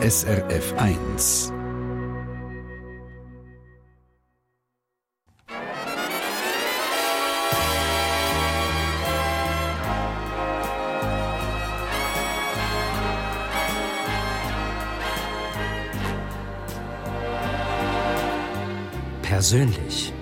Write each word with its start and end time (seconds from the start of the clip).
SRF 0.00 0.74
1. 0.78 1.52
Persönlich. 19.22 20.12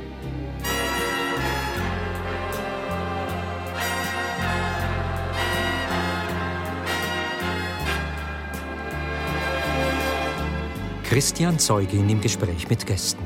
Christian 11.08 11.56
Zeugin 11.56 12.08
im 12.08 12.20
Gespräch 12.20 12.68
mit 12.68 12.84
Gästen. 12.84 13.22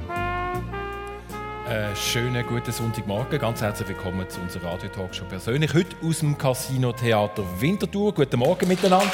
Äh, 1.66 1.96
schönen 1.96 2.46
guten 2.46 2.70
Sonntagmorgen, 2.70 3.38
ganz 3.38 3.62
herzlich 3.62 3.88
willkommen 3.88 4.28
zu 4.28 4.38
unserer 4.38 4.72
Radio-Talkshow 4.72 5.24
persönlich. 5.24 5.72
Heute 5.72 5.96
aus 6.04 6.18
dem 6.18 6.36
Casino 6.36 6.92
Theater 6.92 7.42
Winterthur. 7.58 8.12
Guten 8.12 8.38
Morgen 8.38 8.68
miteinander. 8.68 9.10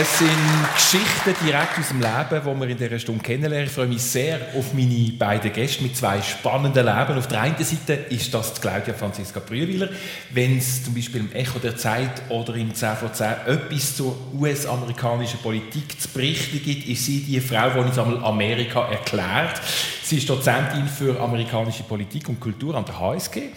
Es 0.00 0.18
sind 0.20 0.30
Geschichten 0.76 1.44
direkt 1.44 1.76
aus 1.76 1.88
dem 1.88 2.00
Leben, 2.00 2.28
die 2.30 2.60
wir 2.60 2.68
in 2.68 2.78
dieser 2.78 2.98
Stunde 3.00 3.20
kennenlernen. 3.20 3.66
Ich 3.66 3.72
freue 3.72 3.88
mich 3.88 4.00
sehr 4.00 4.38
auf 4.56 4.72
meine 4.72 5.10
beiden 5.18 5.52
Gäste 5.52 5.82
mit 5.82 5.96
zwei 5.96 6.22
spannenden 6.22 6.86
Leben. 6.86 7.18
Auf 7.18 7.26
der 7.26 7.40
einen 7.40 7.56
Seite 7.64 7.94
ist 8.08 8.32
das 8.32 8.54
die 8.54 8.60
Claudia 8.60 8.94
Franziska 8.94 9.40
Brühwiler. 9.40 9.88
Wenn 10.30 10.58
es 10.58 10.84
zum 10.84 10.94
Beispiel 10.94 11.22
im 11.22 11.32
Echo 11.32 11.58
der 11.58 11.76
Zeit 11.76 12.22
oder 12.28 12.54
im 12.54 12.72
10 12.72 12.94
vor 12.94 13.12
10 13.12 13.26
etwas 13.46 13.96
zur 13.96 14.16
US-amerikanischen 14.38 15.40
Politik 15.40 16.00
zu 16.00 16.08
berichten 16.10 16.62
gibt, 16.62 16.86
ist 16.86 17.04
sie 17.04 17.22
die 17.22 17.40
Frau, 17.40 17.68
die 17.70 17.80
uns 17.80 17.98
einmal 17.98 18.24
Amerika 18.24 18.88
erklärt. 18.88 19.60
Sie 20.04 20.18
ist 20.18 20.30
Dozentin 20.30 20.86
für 20.86 21.18
amerikanische 21.20 21.82
Politik 21.82 22.28
und 22.28 22.38
Kultur 22.38 22.76
an 22.76 22.84
der 22.84 23.00
HSG 23.00 23.48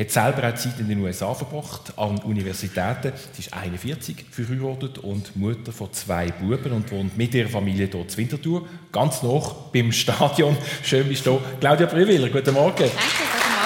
hat 0.00 0.10
selber 0.10 0.48
auch 0.48 0.54
Zeit 0.54 0.80
in 0.80 0.88
den 0.88 0.98
USA 1.00 1.34
verbracht, 1.34 1.92
an 1.96 2.18
Universitäten. 2.18 3.12
Sie 3.32 3.42
ist 3.42 3.52
41, 3.52 4.24
verheiratet 4.30 4.98
und 4.98 5.36
Mutter 5.36 5.72
von 5.72 5.92
zwei 5.92 6.30
Buben 6.30 6.72
und 6.72 6.90
wohnt 6.90 7.16
mit 7.16 7.34
ihrer 7.34 7.48
Familie 7.48 7.88
dort 7.88 8.10
in 8.12 8.16
Winterthur, 8.16 8.66
ganz 8.90 9.22
noch 9.22 9.70
beim 9.72 9.92
Stadion. 9.92 10.56
Schön 10.82 11.06
bist 11.08 11.26
du 11.26 11.38
da. 11.38 11.40
Claudia 11.60 11.86
Brühwiller, 11.86 12.28
guten 12.30 12.54
Morgen. 12.54 12.76
Danke, 12.76 12.92
guten 12.94 13.54
Morgen. 13.54 13.60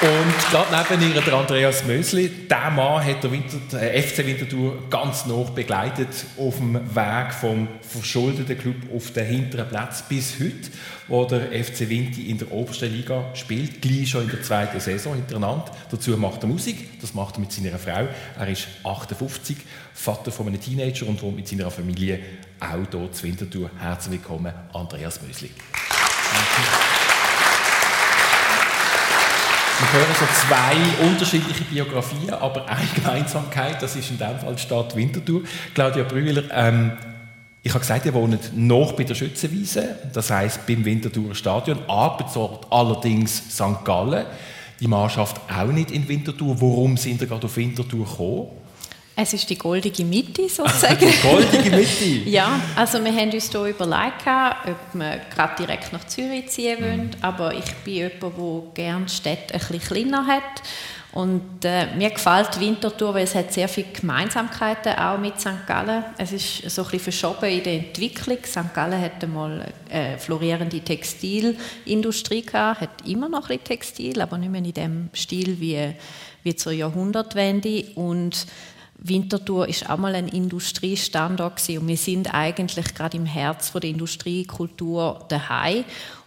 Und 0.00 0.50
gerade 0.52 0.96
neben 0.96 1.12
ihr 1.12 1.20
der 1.20 1.34
Andreas 1.34 1.84
Mösli. 1.84 2.28
Der 2.48 2.70
Mann 2.70 3.04
hat 3.04 3.24
der 3.24 3.32
Winter, 3.32 3.82
äh, 3.82 4.00
FC 4.00 4.24
Winterthur 4.24 4.88
ganz 4.88 5.26
noch 5.26 5.50
begleitet 5.50 6.06
auf 6.38 6.58
dem 6.58 6.74
Weg 6.74 7.34
vom 7.34 7.66
verschuldeten 7.80 8.56
Club 8.56 8.76
auf 8.94 9.10
den 9.10 9.26
hinteren 9.26 9.68
Platz 9.68 10.02
bis 10.08 10.38
heute, 10.38 10.70
wo 11.08 11.24
der 11.24 11.50
FC 11.50 11.88
Winti 11.88 12.30
in 12.30 12.38
der 12.38 12.52
obersten 12.52 12.92
Liga 12.92 13.24
spielt, 13.34 13.82
gleich 13.82 14.10
schon 14.10 14.22
in 14.22 14.30
der 14.30 14.40
zweiten 14.40 14.78
Saison 14.78 15.16
hintereinander. 15.16 15.72
Dazu 15.90 16.16
macht 16.16 16.44
er 16.44 16.48
Musik, 16.48 17.00
das 17.00 17.14
macht 17.14 17.34
er 17.34 17.40
mit 17.40 17.50
seiner 17.50 17.76
Frau. 17.76 18.06
Er 18.38 18.48
ist 18.48 18.68
58, 18.84 19.56
Vater 19.94 20.30
von 20.30 20.46
einem 20.46 20.60
Teenager 20.60 21.08
und 21.08 21.20
wohnt 21.22 21.34
mit 21.34 21.48
seiner 21.48 21.72
Familie 21.72 22.20
auch 22.60 22.88
hier 22.88 23.12
zu 23.12 23.22
Winterthur. 23.24 23.68
Herzlich 23.76 24.20
willkommen, 24.20 24.54
Andreas 24.72 25.20
Mösli. 25.22 25.50
Wir 29.80 29.92
hören 29.92 30.14
so 30.18 30.26
zwei 30.48 31.06
unterschiedliche 31.06 31.62
Biografien, 31.62 32.30
aber 32.30 32.68
eine 32.68 32.88
Gemeinsamkeit, 32.96 33.80
das 33.80 33.94
ist 33.94 34.10
in 34.10 34.18
dem 34.18 34.36
Fall 34.40 34.56
die 34.56 34.60
Stadt 34.60 34.96
Winterthur. 34.96 35.42
Claudia 35.72 36.02
Brühler, 36.02 36.42
ähm, 36.50 36.92
ich 37.62 37.70
habe 37.70 37.80
gesagt, 37.80 38.04
ihr 38.04 38.12
wohnt 38.12 38.56
noch 38.56 38.94
bei 38.94 39.04
der 39.04 39.14
Schützenwiese, 39.14 39.96
das 40.12 40.30
heißt 40.30 40.66
beim 40.66 40.84
Winterthurer 40.84 41.36
Stadion, 41.36 41.78
arbeitet 41.86 42.36
allerdings 42.70 43.54
St. 43.54 43.84
Gallen. 43.84 44.26
Die 44.80 44.88
Mannschaft 44.88 45.40
auch 45.48 45.70
nicht 45.70 45.92
in 45.92 46.08
Winterthur. 46.08 46.60
Warum 46.60 46.96
sind 46.96 47.20
ihr 47.20 47.28
gerade 47.28 47.46
auf 47.46 47.56
Winterthur 47.56 48.04
gekommen? 48.04 48.48
Es 49.20 49.32
ist 49.32 49.50
die 49.50 49.58
goldige 49.58 50.04
Mitte 50.04 50.48
sozusagen. 50.48 51.00
die 51.00 51.28
goldige 51.28 51.76
Mitte? 51.76 52.04
ja, 52.30 52.60
also 52.76 53.04
wir 53.04 53.12
haben 53.12 53.32
uns 53.32 53.50
hier 53.50 53.64
überlegt, 53.64 54.28
ob 54.28 54.76
wir 54.94 55.20
gerade 55.34 55.56
direkt 55.58 55.92
nach 55.92 56.06
Zürich 56.06 56.48
ziehen 56.50 56.80
wollen, 56.80 57.06
mhm. 57.06 57.10
aber 57.20 57.52
ich 57.52 57.68
bin 57.82 57.94
jemand, 57.94 58.22
der 58.22 58.62
gerne 58.74 59.06
die 59.06 59.12
Städte 59.12 59.54
ein 59.54 59.58
bisschen 59.58 59.80
kleiner 59.80 60.24
hat 60.24 60.62
und 61.10 61.64
äh, 61.64 61.96
mir 61.96 62.10
gefällt 62.10 62.60
Winterthur, 62.60 63.12
weil 63.12 63.24
es 63.24 63.34
hat 63.34 63.52
sehr 63.52 63.68
viele 63.68 63.88
Gemeinsamkeiten 63.88 64.92
auch 64.92 65.18
mit 65.18 65.40
St. 65.40 65.66
Gallen. 65.66 66.04
Es 66.16 66.30
ist 66.30 66.70
so 66.70 66.82
ein 66.82 66.90
bisschen 66.90 67.12
verschoben 67.12 67.50
in 67.50 67.64
der 67.64 67.72
Entwicklung. 67.72 68.38
St. 68.46 68.72
Gallen 68.72 69.00
hatte 69.00 69.26
mal 69.26 69.66
eine 69.90 70.18
florierende 70.18 70.78
Textilindustrie 70.78 72.42
gehabt, 72.42 72.82
hat 72.82 73.08
immer 73.08 73.28
noch 73.28 73.50
ein 73.50 73.58
bisschen 73.58 73.64
Textil, 73.64 74.20
aber 74.20 74.38
nicht 74.38 74.52
mehr 74.52 74.62
in 74.62 74.72
dem 74.72 75.10
Stil 75.12 75.58
wie, 75.58 75.92
wie 76.44 76.54
zur 76.54 76.70
Jahrhundertwende 76.70 77.84
und 77.96 78.46
Winterthur 78.98 79.68
ist 79.68 79.88
auch 79.88 79.96
mal 79.96 80.14
ein 80.14 80.28
Industriestandort 80.28 81.56
gewesen 81.56 81.82
und 81.82 81.88
wir 81.88 81.96
sind 81.96 82.34
eigentlich 82.34 82.94
gerade 82.94 83.16
im 83.16 83.26
Herz 83.26 83.72
der 83.72 83.84
Industriekultur 83.84 85.24
daheim. 85.28 85.84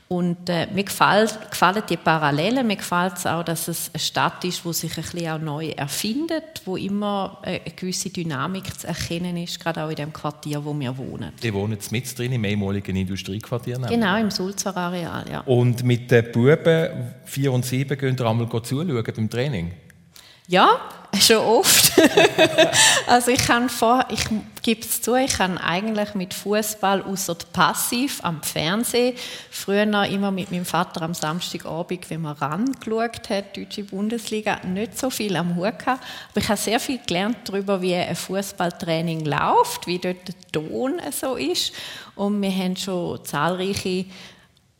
Und 0.07 0.49
äh, 0.49 0.67
mir 0.73 0.83
gefallen, 0.83 1.29
gefallen 1.49 1.83
die 1.89 1.95
Parallelen, 1.95 2.67
mir 2.67 2.75
gefällt 2.75 3.13
es 3.15 3.25
auch, 3.25 3.43
dass 3.43 3.69
es 3.69 3.91
eine 3.93 3.99
Stadt 4.01 4.43
ist, 4.43 4.65
die 4.65 4.73
sich 4.73 4.97
ein 4.97 5.03
bisschen 5.03 5.29
auch 5.29 5.39
neu 5.39 5.69
erfindet, 5.69 6.63
wo 6.65 6.75
immer 6.75 7.39
eine 7.43 7.61
gewisse 7.61 8.09
Dynamik 8.09 8.77
zu 8.77 8.87
erkennen 8.87 9.37
ist, 9.37 9.57
gerade 9.61 9.81
auch 9.81 9.89
in 9.89 9.95
dem 9.95 10.11
Quartier, 10.11 10.65
wo 10.65 10.77
wir 10.77 10.97
wohnen. 10.97 11.31
Die 11.41 11.53
wohnen 11.53 11.77
mit 11.91 12.19
drin, 12.19 12.33
im 12.33 12.43
ehemaligen 12.43 12.93
Industriequartier? 12.93 13.79
Genau, 13.87 14.17
im 14.17 14.31
Sulzer 14.31 14.75
Areal, 14.75 15.23
ja. 15.31 15.39
Und 15.41 15.83
mit 15.83 16.11
den 16.11 16.29
Buben 16.29 16.89
4 17.23 17.53
und 17.53 17.63
7 17.63 17.97
gehen 17.97 18.17
ihr 18.19 18.25
einmal 18.25 18.49
zuschauen 18.49 19.03
beim 19.15 19.29
Training? 19.29 19.71
Ja, 20.51 20.81
schon 21.17 21.37
oft. 21.37 21.93
also 23.07 23.31
ich 23.31 23.39
kann 23.45 23.69
vor, 23.69 24.03
ich 24.09 24.25
gebe 24.61 24.81
es 24.81 25.01
zu, 25.01 25.15
ich 25.15 25.31
kann 25.37 25.57
eigentlich 25.57 26.13
mit 26.13 26.33
Fußball 26.33 27.03
außer 27.03 27.35
passiv 27.53 28.19
am 28.21 28.43
Fernsehen 28.43 29.15
früher 29.49 29.85
noch 29.85 30.03
immer 30.03 30.29
mit 30.29 30.51
meinem 30.51 30.65
Vater 30.65 31.03
am 31.03 31.13
Samstagabend, 31.13 32.09
wenn 32.09 32.23
man 32.23 32.35
rangeschaut 32.35 33.29
hat, 33.29 33.55
deutsche 33.55 33.85
Bundesliga, 33.85 34.59
nicht 34.65 34.99
so 34.99 35.09
viel 35.09 35.37
am 35.37 35.55
Hut 35.55 35.79
gehabt. 35.79 36.03
Aber 36.31 36.41
ich 36.41 36.49
habe 36.49 36.59
sehr 36.59 36.81
viel 36.81 36.99
gelernt 37.07 37.37
darüber, 37.45 37.81
wie 37.81 37.95
ein 37.95 38.13
Fußballtraining 38.13 39.23
läuft, 39.23 39.87
wie 39.87 39.99
dort 39.99 40.27
der 40.27 40.35
Ton 40.51 40.99
so 41.17 41.35
ist. 41.37 41.71
Und 42.15 42.41
wir 42.41 42.51
haben 42.51 42.75
schon 42.75 43.23
zahlreiche 43.23 44.03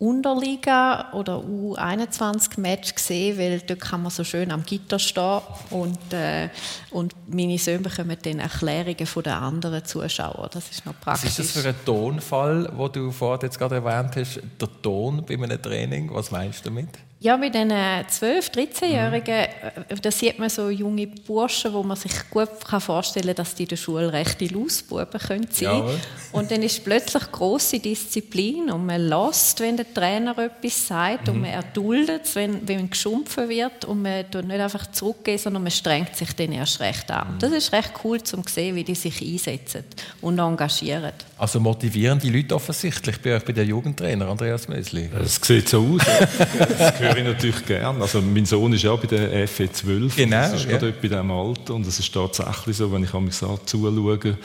Unterliga 0.02 1.14
oder 1.14 1.38
U21-Match 1.38 2.96
gesehen, 2.96 3.38
weil 3.38 3.60
dort 3.60 3.80
kann 3.82 4.02
man 4.02 4.10
so 4.10 4.24
schön 4.24 4.52
am 4.52 4.64
Gitter 4.64 4.98
stehen 4.98 5.42
und, 5.70 6.12
äh, 6.12 6.50
und 6.90 7.14
meine 7.28 7.60
Söhne 7.60 7.84
bekommen 7.84 8.18
dann 8.24 8.40
Erklärungen 8.40 9.06
von 9.06 9.22
den 9.22 9.34
anderen 9.34 9.86
Zuschauern. 9.86 10.50
Das 10.52 10.72
ist 10.72 10.88
noch 10.88 11.00
praktisch. 11.00 11.30
Was 11.30 11.40
ist 11.40 11.56
das 11.56 11.64
für 11.64 11.70
ein 11.70 11.76
Tonfall, 11.86 12.64
den 12.64 12.94
du 12.94 13.12
vorhin 13.12 13.42
jetzt 13.44 13.60
gerade 13.60 13.76
erwähnt 13.76 14.16
hast, 14.16 14.42
der 14.60 14.82
Ton 14.82 15.24
bei 15.24 15.36
einem 15.36 15.62
Training? 15.62 16.12
Was 16.12 16.32
meinst 16.32 16.66
du 16.66 16.70
damit? 16.70 16.90
Ja, 17.24 17.38
mit 17.38 17.54
diesen 17.54 17.70
12-, 17.70 18.52
13-Jährigen, 18.52 19.28
äh, 19.30 19.96
da 20.02 20.10
sieht 20.10 20.40
man 20.40 20.50
so 20.50 20.72
junge 20.72 21.06
Burschen, 21.06 21.72
wo 21.72 21.84
man 21.84 21.96
sich 21.96 22.14
gut 22.32 22.50
vorstellen 22.80 23.28
kann, 23.28 23.36
dass 23.36 23.54
die 23.54 23.62
in 23.64 23.70
der 23.70 23.76
Schule 23.76 24.12
rechte 24.12 24.48
Lausbuben 24.48 25.20
können 25.20 25.48
sein 25.52 25.84
können. 25.84 26.00
Und 26.32 26.50
dann 26.50 26.64
ist 26.64 26.84
plötzlich 26.84 27.32
grosse 27.32 27.80
Disziplin 27.80 28.72
und 28.72 28.88
man 28.88 29.02
lässt, 29.02 29.60
wenn 29.60 29.78
der 29.78 29.94
Trainer 29.94 30.36
etwas 30.36 30.88
sagt 30.88 31.28
mhm. 31.28 31.34
und 31.34 31.42
man 31.42 31.52
erduldet 31.52 32.26
es, 32.26 32.34
wenn, 32.34 32.68
wenn 32.68 32.90
geschumpfen 32.90 33.48
wird 33.50 33.86
und 33.86 34.02
man 34.02 34.30
tut 34.32 34.48
nicht 34.48 34.60
einfach 34.60 34.92
zurückgehen, 34.92 35.38
sondern 35.38 35.62
man 35.62 35.72
strengt 35.72 36.16
sich 36.16 36.34
dann 36.36 36.52
erst 36.54 36.80
recht 36.80 37.12
an. 37.12 37.36
Mhm. 37.36 37.40
Das 37.40 37.52
ist 37.52 37.72
recht 37.72 37.92
cool, 38.04 38.18
um 38.18 38.48
zu 38.48 38.52
sehen, 38.52 38.76
wie 38.76 38.84
die 38.84 38.96
sich 38.96 39.22
einsetzen 39.22 39.84
und 40.22 40.40
engagieren. 40.40 41.14
Also 41.38 41.60
motivieren 41.60 42.18
die 42.18 42.32
Leute 42.32 42.56
offensichtlich 42.56 43.22
bei 43.22 43.36
euch 43.36 43.46
bei 43.46 43.54
der 43.54 43.66
Jugendtrainer, 43.66 44.28
Andreas 44.28 44.68
Mösli? 44.68 45.08
Es 45.24 45.36
sieht 45.36 45.70
so 45.70 45.82
aus. 45.82 46.02
höre 47.12 47.18
ich 47.18 47.24
natürlich 47.24 47.66
gern. 47.66 48.02
Also 48.02 48.22
mein 48.22 48.46
Sohn 48.46 48.74
ist 48.74 48.84
ja 48.84 48.96
bei 48.96 49.08
der 49.08 49.48
FE 49.48 49.72
12. 49.72 50.16
Genau. 50.16 50.38
Das 50.38 50.54
ist 50.54 50.66
ja. 50.66 50.72
gerade 50.72 50.92
bei 50.92 51.08
diesem 51.08 51.32
Alter. 51.32 51.76
Und 51.76 51.88
es 51.88 52.00
ist 52.00 52.14
tatsächlich 52.14 52.78
so, 52.78 52.92
wenn 52.92 53.04
ich 53.04 53.14
mich 53.14 53.36
so 53.36 53.60
zuschaue, 53.66 54.38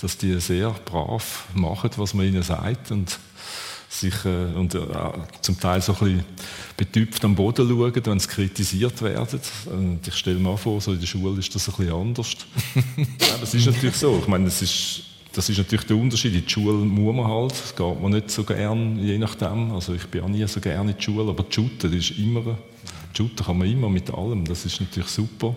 dass 0.00 0.18
die 0.18 0.38
sehr 0.40 0.70
brav 0.84 1.46
machen, 1.54 1.90
was 1.96 2.14
man 2.14 2.26
ihnen 2.26 2.42
sagt. 2.42 2.90
Und 2.90 3.18
sich 3.88 4.24
äh, 4.24 4.54
und 4.54 4.74
äh, 4.74 4.80
zum 5.40 5.58
Teil 5.58 5.80
so 5.80 5.92
ein 5.92 5.98
bisschen 5.98 6.24
betüpft 6.76 7.24
am 7.24 7.34
Boden 7.34 7.68
schauen, 7.68 7.92
wenn 7.94 8.18
sie 8.18 8.28
kritisiert 8.28 9.00
werden. 9.02 9.40
Und 9.66 10.06
ich 10.06 10.14
stelle 10.14 10.38
mir 10.38 10.56
vor, 10.58 10.80
so 10.80 10.92
in 10.92 11.00
der 11.00 11.06
Schule 11.06 11.38
ist 11.38 11.54
das 11.54 11.68
ein 11.68 11.74
bisschen 11.76 11.94
anders. 11.94 12.36
ja, 12.96 13.36
das 13.40 13.54
ist 13.54 13.66
natürlich 13.66 13.96
so. 13.96 14.18
Ich 14.20 14.28
meine, 14.28 14.48
es 14.48 14.62
ist 14.62 15.02
das 15.36 15.50
ist 15.50 15.58
natürlich 15.58 15.84
der 15.86 15.96
Unterschied. 15.96 16.34
In 16.34 16.44
die 16.44 16.50
Schule 16.50 16.72
muss 16.72 17.14
man 17.14 17.26
halt, 17.26 17.52
das 17.52 17.76
geht 17.76 18.00
man 18.00 18.12
nicht 18.12 18.30
so 18.30 18.42
gern, 18.42 18.98
je 18.98 19.18
nachdem. 19.18 19.70
Also 19.72 19.92
ich 19.92 20.06
bin 20.06 20.22
auch 20.22 20.28
nie 20.28 20.46
so 20.46 20.60
gerne 20.60 20.92
in 20.92 20.96
die 20.96 21.02
Schule, 21.02 21.28
aber 21.28 21.44
Shooter, 21.50 21.92
ist 21.92 22.12
immer, 22.12 22.40
die 22.40 23.16
Shooter 23.16 23.44
kann 23.44 23.58
man 23.58 23.70
immer 23.70 23.90
mit 23.90 24.12
allem, 24.12 24.46
das 24.46 24.64
ist 24.64 24.80
natürlich 24.80 25.10
super. 25.10 25.54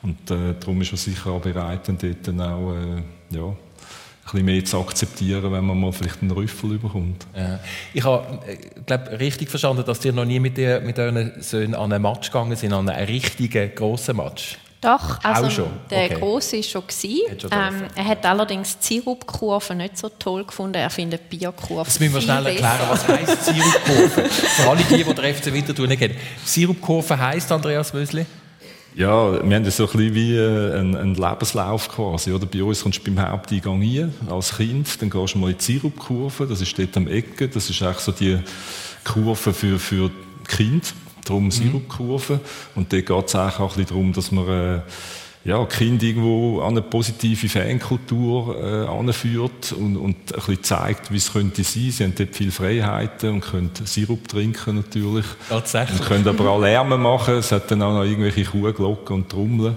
Und 0.00 0.30
äh, 0.30 0.54
darum 0.58 0.80
ist 0.80 0.92
man 0.92 0.96
sicher 0.96 1.30
auch 1.30 1.42
bereit, 1.42 1.86
dann 1.88 1.98
dort 1.98 2.26
dann 2.26 2.40
auch, 2.40 2.72
äh, 2.72 3.02
ja, 3.36 3.44
ein 3.44 3.56
bisschen 4.24 4.44
mehr 4.46 4.64
zu 4.64 4.80
akzeptieren, 4.80 5.52
wenn 5.52 5.66
man 5.66 5.78
mal 5.78 5.92
vielleicht 5.92 6.22
einen 6.22 6.30
Rüffel 6.30 6.78
bekommt. 6.78 7.26
Ja. 7.36 7.60
Ich 7.92 8.04
habe 8.04 8.38
äh, 8.46 8.56
glaub, 8.86 9.10
richtig 9.20 9.50
verstanden, 9.50 9.84
dass 9.84 10.02
ihr 10.04 10.12
noch 10.12 10.24
nie 10.24 10.40
mit, 10.40 10.56
ihr, 10.56 10.80
mit 10.80 10.98
euren 10.98 11.32
Söhnen 11.42 11.74
an 11.74 11.92
einen 11.92 12.02
Match 12.02 12.30
gegangen 12.30 12.56
sind, 12.56 12.72
an 12.72 12.88
einen 12.88 13.06
richtigen, 13.06 13.74
grossen 13.74 14.16
Match. 14.16 14.58
Doch, 14.82 15.22
also 15.22 15.46
Auch 15.46 15.50
schon? 15.50 15.70
der 15.90 16.04
Okay. 16.06 16.14
Grosse 16.18 16.56
war 16.56 16.62
schon. 16.64 16.82
Gewesen. 16.88 17.30
Hat 17.30 17.40
schon 17.42 17.50
Ähm, 17.52 17.84
er 17.94 18.04
hat 18.04 18.26
allerdings 18.26 18.78
die 18.80 18.94
Sirupkurve 18.94 19.74
nicht 19.76 19.96
so 19.96 20.08
toll 20.18 20.44
gefunden. 20.44 20.74
Er 20.74 20.90
findet 20.90 21.30
Bierkurve 21.30 21.88
Jetzt 21.88 22.00
müssen 22.00 22.14
wir 22.14 22.20
schnell 22.20 22.44
erklären, 22.46 22.78
besser. 22.90 22.90
was 22.90 23.08
heisst 23.08 23.44
Sirupkurve. 23.44 24.28
Für 24.28 24.70
alle 24.70 24.82
die, 24.82 25.04
die 25.04 25.14
den 25.14 25.34
FC 25.34 25.52
Winterthur 25.52 25.86
nicht 25.86 26.00
kennen. 26.00 26.16
Sirupkurve 26.44 27.16
heisst, 27.16 27.52
Andreas 27.52 27.92
Mösli? 27.94 28.26
Ja, 28.94 29.32
wir 29.48 29.56
haben 29.56 29.64
das 29.64 29.76
so 29.76 29.84
ein 29.84 29.92
bisschen 29.96 30.14
wie 30.16 30.36
äh, 30.36 30.78
einen, 30.78 31.14
Lebenslauf 31.14 31.88
quasi. 31.88 32.32
Oder? 32.32 32.46
Bei 32.46 32.62
uns 32.64 32.82
kommst 32.82 33.06
du 33.06 33.10
beim 33.14 33.30
Haupteingang 33.30 33.80
rein, 33.80 34.12
als 34.28 34.56
Kind, 34.56 35.00
dann 35.00 35.08
gehst 35.08 35.34
du 35.34 35.38
mal 35.38 35.50
in 35.50 35.56
die 35.58 35.64
Sirupkurve, 35.64 36.46
das 36.46 36.60
ist 36.60 36.76
dort 36.78 36.94
am 36.96 37.06
Ecke, 37.06 37.48
das 37.48 37.70
ist 37.70 37.80
eigentlich 37.82 37.98
so 37.98 38.12
die 38.12 38.38
Kurve 39.04 39.54
für, 39.54 39.78
für 39.78 40.10
die 40.10 40.56
Kinder, 40.56 40.86
darum 41.24 41.50
Sirupkurve. 41.50 42.40
Und 42.74 42.92
dort 42.92 43.06
geht 43.06 43.26
es 43.26 43.34
auch 43.34 43.60
ein 43.60 43.66
bisschen 43.68 43.86
darum, 43.86 44.12
dass 44.12 44.32
man 44.32 44.48
äh, 44.48 44.80
ja, 45.44 45.64
Kinder 45.66 46.04
irgendwo 46.04 46.60
an 46.60 46.70
eine 46.70 46.82
positive 46.82 47.48
Fankultur 47.48 48.56
äh, 48.56 48.86
anführt 48.86 49.72
und, 49.72 49.96
und 49.96 50.16
ein 50.16 50.36
bisschen 50.36 50.62
zeigt, 50.62 51.10
wie 51.10 51.16
es 51.16 51.32
könnte 51.32 51.64
sein. 51.64 51.90
Sie 51.90 52.04
haben 52.04 52.14
dort 52.16 52.34
viele 52.34 52.52
Freiheiten 52.52 53.30
und 53.30 53.40
können 53.40 53.70
Sirup 53.84 54.28
trinken 54.28 54.76
natürlich. 54.76 55.26
Tatsächlich. 55.48 56.00
Und 56.00 56.06
können 56.06 56.28
aber 56.28 56.48
auch 56.48 56.60
Lärme 56.60 56.96
machen. 56.96 57.34
Es 57.34 57.50
hat 57.50 57.70
dann 57.70 57.82
auch 57.82 57.92
noch 57.92 58.04
irgendwelche 58.04 58.44
Kuhglocken 58.44 59.16
und 59.16 59.28
Trommeln. 59.28 59.76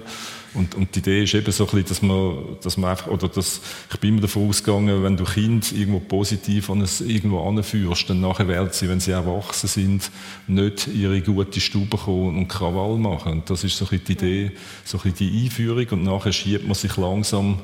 Und, 0.56 0.74
und 0.74 0.94
die 0.94 1.00
Idee 1.00 1.24
ist 1.24 1.34
eben 1.34 1.52
so 1.52 1.64
ein 1.64 1.70
bisschen, 1.70 1.88
dass 1.88 2.02
man, 2.02 2.36
dass 2.62 2.76
man 2.76 2.90
einfach, 2.90 3.08
oder 3.08 3.28
dass, 3.28 3.60
ich 3.92 4.00
bin 4.00 4.10
immer 4.10 4.22
davon 4.22 4.48
ausgegangen, 4.48 5.02
wenn 5.02 5.16
du 5.16 5.24
Kind 5.24 5.72
irgendwo 5.72 6.00
positiv 6.00 6.70
an 6.70 6.80
es 6.80 7.00
irgendwo 7.00 7.46
anführst, 7.46 8.08
dann 8.08 8.20
nachher 8.20 8.48
werden 8.48 8.70
sie, 8.72 8.88
wenn 8.88 9.00
sie 9.00 9.10
erwachsen 9.10 9.68
sind, 9.68 10.10
nicht 10.46 10.88
ihre 10.88 11.20
gute 11.20 11.60
Stube 11.60 11.96
kommen 11.98 12.38
und 12.38 12.48
Krawall 12.48 12.96
machen. 12.96 13.32
Und 13.32 13.50
das 13.50 13.64
ist 13.64 13.76
so 13.76 13.84
ein 13.84 13.90
bisschen 13.90 14.06
die 14.06 14.12
Idee, 14.12 14.52
so 14.84 14.98
ein 14.98 15.12
bisschen 15.12 15.30
die 15.30 15.44
Einführung. 15.44 15.86
Und 15.90 16.04
nachher 16.04 16.32
schiebt 16.32 16.66
man 16.66 16.74
sich 16.74 16.96
langsam 16.96 17.60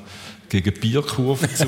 gegen 0.52 0.78
Bierkurve 0.78 1.48
zu. 1.54 1.66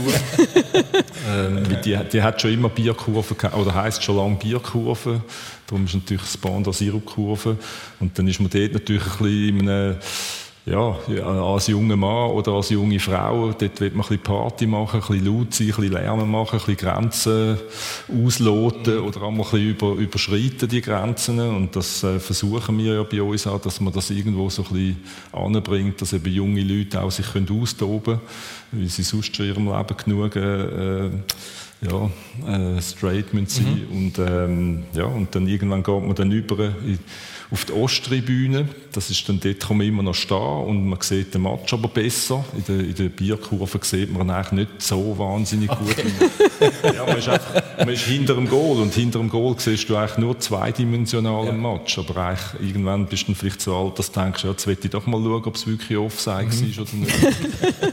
ähm, 1.26 1.64
die, 1.82 1.98
die 2.12 2.22
hat 2.22 2.42
schon 2.42 2.52
immer 2.52 2.68
Bierkurve 2.68 3.34
gehabt, 3.34 3.56
oder 3.56 3.74
heisst 3.74 4.04
schon 4.04 4.16
lange 4.16 4.36
Bierkurve. 4.36 5.22
Darum 5.66 5.86
ist 5.86 5.94
natürlich 5.94 6.22
das 6.22 6.36
Band 6.36 6.66
der 6.66 6.74
Sirupkurve. 6.74 7.56
Und 7.98 8.18
dann 8.18 8.28
ist 8.28 8.40
man 8.40 8.50
dort 8.50 8.74
natürlich 8.74 9.02
ein 9.02 9.18
bisschen 9.18 9.58
in 9.60 9.68
einem, 9.68 9.96
ja, 10.66 10.96
als 11.42 11.66
junger 11.66 11.96
Mann 11.96 12.30
oder 12.30 12.52
als 12.52 12.70
junge 12.70 12.98
Frau, 12.98 13.52
dort 13.52 13.80
will 13.80 13.90
man 13.90 14.00
ein 14.00 14.08
bisschen 14.08 14.22
Party 14.22 14.66
machen, 14.66 15.02
ein 15.02 15.06
bisschen 15.06 15.26
laut 15.26 15.52
sein, 15.52 15.66
ein 15.66 15.74
bisschen 15.74 15.92
Lärm 15.92 16.30
machen, 16.30 16.58
ein 16.58 16.64
bisschen 16.64 16.76
Grenzen 16.76 17.58
ausloten 18.08 18.98
oder 19.00 19.22
auch 19.22 19.30
mal 19.30 19.44
ein 19.44 19.50
bisschen 19.50 19.70
über, 19.70 19.92
überschreiten, 19.92 20.66
die 20.66 20.80
Grenzen. 20.80 21.38
Und 21.38 21.76
das 21.76 22.02
äh, 22.02 22.18
versuchen 22.18 22.78
wir 22.78 22.94
ja 22.94 23.02
bei 23.02 23.20
uns 23.20 23.46
auch, 23.46 23.60
dass 23.60 23.78
man 23.80 23.92
das 23.92 24.08
irgendwo 24.08 24.48
so 24.48 24.62
ein 24.62 24.68
bisschen 24.72 24.96
anbringt, 25.32 26.00
dass 26.00 26.14
eben 26.14 26.32
junge 26.32 26.62
Leute 26.62 27.02
auch 27.02 27.10
sich 27.10 27.30
können 27.30 27.48
austoben 27.50 28.18
können, 28.18 28.20
weil 28.72 28.88
sie 28.88 29.02
sonst 29.02 29.38
in 29.38 29.46
ihrem 29.46 29.66
Leben 29.66 29.96
genug 30.02 30.36
äh, 30.36 31.10
ja, 31.82 32.10
äh, 32.48 32.80
straight 32.80 33.34
müssen 33.34 33.48
sein 33.48 33.86
und, 33.90 34.18
ähm, 34.18 34.84
ja, 34.94 35.04
und 35.04 35.34
dann 35.34 35.46
irgendwann 35.46 35.82
geht 35.82 36.02
man 36.02 36.14
dann 36.14 36.32
über 36.32 36.58
in, 36.58 36.98
auf 37.54 37.64
die 37.64 37.72
Osttribüne. 37.72 38.68
Das 38.90 39.10
ist 39.10 39.28
dann 39.28 39.38
dort 39.38 39.60
kann 39.60 39.78
man 39.78 39.86
immer 39.86 40.02
noch 40.02 40.14
stehen 40.14 40.36
und 40.36 40.88
man 40.88 41.00
sieht 41.00 41.32
den 41.34 41.42
Match 41.42 41.72
aber 41.72 41.86
besser. 41.86 42.44
In 42.56 42.64
der, 42.64 42.80
in 42.84 42.94
der 42.94 43.08
Bierkurve 43.08 43.78
sieht 43.82 44.12
man 44.12 44.26
ihn 44.26 44.30
eigentlich 44.30 44.52
nicht 44.52 44.82
so 44.82 45.16
wahnsinnig 45.16 45.70
gut. 45.70 45.96
ja, 46.82 47.06
man, 47.06 47.16
ist 47.16 47.28
einfach, 47.28 47.62
man 47.78 47.88
ist 47.90 48.04
hinter 48.04 48.34
dem 48.34 48.48
Goal 48.48 48.82
und 48.82 48.92
hinter 48.92 49.20
dem 49.20 49.30
Goal 49.30 49.54
siehst 49.56 49.88
du 49.88 49.96
eigentlich 49.96 50.18
nur 50.18 50.38
zweidimensionalen 50.38 51.62
Match. 51.62 51.96
Aber 51.96 52.16
eigentlich, 52.16 52.68
irgendwann 52.68 53.06
bist 53.06 53.28
du 53.28 53.34
vielleicht 53.34 53.60
so 53.60 53.76
alt, 53.76 54.00
dass 54.00 54.10
du 54.10 54.20
denkst, 54.20 54.42
ja, 54.42 54.50
jetzt 54.50 54.66
will 54.66 54.76
ich 54.82 54.90
doch 54.90 55.06
mal 55.06 55.22
schauen, 55.22 55.44
ob 55.44 55.54
es 55.54 55.66
wirklich 55.66 55.96
Offside 55.96 56.50
war 56.50 56.82
oder 56.82 56.96
nicht. 56.96 57.14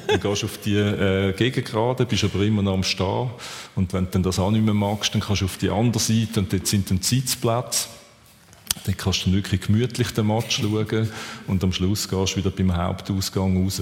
dann 0.08 0.20
gehst 0.20 0.42
du 0.42 0.46
auf 0.48 0.58
die 0.66 0.76
äh, 0.76 1.34
Gegengerade, 1.34 2.06
bist 2.08 2.24
aber 2.24 2.44
immer 2.44 2.64
noch 2.64 2.74
am 2.74 2.84
Stehen. 2.84 3.30
Und 3.76 3.94
wenn 3.94 4.10
du 4.10 4.20
das 4.20 4.40
auch 4.40 4.50
nicht 4.50 4.66
mehr 4.66 4.74
magst, 4.74 5.14
dann 5.14 5.22
kannst 5.22 5.42
du 5.42 5.46
auf 5.46 5.58
die 5.58 5.70
andere 5.70 6.02
Seite 6.02 6.40
und 6.40 6.52
dort 6.52 6.66
sind 6.66 6.90
dann 6.90 7.00
Sitzplätze. 7.00 8.01
Dann 8.86 8.98
kannst 8.98 9.26
du 9.26 9.32
wirklich 9.32 9.62
gemütlich 9.62 10.12
den 10.12 10.26
Match 10.28 10.60
schauen 10.62 11.10
und 11.48 11.64
am 11.64 11.72
Schluss 11.72 12.08
gehst 12.10 12.34
du 12.34 12.38
wieder 12.38 12.50
beim 12.50 12.76
Hauptausgang 12.76 13.64
raus. 13.64 13.82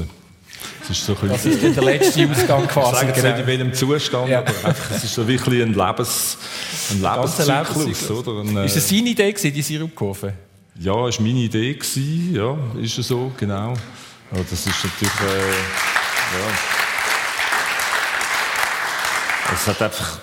Das 0.81 0.89
ist 0.89 1.05
so 1.05 1.15
ein 1.21 1.29
Das 1.29 1.43
bisschen, 1.43 1.67
ist 1.69 1.75
der 1.77 1.83
letzte 1.85 2.29
Ausgang 2.29 2.63
ich 2.65 2.69
quasi. 2.69 2.95
sage 2.95 3.07
jetzt 3.07 3.15
genau. 3.15 3.29
nicht 3.29 3.39
in 3.39 3.47
welchem 3.47 3.73
Zustand, 3.73 4.29
Ja. 4.29 4.39
aber 4.39 4.75
es 4.93 5.03
ist 5.05 5.13
so 5.13 5.25
wirklich 5.25 5.61
ein, 5.61 5.73
Lebens, 5.73 6.37
ein 6.91 7.01
Lebenszyklus. 7.01 7.47
Lebenszyklus. 7.47 8.27
Oder? 8.27 8.41
Ein, 8.41 8.57
äh, 8.57 8.65
Ist 8.65 8.75
es 8.75 8.89
seine 8.89 9.09
Idee, 9.09 9.31
gewesen, 9.31 9.53
die 9.53 9.61
Sirupkurve? 9.61 10.33
ja, 10.81 11.05
das 11.05 11.17
war 11.17 11.25
meine 11.25 11.39
Idee. 11.39 11.73
Gewesen. 11.75 12.35
Ja, 12.35 12.57
ist 12.81 12.97
es 12.97 13.07
so, 13.07 13.31
genau. 13.37 13.73
Aber 14.31 14.41
das 14.49 14.51
ist 14.51 14.67
natürlich... 14.67 15.13
Äh, 15.21 15.49
ja. 16.39 16.47
Es 19.53 19.67
hat 19.67 19.81
einfach... 19.81 20.19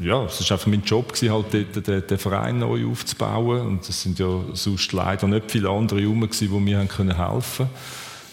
Ja, 0.00 0.24
es 0.24 0.40
ist 0.40 0.50
einfach 0.50 0.66
mein 0.66 0.82
Job 0.82 1.12
gewesen, 1.12 1.32
halt 1.32 1.52
den, 1.52 2.06
den 2.06 2.18
Verein 2.18 2.58
neu 2.58 2.86
aufzubauen. 2.86 3.66
Und 3.66 3.88
es 3.88 4.02
sind 4.02 4.18
ja 4.18 4.40
sonst 4.54 4.92
leider 4.92 5.28
nicht 5.28 5.50
viele 5.50 5.68
andere 5.68 6.00
herum 6.00 6.28
die 6.28 6.48
mir 6.48 6.78
haben 6.78 6.88
können 6.88 7.16
helfen 7.16 7.68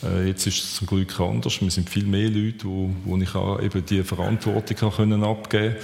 äh, 0.04 0.28
Jetzt 0.28 0.48
ist 0.48 0.64
es 0.64 0.76
zum 0.76 0.88
Glück 0.88 1.20
anders. 1.20 1.62
Wir 1.62 1.70
sind 1.70 1.90
viel 1.90 2.06
mehr 2.06 2.30
Leute, 2.30 2.66
wo, 2.66 2.90
wo 3.04 3.18
ich 3.18 3.36
auch 3.36 3.62
eben 3.62 3.86
die 3.86 4.02
Verantwortung 4.04 4.92
können 4.92 5.24
abgeben 5.24 5.76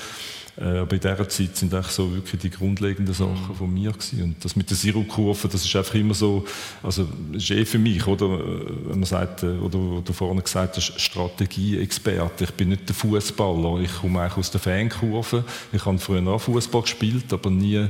äh, 0.56 0.80
aber 0.80 0.94
in 0.94 1.00
dieser 1.00 1.30
Zeit 1.30 1.58
sind 1.58 1.74
eigentlich 1.74 1.92
so 1.92 2.14
wirklich 2.14 2.42
die 2.42 2.50
grundlegenden 2.52 3.14
Sachen 3.14 3.56
von 3.58 3.74
mir 3.74 3.92
gewesen. 3.92 4.24
Und 4.24 4.46
das 4.46 4.56
mit 4.56 4.70
der 4.70 4.78
Sirupkurve, 4.78 5.48
das 5.48 5.66
ist 5.66 5.76
einfach 5.76 5.96
immer 5.96 6.14
so, 6.14 6.46
also 6.84 7.08
ist 7.32 7.50
eh 7.50 7.66
für 7.66 7.80
mich, 7.80 8.06
oder? 8.06 8.26
Äh, 8.26 8.90
Wenn 8.90 9.00
man 9.00 9.06
sagt, 9.06 9.44
äh, 9.44 9.48
oder 9.48 10.02
du 10.04 10.14
vorhin 10.14 10.44
gesagt 10.44 10.78
hast, 10.78 11.00
Strategieexperte. 11.00 12.44
Ich 12.44 12.52
bin 12.52 12.70
nicht 12.70 12.88
der 12.88 12.96
Fußballer. 12.96 13.80
Ich 13.82 13.94
komme 13.94 14.22
eigentlich 14.22 14.38
aus 14.38 14.52
der 14.52 14.62
Fankurve. 14.62 15.44
Ich 15.72 15.86
habe 15.86 15.98
früher 15.98 16.28
auch 16.28 16.40
Fußball 16.40 16.84
gespielt, 16.84 17.34
aber 17.34 17.50
nie 17.50 17.88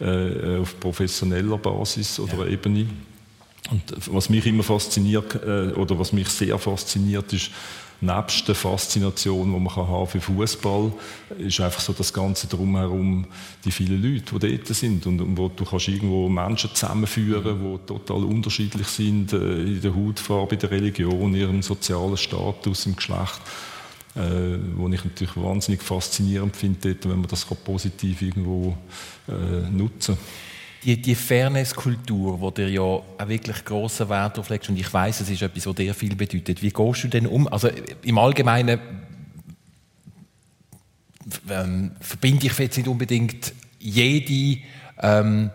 äh, 0.00 0.58
auf 0.58 0.78
professioneller 0.78 1.58
Basis 1.58 2.20
oder 2.20 2.46
Ebene. 2.46 2.86
Und 3.70 3.82
was 4.14 4.28
mich 4.28 4.44
immer 4.46 4.62
fasziniert, 4.62 5.34
äh, 5.34 5.72
oder 5.72 5.98
was 5.98 6.12
mich 6.12 6.28
sehr 6.28 6.58
fasziniert, 6.58 7.32
ist, 7.32 7.50
nebst 8.00 8.46
der 8.48 8.54
Faszination, 8.54 9.52
die 9.52 9.60
man 9.60 9.74
haben 9.74 10.06
für 10.06 10.20
Fußball, 10.20 10.92
ist 11.38 11.60
einfach 11.60 11.80
so 11.80 11.92
das 11.92 12.12
Ganze 12.12 12.46
drumherum, 12.46 13.26
die 13.64 13.70
vielen 13.70 14.02
Leute, 14.02 14.38
die 14.38 14.56
dort 14.56 14.66
sind 14.68 15.06
und, 15.06 15.20
und 15.20 15.36
wo 15.36 15.48
du 15.48 15.64
kannst 15.64 15.88
irgendwo 15.88 16.28
Menschen 16.28 16.70
zusammenführen, 16.74 17.58
die 17.60 17.86
total 17.86 18.24
unterschiedlich 18.24 18.86
sind 18.86 19.32
äh, 19.32 19.62
in 19.62 19.80
der 19.80 19.94
Hautfarbe, 19.94 20.54
in 20.54 20.60
der 20.60 20.70
Religion, 20.70 21.34
in 21.34 21.40
ihrem 21.40 21.62
sozialen 21.62 22.16
Status, 22.16 22.86
im 22.86 22.96
Geschlecht. 22.96 23.40
Äh, 24.16 24.58
wo 24.76 24.88
ich 24.88 25.04
natürlich 25.04 25.36
wahnsinnig 25.36 25.82
faszinierend 25.82 26.54
finde, 26.54 26.94
dort, 26.94 27.10
wenn 27.10 27.18
man 27.18 27.28
das 27.28 27.44
positiv 27.44 28.22
irgendwo 28.22 28.76
äh, 29.26 29.68
nutzen 29.70 30.14
kann. 30.14 30.53
Die, 30.84 31.00
die 31.00 31.14
Fairness-Kultur, 31.14 32.40
wo 32.40 32.50
dir 32.50 32.68
ja 32.68 32.82
auch 32.82 33.04
wirklich 33.26 33.64
grossen 33.64 34.08
Wert 34.10 34.36
drauf 34.36 34.50
legst, 34.50 34.68
und 34.68 34.78
ich 34.78 34.92
weiß, 34.92 35.20
es 35.20 35.30
ist 35.30 35.40
etwas, 35.40 35.66
was 35.66 35.74
dir 35.76 35.94
viel 35.94 36.14
bedeutet. 36.14 36.60
Wie 36.60 36.70
gehst 36.70 37.04
du 37.04 37.08
denn 37.08 37.26
um? 37.26 37.48
Also 37.48 37.70
im 38.02 38.18
Allgemeinen 38.18 38.78
ähm, 41.48 41.92
verbinde 42.00 42.46
ich 42.46 42.58
jetzt 42.58 42.76
nicht 42.76 42.88
unbedingt 42.88 43.54
jede 43.78 44.60
ähm, 45.00 45.50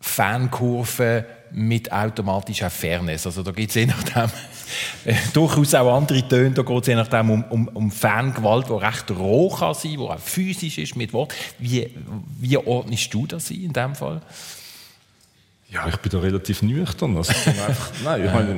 Fankurve 0.00 1.26
mit 1.52 1.92
automatischer 1.92 2.70
Fairness. 2.70 3.26
Also 3.26 3.42
da 3.42 3.52
geht 3.52 3.68
es 3.68 3.74
je 3.74 3.86
nachdem 3.86 4.30
durchaus 5.32 5.74
auch 5.74 5.96
andere 5.96 6.26
Töne. 6.26 6.52
Da 6.52 6.62
geht 6.62 6.80
es 6.82 6.86
je 6.86 6.94
nachdem 6.94 7.30
um, 7.30 7.44
um, 7.50 7.68
um 7.68 7.90
Fangewalt, 7.90 8.68
die 8.68 8.72
recht 8.72 9.10
roh 9.10 9.48
kann 9.50 9.74
sein, 9.74 9.92
die 9.92 9.98
auch 9.98 10.18
physisch 10.18 10.78
ist 10.78 10.96
mit 10.96 11.12
Wort. 11.12 11.34
Wie, 11.58 11.90
wie 12.40 12.56
ordnest 12.56 13.12
du 13.12 13.26
das 13.26 13.50
in 13.50 13.72
dem 13.72 13.94
Fall? 13.94 14.20
Ja, 15.74 15.88
ich 15.88 15.96
bin 15.96 16.12
da 16.12 16.20
relativ 16.20 16.62
nüchtern. 16.62 17.16
Also 17.16 17.32
einfach, 17.32 17.90
nein, 18.04 18.24
ich 18.24 18.32
meine, 18.32 18.52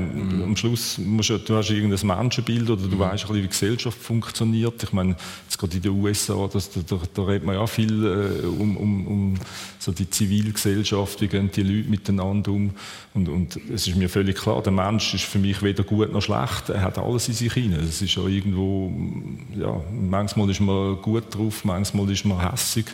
am 0.45 0.55
Schluss 0.55 0.99
musst 0.99 1.31
du, 1.31 1.39
du 1.39 1.57
hast 1.57 1.71
irgendein 1.71 2.07
Menschenbild 2.07 2.69
oder 2.69 2.87
du 2.87 2.99
weißt 2.99 3.11
ein 3.11 3.17
bisschen, 3.17 3.35
wie 3.37 3.41
die 3.41 3.49
Gesellschaft 3.49 3.99
funktioniert. 3.99 4.83
Ich 4.83 4.93
meine, 4.93 5.17
jetzt 5.45 5.57
gerade 5.57 5.77
in 5.77 5.83
den 5.83 5.93
USA, 5.93 6.47
das, 6.53 6.71
da, 6.71 6.81
da, 6.87 7.01
da 7.15 7.23
redet 7.23 7.47
man 7.47 7.55
ja 7.55 7.67
viel 7.67 8.05
äh, 8.05 8.47
um, 8.47 8.77
um, 8.77 9.07
um 9.07 9.35
so 9.79 9.93
die 9.93 10.11
Zivilgesellschaft, 10.11 11.23
wie 11.23 11.29
gehen 11.29 11.51
die 11.51 11.63
Leute 11.63 11.89
miteinander 11.89 12.51
um. 12.51 12.73
Und, 13.15 13.31
und 13.31 13.57
es 13.73 13.87
ist 13.87 13.97
mir 13.97 14.11
völlig 14.11 14.37
klar, 14.37 14.63
der 14.63 14.73
Mensch 14.73 15.15
ist 15.15 15.25
für 15.25 15.39
mich 15.39 15.63
weder 15.63 15.85
gut 15.85 16.13
noch 16.13 16.21
schlecht. 16.21 16.69
Er 16.69 16.83
hat 16.83 16.99
alles 16.99 17.29
in 17.29 17.35
sich 17.35 17.55
hinein. 17.55 17.81
Es 17.81 18.03
ist 18.03 18.15
ja 18.15 18.27
irgendwo, 18.27 18.93
ja, 19.59 19.81
manchmal 19.91 20.51
ist 20.51 20.61
man 20.61 21.01
gut 21.01 21.35
drauf, 21.35 21.65
manchmal 21.65 22.11
ist 22.11 22.27
man 22.27 22.51
hässig. 22.51 22.85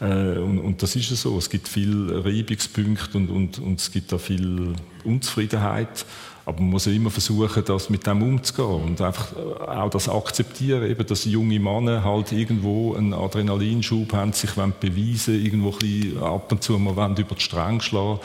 Äh, 0.00 0.38
und, 0.38 0.58
und, 0.58 0.82
das 0.82 0.96
ist 0.96 1.10
ja 1.10 1.16
so. 1.16 1.36
Es 1.38 1.50
gibt 1.50 1.68
viele 1.68 2.24
Reibungspunkte 2.24 3.18
und, 3.18 3.28
und, 3.30 3.58
und 3.58 3.80
es 3.80 3.90
gibt 3.90 4.12
da 4.12 4.18
viel 4.18 4.74
Unzufriedenheit. 5.04 6.06
Aber 6.46 6.60
man 6.60 6.70
muss 6.70 6.86
ja 6.86 6.92
immer 6.92 7.10
versuchen, 7.10 7.62
das 7.64 7.90
mit 7.90 8.06
dem 8.06 8.22
umzugehen 8.22 8.82
und 8.82 9.00
einfach 9.00 9.32
äh, 9.36 9.62
auch 9.62 9.90
das 9.90 10.08
akzeptieren, 10.08 10.90
eben, 10.90 11.06
dass 11.06 11.24
junge 11.24 11.60
Männer 11.60 12.02
halt 12.02 12.32
irgendwo 12.32 12.94
einen 12.94 13.12
Adrenalinschub 13.12 14.12
haben, 14.12 14.32
sich 14.32 14.50
beweisen 14.52 15.44
irgendwo 15.44 15.74
ein 15.82 16.18
ab 16.20 16.50
und 16.50 16.62
zu 16.62 16.78
mal 16.78 16.92
über 17.18 17.34
die 17.34 17.40
Stränge 17.40 17.80
schlagen 17.80 18.18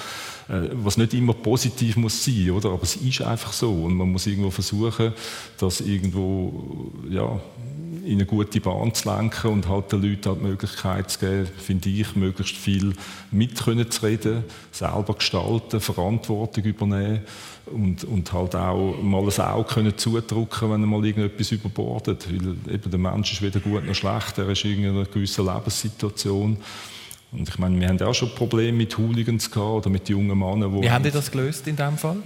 äh, 0.48 0.70
was 0.74 0.98
nicht 0.98 1.14
immer 1.14 1.34
positiv 1.34 1.98
muss 1.98 2.24
sein, 2.24 2.52
oder? 2.52 2.70
Aber 2.70 2.84
es 2.84 2.96
ist 2.96 3.22
einfach 3.22 3.52
so 3.52 3.72
und 3.72 3.96
man 3.96 4.12
muss 4.12 4.28
irgendwo 4.28 4.52
versuchen, 4.52 5.14
das 5.58 5.82
irgendwo 5.82 6.92
ja 7.10 7.40
in 8.04 8.14
eine 8.14 8.26
gute 8.26 8.60
Bahn 8.60 8.94
zu 8.94 9.10
lenken 9.10 9.52
und 9.52 9.68
halt 9.68 9.92
den 9.92 10.02
Leuten 10.02 10.30
halt 10.30 10.40
die 10.40 10.44
Möglichkeit 10.44 11.12
zu 11.12 11.20
geben, 11.20 11.48
finde 11.58 11.90
ich, 11.90 12.16
möglichst 12.16 12.56
viel 12.56 12.94
mit 13.32 13.64
können 13.64 13.90
zu 13.90 14.06
reden, 14.06 14.44
selber 14.72 15.14
gestalten, 15.14 15.80
Verantwortung 15.80 16.64
übernehmen 16.64 17.22
und, 17.68 18.04
und 18.04 18.32
halt 18.34 18.56
auch 18.56 18.96
mal 19.02 19.24
ein 19.24 19.40
Auge 19.42 19.74
können 19.74 19.98
zudrücken, 19.98 20.72
wenn 20.72 20.82
er 20.82 20.88
mal 20.88 21.06
irgendetwas 21.06 21.52
überbordet. 21.52 22.28
Weil 22.30 22.74
eben 22.74 22.92
der 22.92 23.00
Mensch 23.00 23.34
ist 23.34 23.42
weder 23.42 23.60
gut 23.60 23.86
noch 23.86 23.96
schlecht, 23.96 24.38
er 24.38 24.50
ist 24.50 24.66
in 24.66 24.86
einer 24.86 25.06
gewissen 25.06 25.46
Lebenssituation. 25.46 26.58
Und 27.32 27.50
ich 27.50 27.58
meine, 27.58 27.80
wir 27.80 27.90
haben 27.90 28.02
auch 28.02 28.14
schon 28.14 28.34
Probleme 28.34 28.78
mit 28.78 28.98
Hooligans 28.98 29.50
gehabt 29.52 29.70
oder 29.70 29.90
mit 29.90 30.08
jungen 30.08 30.38
Männern. 30.38 30.82
Wie 30.82 30.90
haben 30.90 31.04
die 31.04 31.12
das 31.12 31.32
gelöst 31.32 31.68
in 31.68 31.76
diesem 31.76 31.98
Fall? 31.98 32.18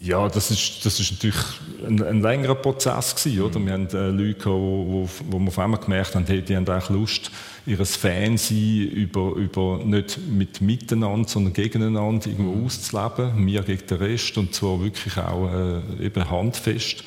Ja, 0.00 0.28
das 0.28 0.52
ist, 0.52 0.86
das 0.86 1.00
ist 1.00 1.10
natürlich 1.12 1.44
ein, 1.84 2.00
ein 2.02 2.22
längerer 2.22 2.54
Prozess 2.54 3.16
gewesen, 3.16 3.42
oder? 3.42 3.58
Wir 3.58 3.72
haben 3.72 3.88
äh, 3.88 4.10
Leute 4.10 4.34
gehabt, 4.34 4.46
wo, 4.46 4.86
wo, 4.86 5.08
wo 5.28 5.38
wir 5.40 5.48
auf 5.48 5.58
einmal 5.58 5.80
gemerkt 5.80 6.14
haben, 6.14 6.24
hey, 6.26 6.40
die 6.40 6.56
haben 6.56 6.68
eigentlich 6.68 6.88
Lust, 6.90 7.32
ihr 7.66 7.84
Fansein 7.84 8.90
über, 8.92 9.32
über 9.32 9.80
nicht 9.84 10.18
mit 10.28 10.60
miteinander, 10.60 11.28
sondern 11.28 11.52
gegeneinander 11.52 12.28
irgendwo 12.28 12.52
mhm. 12.52 12.66
auszuleben, 12.66 13.44
mir 13.44 13.62
gegen 13.62 13.86
den 13.88 13.98
Rest, 13.98 14.38
und 14.38 14.54
zwar 14.54 14.80
wirklich 14.80 15.16
auch 15.18 15.52
äh, 15.52 16.06
eben 16.06 16.30
handfest. 16.30 17.02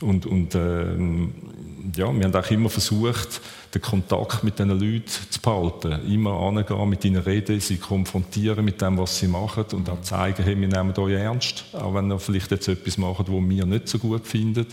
Und, 0.00 0.24
und 0.24 0.54
ähm, 0.54 1.34
ja, 1.96 2.12
wir 2.12 2.24
haben 2.24 2.34
auch 2.34 2.50
immer 2.50 2.70
versucht, 2.70 3.40
den 3.74 3.82
Kontakt 3.82 4.44
mit 4.44 4.58
diesen 4.58 4.70
Leuten 4.70 5.06
zu 5.06 5.40
behalten. 5.40 6.12
Immer 6.12 6.32
angehen, 6.32 6.88
mit 6.88 7.04
ihnen 7.04 7.22
reden, 7.22 7.60
sie 7.60 7.76
konfrontieren 7.76 8.64
mit 8.64 8.80
dem, 8.80 8.98
was 8.98 9.18
sie 9.18 9.28
machen 9.28 9.64
und 9.72 9.88
auch 9.88 10.00
zeigen, 10.02 10.42
hey, 10.42 10.58
wir 10.58 10.68
nehmen 10.68 10.96
euch 10.96 11.14
ernst, 11.14 11.64
auch 11.72 11.94
wenn 11.94 12.10
ihr 12.10 12.18
vielleicht 12.18 12.50
jetzt 12.50 12.68
etwas 12.68 12.98
macht, 12.98 13.28
was 13.28 13.28
wir 13.28 13.66
nicht 13.66 13.88
so 13.88 13.98
gut 13.98 14.26
finden. 14.26 14.66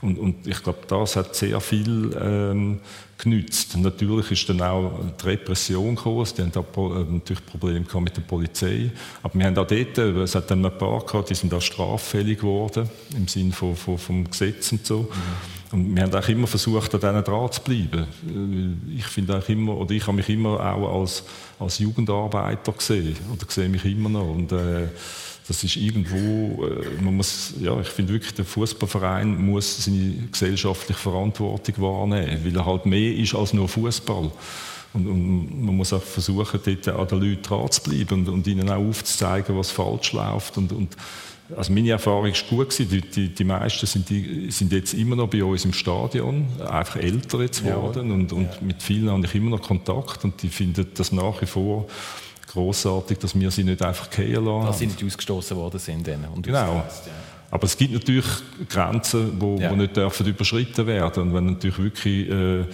Und, 0.00 0.16
und 0.16 0.46
ich 0.46 0.62
glaube, 0.62 0.78
das 0.86 1.16
hat 1.16 1.34
sehr 1.34 1.60
viel 1.60 2.16
ähm, 2.20 2.78
genützt. 3.16 3.76
Natürlich 3.76 4.30
ist 4.30 4.48
dann 4.48 4.60
auch 4.62 4.92
die 5.20 5.26
Repression 5.26 5.96
gekommen, 5.96 6.24
die 6.36 6.42
haben 6.42 6.52
da 6.52 6.60
äh, 6.60 7.04
natürlich 7.12 7.44
Probleme 7.44 7.84
gehabt 7.84 8.04
mit 8.04 8.16
der 8.16 8.22
Polizei. 8.22 8.92
Aber 9.24 9.34
wir 9.36 9.46
haben 9.46 9.58
auch 9.58 9.66
dort, 9.66 9.98
äh, 9.98 10.22
es 10.22 10.36
hat 10.36 10.52
dann 10.52 10.64
ein 10.64 10.78
paar 10.78 11.04
gehabt, 11.04 11.30
die 11.30 11.34
sind 11.34 11.52
auch 11.52 11.60
straffällig 11.60 12.38
geworden, 12.38 12.88
im 13.16 13.26
Sinne 13.26 13.52
von, 13.52 13.74
von, 13.74 13.98
vom 13.98 14.30
Gesetz 14.30 14.70
und 14.70 14.86
so. 14.86 15.00
Mhm. 15.00 15.57
Und 15.70 15.94
wir 15.94 16.02
haben 16.02 16.14
auch 16.14 16.28
immer 16.28 16.46
versucht, 16.46 16.94
an 16.94 17.00
denen 17.00 17.24
dran 17.24 17.52
zu 17.52 17.60
bleiben. 17.60 18.06
Ich 18.96 19.04
finde 19.04 19.38
auch 19.38 19.48
immer, 19.48 19.76
oder 19.76 19.90
ich 19.90 20.06
habe 20.06 20.16
mich 20.16 20.28
immer 20.28 20.58
auch 20.60 21.00
als, 21.00 21.24
als 21.58 21.78
Jugendarbeiter 21.78 22.72
gesehen, 22.72 23.16
oder 23.32 23.44
sehe 23.48 23.68
mich 23.68 23.84
immer 23.84 24.08
noch. 24.08 24.28
Und, 24.28 24.52
äh, 24.52 24.88
das 25.48 25.64
ist 25.64 25.76
irgendwo, 25.76 26.66
äh, 26.66 27.02
man 27.02 27.16
muss, 27.16 27.54
ja, 27.58 27.80
ich 27.80 27.88
finde 27.88 28.12
wirklich, 28.12 28.34
der 28.34 28.44
Fußballverein 28.44 29.42
muss 29.44 29.84
seine 29.84 30.28
gesellschaftliche 30.30 31.00
Verantwortung 31.00 31.74
wahrnehmen, 31.78 32.44
weil 32.44 32.54
er 32.54 32.66
halt 32.66 32.84
mehr 32.84 33.14
ist 33.14 33.34
als 33.34 33.54
nur 33.54 33.66
Fußball. 33.66 34.30
Und, 34.92 35.06
und, 35.06 35.64
man 35.64 35.76
muss 35.76 35.92
auch 35.92 36.02
versuchen, 36.02 36.60
dort 36.64 36.88
an 36.88 37.08
den 37.08 37.20
Leuten 37.20 37.42
dran 37.42 37.70
zu 37.70 37.82
bleiben 37.82 38.20
und, 38.20 38.28
und 38.28 38.46
ihnen 38.46 38.68
auch 38.68 38.76
aufzuzeigen, 38.76 39.56
was 39.56 39.70
falsch 39.70 40.12
läuft. 40.12 40.58
Und, 40.58 40.72
und 40.72 40.96
also 41.56 41.72
meine 41.72 41.90
Erfahrung 41.90 42.26
ist 42.26 42.48
gut 42.48 42.70
gewesen. 42.70 42.88
Die, 42.90 43.00
die, 43.00 43.34
die 43.34 43.44
meisten 43.44 43.86
sind, 43.86 44.08
die, 44.08 44.50
sind, 44.50 44.72
jetzt 44.72 44.94
immer 44.94 45.16
noch 45.16 45.28
bei 45.28 45.42
uns 45.42 45.64
im 45.64 45.72
Stadion, 45.72 46.46
einfach 46.68 46.96
älter 46.96 47.40
jetzt 47.40 47.64
geworden 47.64 48.08
ja. 48.08 48.14
und, 48.14 48.32
und 48.32 48.44
ja. 48.44 48.58
mit 48.60 48.82
vielen 48.82 49.10
habe 49.10 49.24
ich 49.24 49.34
immer 49.34 49.50
noch 49.50 49.62
Kontakt 49.62 50.24
und 50.24 50.42
die 50.42 50.48
finden 50.48 50.86
das 50.94 51.12
nach 51.12 51.40
wie 51.40 51.46
vor 51.46 51.86
großartig, 52.48 53.18
dass 53.18 53.38
wir 53.38 53.50
sie 53.50 53.64
nicht 53.64 53.82
einfach 53.82 54.10
gehen 54.10 54.44
lassen. 54.44 54.66
Dass 54.66 54.78
sie 54.78 54.86
nicht 54.86 55.04
ausgestoßen 55.04 55.56
worden 55.56 55.78
sind. 55.78 56.08
Und 56.34 56.42
genau. 56.42 56.82
Aber 57.50 57.64
es 57.64 57.78
gibt 57.78 57.94
natürlich 57.94 58.26
Grenzen, 58.68 59.40
die 59.40 59.62
ja. 59.62 59.72
nicht 59.72 59.96
dürfen 59.96 60.26
überschritten 60.26 60.86
werden. 60.86 61.22
Und 61.22 61.34
wenn 61.34 61.46
natürlich 61.46 61.78
wirklich 61.78 62.28
äh, 62.28 62.64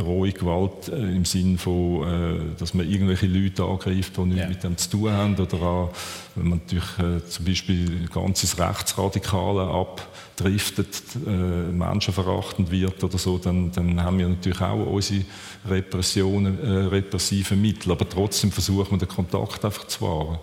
rohe 0.00 0.32
Gewalt 0.32 0.88
äh, 0.88 1.14
im 1.14 1.26
Sinn 1.26 1.58
von, 1.58 2.02
äh, 2.02 2.58
dass 2.58 2.72
man 2.72 2.88
irgendwelche 2.88 3.26
Leute 3.26 3.62
angreift, 3.62 4.16
die 4.16 4.20
nichts 4.22 4.40
ja. 4.40 4.48
mit 4.48 4.64
dem 4.64 4.78
zu 4.78 4.88
tun 4.88 5.10
haben, 5.10 5.34
oder 5.34 5.60
auch, 5.60 5.92
wenn 6.34 6.48
man 6.48 6.60
natürlich 6.64 6.98
äh, 6.98 7.28
zum 7.28 7.44
Beispiel 7.44 8.08
ganz 8.08 8.42
ins 8.42 8.58
Rechtsradikale 8.58 9.68
abdriftet, 9.68 11.02
äh, 11.26 11.30
menschenverachtend 11.30 12.70
wird 12.70 13.04
oder 13.04 13.18
so, 13.18 13.36
dann, 13.36 13.70
dann 13.72 14.02
haben 14.02 14.18
wir 14.18 14.28
natürlich 14.28 14.62
auch 14.62 14.86
unsere 14.86 15.24
Repressionen, 15.68 16.58
äh, 16.58 16.86
repressiven 16.86 17.60
Mittel. 17.60 17.92
Aber 17.92 18.08
trotzdem 18.08 18.50
versuchen 18.50 18.92
wir 18.92 18.98
den 19.06 19.08
Kontakt 19.08 19.62
einfach 19.62 19.86
zu 19.88 20.00
wahren. 20.00 20.38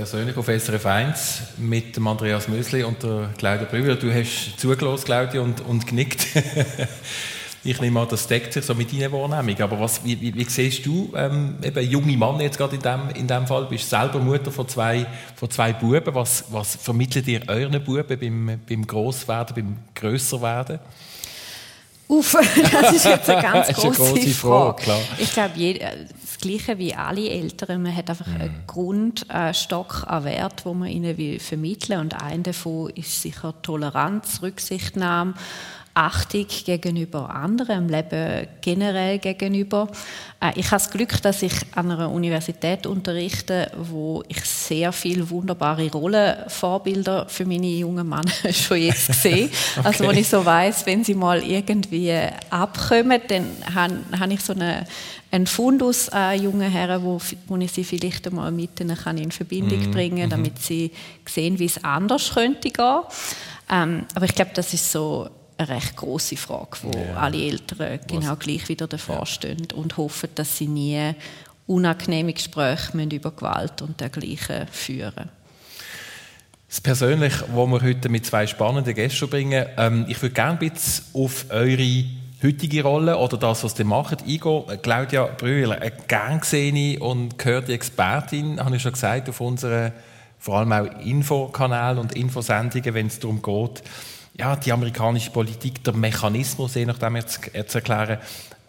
Persönlich 0.00 0.34
auf 0.38 0.46
SRF 0.46 0.86
1 0.86 1.42
mit 1.58 1.94
dem 1.94 2.06
Andreas 2.06 2.48
Mösli 2.48 2.84
und 2.84 3.02
der 3.02 3.28
Claudia 3.36 3.66
Brüder. 3.66 3.96
Du 3.96 4.10
hast 4.10 4.58
zugelassen, 4.58 5.04
Claudia, 5.04 5.42
und, 5.42 5.60
und 5.60 5.86
genickt. 5.86 6.26
ich 7.64 7.80
nehme 7.82 8.00
an, 8.00 8.08
das 8.08 8.26
deckt 8.26 8.54
sich 8.54 8.64
so 8.64 8.74
mit 8.74 8.90
deiner 8.94 9.12
Wahrnehmung. 9.12 9.60
Aber 9.60 9.78
was, 9.78 10.02
wie, 10.02 10.18
wie, 10.18 10.34
wie 10.34 10.44
siehst 10.44 10.86
du, 10.86 11.12
ähm, 11.14 11.56
eben 11.62 11.86
junge 11.86 12.16
Mann 12.16 12.40
jetzt 12.40 12.56
gerade 12.56 12.76
in 12.76 12.80
dem, 12.80 13.10
in 13.14 13.28
dem 13.28 13.46
Fall, 13.46 13.66
bist 13.66 13.90
selber 13.90 14.20
Mutter 14.20 14.50
von 14.50 14.66
zwei, 14.68 15.04
von 15.36 15.50
zwei 15.50 15.74
Buben. 15.74 16.14
Was, 16.14 16.46
was 16.48 16.76
vermittelt 16.76 17.28
ihr 17.28 17.42
euren 17.46 17.84
Buben 17.84 18.18
beim, 18.18 18.58
beim 18.66 18.86
Grosswerden, 18.86 19.54
beim 19.54 19.76
Grösserwerden? 19.94 20.78
Uff, 22.08 22.36
das 22.72 22.92
ist 22.92 23.04
jetzt 23.04 23.28
eine 23.28 23.42
ganz 23.42 23.68
große, 23.74 23.86
eine 23.86 23.96
große 23.96 24.30
Frage. 24.30 24.82
Frage 24.82 25.02
ich 25.18 25.32
glaube, 25.32 25.60
Gleiche 26.40 26.78
wie 26.78 26.94
alle 26.94 27.28
Eltern, 27.28 27.82
man 27.82 27.94
hat 27.94 28.10
einfach 28.10 28.26
mhm. 28.26 28.40
einen 28.40 28.62
Grundstock 28.66 30.04
an 30.06 30.24
Wert, 30.24 30.64
wo 30.64 30.74
man 30.74 30.88
ihnen 30.88 31.16
will 31.16 31.38
vermitteln 31.38 32.00
und 32.00 32.14
ein 32.22 32.42
davon 32.42 32.90
ist 32.90 33.22
sicher 33.22 33.54
Toleranz, 33.62 34.40
Rücksichtnahme 34.42 35.34
Achtung 35.92 36.46
gegenüber 36.64 37.28
anderen, 37.34 37.84
im 37.84 37.88
Leben 37.88 38.46
generell 38.60 39.18
gegenüber. 39.18 39.88
Äh, 40.40 40.52
ich 40.54 40.66
habe 40.66 40.82
das 40.82 40.90
Glück, 40.90 41.20
dass 41.20 41.42
ich 41.42 41.52
an 41.74 41.90
einer 41.90 42.10
Universität 42.10 42.86
unterrichte, 42.86 43.70
wo 43.76 44.22
ich 44.28 44.40
sehr 44.44 44.92
viele 44.92 45.28
wunderbare 45.28 45.90
Rollenvorbilder 45.90 47.28
für 47.28 47.44
meine 47.44 47.66
jungen 47.66 48.08
Männer 48.08 48.30
schon 48.52 48.78
jetzt 48.78 49.12
sehe. 49.14 49.50
okay. 49.76 49.80
Also 49.82 50.06
wenn 50.06 50.16
ich 50.16 50.28
so 50.28 50.44
weiß, 50.44 50.86
wenn 50.86 51.02
sie 51.02 51.14
mal 51.14 51.42
irgendwie 51.42 52.14
abkommen, 52.50 53.20
dann 53.26 53.46
habe 54.18 54.32
ich 54.32 54.40
so 54.40 54.52
eine 54.52 54.86
ein 55.30 55.46
Fundus 55.46 56.08
an 56.08 56.42
jungen 56.42 56.70
Herren, 56.70 57.02
wo, 57.02 57.20
wo 57.46 57.56
ich 57.56 57.72
sie 57.72 57.84
vielleicht 57.84 58.26
einmal 58.26 58.50
mit 58.50 58.80
ihnen 58.80 58.96
kann 58.96 59.16
in 59.16 59.30
Verbindung 59.30 59.88
mm, 59.88 59.90
bringen 59.92 60.28
kann, 60.28 60.40
mhm. 60.40 60.44
damit 60.44 60.58
sie 60.58 60.90
sehen, 61.26 61.58
wie 61.58 61.66
es 61.66 61.82
anders 61.84 62.34
könnte 62.34 62.70
gehen. 62.70 63.00
Ähm, 63.70 64.06
aber 64.14 64.24
ich 64.24 64.34
glaube, 64.34 64.50
das 64.54 64.74
ist 64.74 64.90
so 64.90 65.28
eine 65.56 65.68
recht 65.68 65.96
große 65.96 66.36
Frage, 66.36 66.78
wo 66.82 66.90
ja. 66.90 67.14
alle 67.16 67.42
Eltern 67.42 68.00
genau 68.06 68.32
Was? 68.32 68.38
gleich 68.40 68.68
wieder 68.68 68.88
davor 68.88 69.20
ja. 69.20 69.26
stehen 69.26 69.68
und 69.74 69.96
hoffen, 69.96 70.30
dass 70.34 70.58
sie 70.58 70.66
nie 70.66 71.14
unangenehme 71.66 72.32
Gespräche 72.32 72.98
über 72.98 73.30
Gewalt 73.30 73.82
und 73.82 74.00
dergleichen 74.00 74.66
führen. 74.72 75.28
Das 76.68 76.80
Persönliche, 76.80 77.44
was 77.52 77.68
wir 77.68 77.82
heute 77.82 78.08
mit 78.08 78.26
zwei 78.26 78.46
spannenden 78.46 78.94
Gästen 78.94 79.28
bringen, 79.28 79.66
ähm, 79.76 80.06
ich 80.08 80.20
würde 80.22 80.34
gerne 80.34 80.52
ein 80.52 80.58
bisschen 80.58 81.04
auf 81.14 81.46
eure 81.50 82.04
heutige 82.42 82.82
Rolle 82.82 83.18
oder 83.18 83.36
das, 83.36 83.64
was 83.64 83.78
ihr 83.78 83.84
macht, 83.84 84.22
eingehen. 84.22 84.64
Claudia 84.82 85.24
Brühl, 85.26 85.72
eine 85.72 85.92
gern 86.08 86.40
gesehene 86.40 86.98
und 87.00 87.38
gehörte 87.38 87.72
Expertin, 87.72 88.64
habe 88.64 88.76
ich 88.76 88.82
schon 88.82 88.92
gesagt, 88.92 89.28
auf 89.28 89.40
unseren 89.40 89.92
vor 90.38 90.56
allem 90.56 90.72
auch 90.72 90.86
Infokanälen 91.04 91.98
und 91.98 92.16
Infosendungen, 92.16 92.94
wenn 92.94 93.08
es 93.08 93.18
darum 93.18 93.42
geht, 93.42 93.82
ja, 94.38 94.56
die 94.56 94.72
amerikanische 94.72 95.30
Politik, 95.30 95.84
der 95.84 95.92
Mechanismus, 95.92 96.74
je 96.74 96.86
nachdem 96.86 97.16
jetzt, 97.16 97.42
zu 97.66 97.78
erklären, 97.78 98.18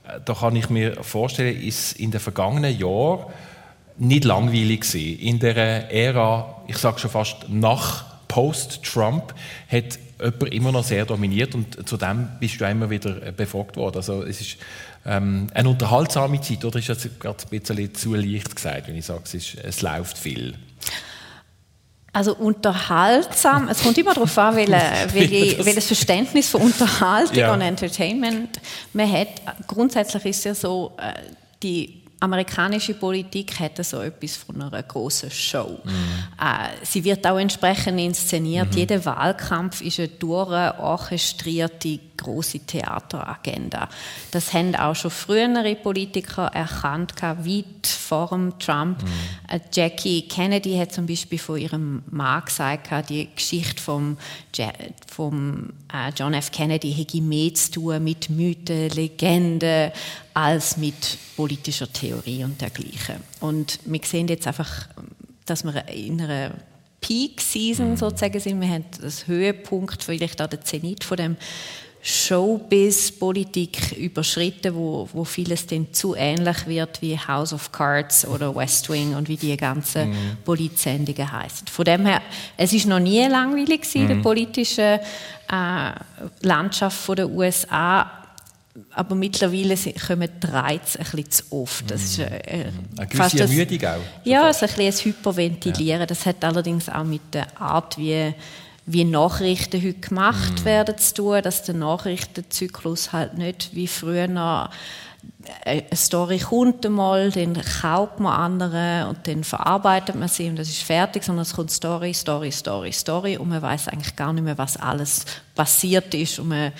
äh, 0.03 0.19
da 0.25 0.33
kann 0.33 0.55
ich 0.55 0.69
mir 0.69 1.01
vorstellen, 1.01 1.59
ist 1.61 1.93
in 1.93 2.11
den 2.11 2.19
vergangenen 2.19 2.77
Jahren 2.77 3.25
nicht 3.97 4.25
langweilig 4.25 4.81
gewesen. 4.81 5.19
In 5.19 5.39
der 5.39 5.91
Ära, 5.91 6.61
ich 6.67 6.77
sage 6.77 6.99
schon 6.99 7.09
fast 7.09 7.47
nach 7.47 8.05
Post-Trump, 8.27 9.33
hat 9.69 9.97
jemand 10.21 10.53
immer 10.53 10.71
noch 10.71 10.83
sehr 10.83 11.05
dominiert 11.05 11.55
und 11.55 11.87
zu 11.87 11.97
dem 11.97 12.29
bist 12.39 12.59
du 12.59 12.65
immer 12.65 12.89
wieder 12.89 13.13
befragt 13.31 13.75
worden. 13.75 13.97
Also 13.97 14.23
es 14.23 14.41
ist 14.41 14.57
ähm, 15.05 15.47
eine 15.53 15.69
unterhaltsame 15.69 16.39
Zeit, 16.41 16.63
oder 16.63 16.79
ist 16.79 16.89
das 16.89 17.07
gerade 17.19 17.43
ein 17.43 17.59
bisschen 17.59 17.95
zu 17.95 18.15
leicht 18.15 18.55
gesagt, 18.55 18.87
wenn 18.87 18.95
ich 18.95 19.05
sage, 19.05 19.21
es, 19.23 19.33
ist, 19.33 19.55
es 19.63 19.81
läuft 19.81 20.17
viel? 20.17 20.55
Also 22.13 22.35
unterhaltsam, 22.35 23.69
es 23.69 23.81
kommt 23.83 23.97
immer 23.97 24.13
darauf 24.13 24.37
an, 24.37 24.55
welche, 24.57 24.73
welche, 25.13 25.65
welches 25.65 25.87
Verständnis 25.87 26.49
von 26.49 26.61
Unterhaltung 26.61 27.37
ja. 27.37 27.53
und 27.53 27.61
Entertainment 27.61 28.59
man 28.93 29.09
hat. 29.11 29.29
Grundsätzlich 29.67 30.25
ist 30.25 30.37
es 30.39 30.43
ja 30.43 30.55
so, 30.55 30.93
äh, 30.97 31.13
die 31.63 32.00
amerikanische 32.21 32.93
Politik 32.93 33.59
hätte 33.59 33.83
so 33.83 33.99
etwas 33.99 34.37
von 34.37 34.61
einer 34.61 34.83
großen 34.83 35.31
Show. 35.31 35.79
Mhm. 35.83 35.91
Äh, 36.39 36.85
sie 36.85 37.03
wird 37.03 37.25
auch 37.25 37.37
entsprechend 37.37 37.99
inszeniert. 37.99 38.71
Mhm. 38.71 38.77
Jeder 38.77 39.03
Wahlkampf 39.03 39.81
ist 39.81 39.99
eine 39.99 40.07
durchorchestrierte 40.07 41.99
große 42.21 42.59
Theateragenda. 42.59 43.89
Das 44.31 44.53
haben 44.53 44.75
auch 44.75 44.95
schon 44.95 45.11
frühere 45.11 45.75
Politiker 45.75 46.47
erkannt, 46.47 47.13
weit 47.21 47.87
vor 47.87 48.29
dem 48.29 48.57
Trump. 48.59 49.01
Mhm. 49.03 49.09
Äh, 49.49 49.59
Jackie 49.73 50.27
Kennedy 50.27 50.77
hat 50.77 50.93
zum 50.93 51.05
Beispiel 51.05 51.39
von 51.39 51.57
ihrem 51.57 52.03
Mann 52.09 52.45
gesagt, 52.45 52.89
die 53.09 53.29
Geschichte 53.35 53.81
vom, 53.81 54.17
vom 55.07 55.69
äh, 55.93 56.11
John 56.15 56.33
F. 56.33 56.51
Kennedy 56.51 56.93
hätte 56.93 57.21
mehr 57.21 57.53
zu 57.53 57.71
tun 57.71 58.03
mit 58.03 58.29
Mythen, 58.29 58.89
Legenden 58.89 59.91
als 60.33 60.77
mit 60.77 61.17
politischer 61.35 61.91
Theorie 61.91 62.43
und 62.43 62.61
dergleichen. 62.61 63.15
Und 63.39 63.79
wir 63.85 64.01
sehen 64.03 64.27
jetzt 64.27 64.47
einfach, 64.47 64.87
dass 65.45 65.63
wir 65.63 65.87
in 65.89 66.21
einer 66.21 66.51
Peak 67.01 67.41
Season 67.41 67.91
mhm. 67.91 67.97
sozusagen 67.97 68.39
sind. 68.39 68.61
Wir 68.61 68.69
haben 68.69 68.85
das 69.01 69.27
Höhepunkt, 69.27 70.03
vielleicht 70.03 70.41
auch 70.41 70.47
der 70.47 70.61
Zenit 70.61 71.03
von 71.03 71.17
dem 71.17 71.37
Showbiz-Politik 72.03 73.97
überschritten, 73.97 74.73
wo, 74.73 75.07
wo 75.13 75.23
vieles 75.23 75.67
dann 75.67 75.93
zu 75.93 76.15
ähnlich 76.15 76.65
wird 76.65 77.01
wie 77.01 77.17
House 77.17 77.53
of 77.53 77.71
Cards 77.71 78.25
oder 78.25 78.55
West 78.55 78.89
Wing 78.89 79.15
und 79.15 79.27
wie 79.27 79.37
die 79.37 79.55
ganzen 79.55 80.09
mhm. 80.09 80.37
Politsendungen 80.43 81.31
heißen. 81.31 81.67
Von 81.67 81.85
dem 81.85 82.05
her, 82.05 82.21
es 82.57 82.73
ist 82.73 82.87
noch 82.87 82.99
nie 82.99 83.25
langweilig 83.27 83.81
gewesen, 83.81 84.05
mhm. 84.05 84.07
die 84.07 84.15
politische 84.15 84.99
äh, 85.51 85.91
Landschaft 86.41 87.17
der 87.17 87.29
USA 87.29 88.21
aber 88.91 89.15
mittlerweile 89.15 89.75
kommen 90.07 90.29
die 90.41 90.47
Reize 90.47 90.99
ein 90.99 91.05
bisschen 91.05 91.31
zu 91.31 91.43
oft. 91.51 91.91
Das 91.91 92.01
ist, 92.03 92.19
äh, 92.19 92.37
äh 92.37 92.65
Eine 92.97 93.07
gewisse 93.07 93.39
Ermüdung 93.41 93.89
auch. 93.89 93.99
Ja, 94.23 94.49
es 94.49 94.61
ist 94.61 94.79
ein, 94.79 94.85
ein 94.85 94.93
Hyperventilieren. 94.93 95.99
Ja. 95.99 96.05
Das 96.05 96.25
hat 96.25 96.43
allerdings 96.43 96.87
auch 96.87 97.03
mit 97.03 97.21
der 97.33 97.47
Art, 97.59 97.97
wie 97.97 98.33
wie 98.85 99.03
Nachrichten 99.03 99.81
heute 99.81 99.99
gemacht 99.99 100.61
mm. 100.61 100.65
werden 100.65 100.97
zu 100.97 101.13
tun, 101.13 101.41
dass 101.41 101.63
der 101.63 101.75
Nachrichtenzyklus 101.75 103.13
halt 103.13 103.37
nicht 103.37 103.69
wie 103.73 103.87
früher 103.87 104.27
noch 104.27 104.69
eine 105.65 105.83
Story 105.95 106.39
kommt 106.39 106.85
einmal, 106.85 107.31
dann 107.31 107.59
kauft 107.81 108.19
man 108.19 108.33
andere 108.33 109.07
und 109.09 109.27
dann 109.27 109.43
verarbeitet 109.43 110.15
man 110.15 110.27
sie 110.27 110.49
und 110.49 110.57
das 110.57 110.69
ist 110.69 110.83
fertig, 110.83 111.23
sondern 111.23 111.43
es 111.43 111.53
kommt 111.53 111.71
Story, 111.71 112.13
Story, 112.13 112.51
Story, 112.51 112.91
Story 112.91 113.37
und 113.37 113.49
man 113.49 113.61
weiß 113.61 113.87
eigentlich 113.87 114.15
gar 114.15 114.33
nicht 114.33 114.43
mehr, 114.43 114.57
was 114.57 114.77
alles 114.77 115.25
passiert 115.55 116.13
ist 116.13 116.39
und 116.39 116.49
man 116.49 116.71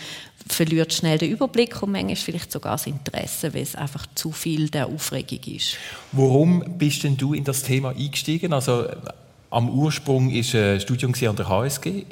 verliert 0.48 0.94
schnell 0.94 1.18
den 1.18 1.32
Überblick 1.32 1.82
und 1.82 1.92
manchmal 1.92 2.16
vielleicht 2.16 2.52
sogar 2.52 2.74
das 2.74 2.88
Interesse, 2.88 3.54
weil 3.54 3.62
es 3.62 3.76
einfach 3.76 4.06
zu 4.16 4.32
viel 4.32 4.70
der 4.70 4.88
Aufregung 4.88 5.40
ist. 5.56 5.78
Warum 6.12 6.78
bist 6.78 7.04
denn 7.04 7.18
du 7.18 7.34
in 7.34 7.44
das 7.44 7.64
Thema 7.64 7.90
eingestiegen? 7.90 8.54
Also 8.54 8.88
am 9.52 9.70
Ursprung 9.70 10.30
ist 10.32 10.56
ein 10.56 10.80
Studium 10.80 11.14
an 11.28 11.36
der 11.36 11.48
HSG, 11.48 12.06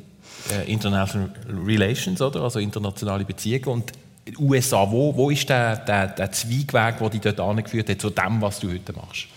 äh, 0.51 0.71
International 0.71 1.31
Relations, 1.65 2.21
oder? 2.21 2.41
also 2.41 2.59
internationale 2.59 3.25
Beziehungen. 3.25 3.65
Und 3.65 3.91
in 4.25 4.33
den 4.35 4.43
USA, 4.43 4.89
wo, 4.89 5.15
wo 5.15 5.29
ist 5.29 5.49
der, 5.49 5.77
der, 5.77 6.07
der 6.07 6.31
Zweigweg, 6.31 6.99
der 6.99 7.09
dich 7.09 7.21
dort 7.21 7.39
angeführt 7.39 7.89
hat, 7.89 8.01
zu 8.01 8.09
dem, 8.09 8.41
was 8.41 8.59
du 8.59 8.69
heute 8.69 8.93
machst? 8.93 9.27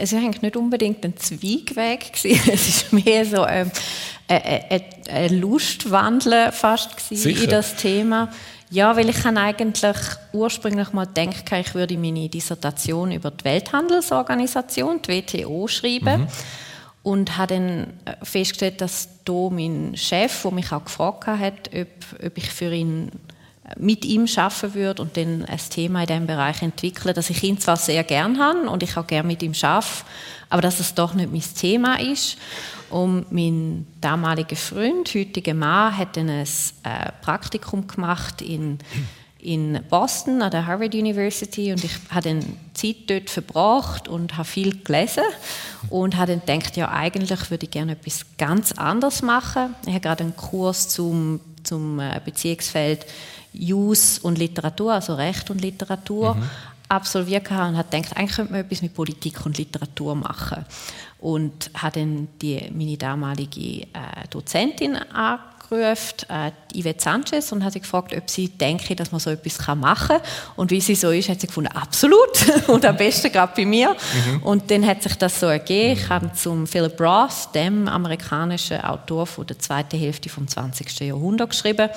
Es 0.00 0.12
war 0.12 0.20
eigentlich 0.20 0.42
nicht 0.42 0.56
unbedingt 0.56 1.04
ein 1.04 1.16
Zweigweg. 1.16 2.12
Es 2.24 2.92
war 2.92 3.00
mehr 3.00 3.24
so 3.24 3.46
ähm, 3.46 3.70
ein, 4.26 4.42
ein, 4.70 4.82
ein 5.10 5.40
Lustwandeln 5.40 6.52
fast 6.52 7.10
in 7.10 7.50
das 7.50 7.76
Thema. 7.76 8.30
Ja, 8.70 8.96
weil 8.96 9.08
ich 9.08 9.24
eigentlich 9.24 9.96
ursprünglich 10.32 10.92
mal 10.92 11.06
gedacht, 11.06 11.44
ich 11.52 11.74
würde 11.74 11.96
meine 11.96 12.28
Dissertation 12.28 13.12
über 13.12 13.30
die 13.30 13.44
Welthandelsorganisation, 13.44 15.00
die 15.02 15.22
WTO, 15.22 15.68
schreiben. 15.68 16.22
Mhm 16.22 16.28
und 17.08 17.38
habe 17.38 17.54
dann 17.54 17.86
äh, 18.04 18.22
festgestellt, 18.22 18.82
dass 18.82 19.08
da 19.24 19.48
mein 19.50 19.96
Chef, 19.96 20.42
der 20.42 20.52
mich 20.52 20.70
auch 20.72 20.84
gefragt 20.84 21.26
hat, 21.26 21.70
ob, 21.74 22.26
ob 22.26 22.36
ich 22.36 22.50
für 22.50 22.70
ihn 22.70 23.08
äh, 23.64 23.74
mit 23.78 24.04
ihm 24.04 24.26
arbeiten 24.36 24.74
würde 24.74 25.00
und 25.00 25.16
dann 25.16 25.46
ein 25.46 25.60
Thema 25.70 26.02
in 26.02 26.06
diesem 26.06 26.26
Bereich 26.26 26.60
entwickeln, 26.60 27.14
dass 27.14 27.30
ich 27.30 27.42
ihn 27.42 27.58
zwar 27.58 27.78
sehr 27.78 28.04
gern 28.04 28.38
habe 28.38 28.68
und 28.68 28.82
ich 28.82 28.94
auch 28.98 29.06
gerne 29.06 29.26
mit 29.26 29.42
ihm 29.42 29.54
arbeite, 29.62 30.04
aber 30.50 30.60
dass 30.60 30.80
es 30.80 30.92
doch 30.92 31.14
nicht 31.14 31.32
mein 31.32 31.54
Thema 31.58 31.98
ist. 31.98 32.36
Und 32.90 33.32
mein 33.32 33.86
damaliger 34.02 34.56
Freund, 34.56 35.14
heutiger 35.14 35.54
Mann, 35.54 35.96
hat 35.96 36.14
dann 36.14 36.28
ein 36.28 36.42
äh, 36.42 37.12
Praktikum 37.22 37.86
gemacht 37.86 38.42
in 38.42 38.78
in 39.40 39.78
Boston 39.88 40.42
an 40.42 40.50
der 40.50 40.66
Harvard 40.66 40.94
University 40.94 41.70
und 41.70 41.84
ich 41.84 41.92
habe 42.10 42.28
dann 42.28 42.44
Zeit 42.74 42.96
dort 43.06 43.30
verbracht 43.30 44.08
und 44.08 44.36
habe 44.36 44.48
viel 44.48 44.82
gelesen 44.82 45.22
und 45.90 46.16
habe 46.16 46.40
dann 46.44 46.58
gedacht, 46.58 46.76
ja 46.76 46.90
eigentlich 46.90 47.50
würde 47.50 47.64
ich 47.64 47.70
gerne 47.70 47.92
etwas 47.92 48.24
ganz 48.36 48.72
anderes 48.72 49.22
machen. 49.22 49.74
Ich 49.82 49.90
habe 49.90 50.00
gerade 50.00 50.24
einen 50.24 50.36
Kurs 50.36 50.88
zum, 50.88 51.40
zum 51.62 52.00
äh, 52.00 52.20
Beziehungsfeld 52.24 53.06
Jus 53.52 54.18
und 54.18 54.38
Literatur, 54.38 54.92
also 54.92 55.14
Recht 55.14 55.50
und 55.50 55.60
Literatur, 55.60 56.34
mhm. 56.34 56.42
absolviert 56.88 57.50
und 57.50 57.56
habe 57.56 57.84
gedacht, 57.90 58.16
eigentlich 58.16 58.36
könnte 58.36 58.52
man 58.52 58.60
etwas 58.60 58.82
mit 58.82 58.94
Politik 58.94 59.44
und 59.46 59.58
Literatur 59.58 60.14
machen 60.14 60.64
und 61.18 61.70
habe 61.74 62.00
dann 62.00 62.28
die, 62.40 62.70
meine 62.72 62.96
damalige 62.96 63.82
äh, 63.82 64.28
Dozentin 64.30 64.96
angerufen 64.96 65.57
angerufen, 65.70 66.28
äh, 66.28 66.50
Yvette 66.80 67.02
Sanchez, 67.02 67.52
und 67.52 67.64
hat 67.64 67.72
sie 67.72 67.80
gefragt, 67.80 68.14
ob 68.16 68.28
sie 68.30 68.48
denke, 68.48 68.94
dass 68.96 69.12
man 69.12 69.20
so 69.20 69.30
etwas 69.30 69.58
machen 69.76 70.08
kann. 70.08 70.20
Und 70.56 70.70
wie 70.70 70.80
sie 70.80 70.94
so 70.94 71.10
ist, 71.10 71.28
hat 71.28 71.40
sie 71.40 71.46
gefunden, 71.46 71.70
absolut. 71.74 72.18
und 72.68 72.84
am 72.84 72.96
besten 72.96 73.32
gerade 73.32 73.52
bei 73.56 73.64
mir. 73.64 73.90
Mhm. 74.26 74.42
Und 74.42 74.70
dann 74.70 74.86
hat 74.86 75.02
sich 75.02 75.16
das 75.16 75.40
so 75.40 75.46
ergeben. 75.46 75.98
Ich 75.98 76.08
habe 76.08 76.32
zum 76.32 76.66
Philip 76.66 77.00
Roth, 77.00 77.54
dem 77.54 77.88
amerikanischen 77.88 78.80
Autor 78.80 79.26
von 79.26 79.46
der 79.46 79.58
zweiten 79.58 79.98
Hälfte 79.98 80.28
des 80.28 80.46
20. 80.46 81.00
Jahrhunderts, 81.00 81.62
geschrieben. 81.62 81.90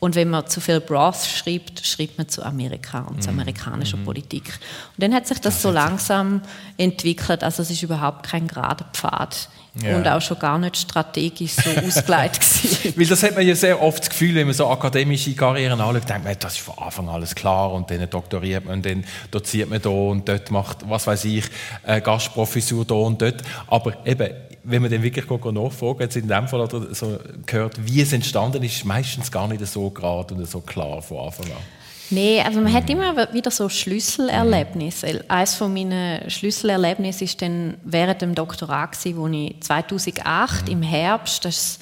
Und 0.00 0.14
wenn 0.14 0.30
man 0.30 0.46
zu 0.46 0.62
Philip 0.62 0.90
Roth 0.90 1.26
schreibt, 1.26 1.86
schreibt 1.86 2.16
man 2.16 2.26
zu 2.26 2.42
Amerika 2.42 3.00
und 3.00 3.22
zu 3.22 3.30
mhm. 3.30 3.40
amerikanischer 3.40 3.98
mhm. 3.98 4.04
Politik. 4.04 4.46
Und 4.46 5.02
dann 5.04 5.14
hat 5.14 5.26
sich 5.26 5.38
das 5.40 5.60
so 5.60 5.70
langsam 5.70 6.40
entwickelt. 6.78 7.44
Also 7.44 7.62
es 7.62 7.70
ist 7.70 7.82
überhaupt 7.82 8.26
kein 8.26 8.48
gerader 8.48 8.86
Pfad 8.94 9.50
ja. 9.82 9.96
und 9.96 10.06
auch 10.08 10.20
schon 10.20 10.38
gar 10.38 10.58
nicht 10.58 10.76
strategisch 10.76 11.52
so 11.52 11.70
ausgelegt 11.70 12.40
Weil 12.96 13.06
das 13.06 13.22
hat 13.22 13.34
man 13.34 13.46
ja 13.46 13.54
sehr 13.54 13.80
oft 13.80 14.00
das 14.00 14.10
Gefühl, 14.10 14.34
wenn 14.34 14.46
man 14.46 14.54
so 14.54 14.68
akademische 14.68 15.34
Karrieren 15.34 15.80
anschaut, 15.80 16.08
denkt 16.08 16.24
man, 16.24 16.36
das 16.38 16.54
ist 16.54 16.60
von 16.60 16.78
Anfang 16.78 17.08
an 17.08 17.14
alles 17.14 17.34
klar 17.34 17.72
und 17.72 17.90
dann 17.90 18.08
doktoriert 18.08 18.64
man 18.64 18.76
und 18.76 18.86
dann 18.86 19.04
doziert 19.30 19.70
man 19.70 19.80
da 19.80 19.90
und 19.90 20.28
dort 20.28 20.50
macht, 20.50 20.88
was 20.88 21.06
weiß 21.06 21.24
ich, 21.26 21.44
eine 21.84 22.00
Gastprofessur 22.00 22.84
da 22.84 22.94
und 22.94 23.20
dort. 23.22 23.42
Aber 23.66 23.94
eben, 24.06 24.30
wenn 24.64 24.82
man 24.82 24.90
dann 24.90 25.02
wirklich 25.02 25.28
nachfragt, 25.28 26.00
jetzt 26.00 26.16
in 26.16 26.28
dem 26.28 26.48
Fall 26.48 26.60
oder 26.60 26.94
so 26.94 27.18
gehört, 27.46 27.76
wie 27.84 28.00
es 28.02 28.12
entstanden 28.12 28.62
ist, 28.62 28.84
meistens 28.84 29.30
gar 29.30 29.48
nicht 29.48 29.66
so 29.66 29.90
gerade 29.90 30.34
und 30.34 30.48
so 30.48 30.60
klar 30.60 31.00
von 31.02 31.26
Anfang 31.26 31.46
an. 31.46 31.79
Nein, 32.12 32.44
also 32.44 32.60
man 32.60 32.72
hat 32.72 32.90
immer 32.90 33.32
wieder 33.32 33.52
so 33.52 33.68
Schlüsselerlebnisse. 33.68 35.24
Eines 35.28 35.54
von 35.54 35.72
meinen 35.72 36.28
Schlüsselerlebnissen 36.28 37.24
ist 37.24 37.40
dann 37.40 37.76
während 37.84 38.22
dem 38.22 38.34
Doktorat, 38.34 38.96
wo 39.14 39.28
ich 39.28 39.60
2008 39.60 40.68
im 40.68 40.82
Herbst, 40.82 41.44
das 41.44 41.78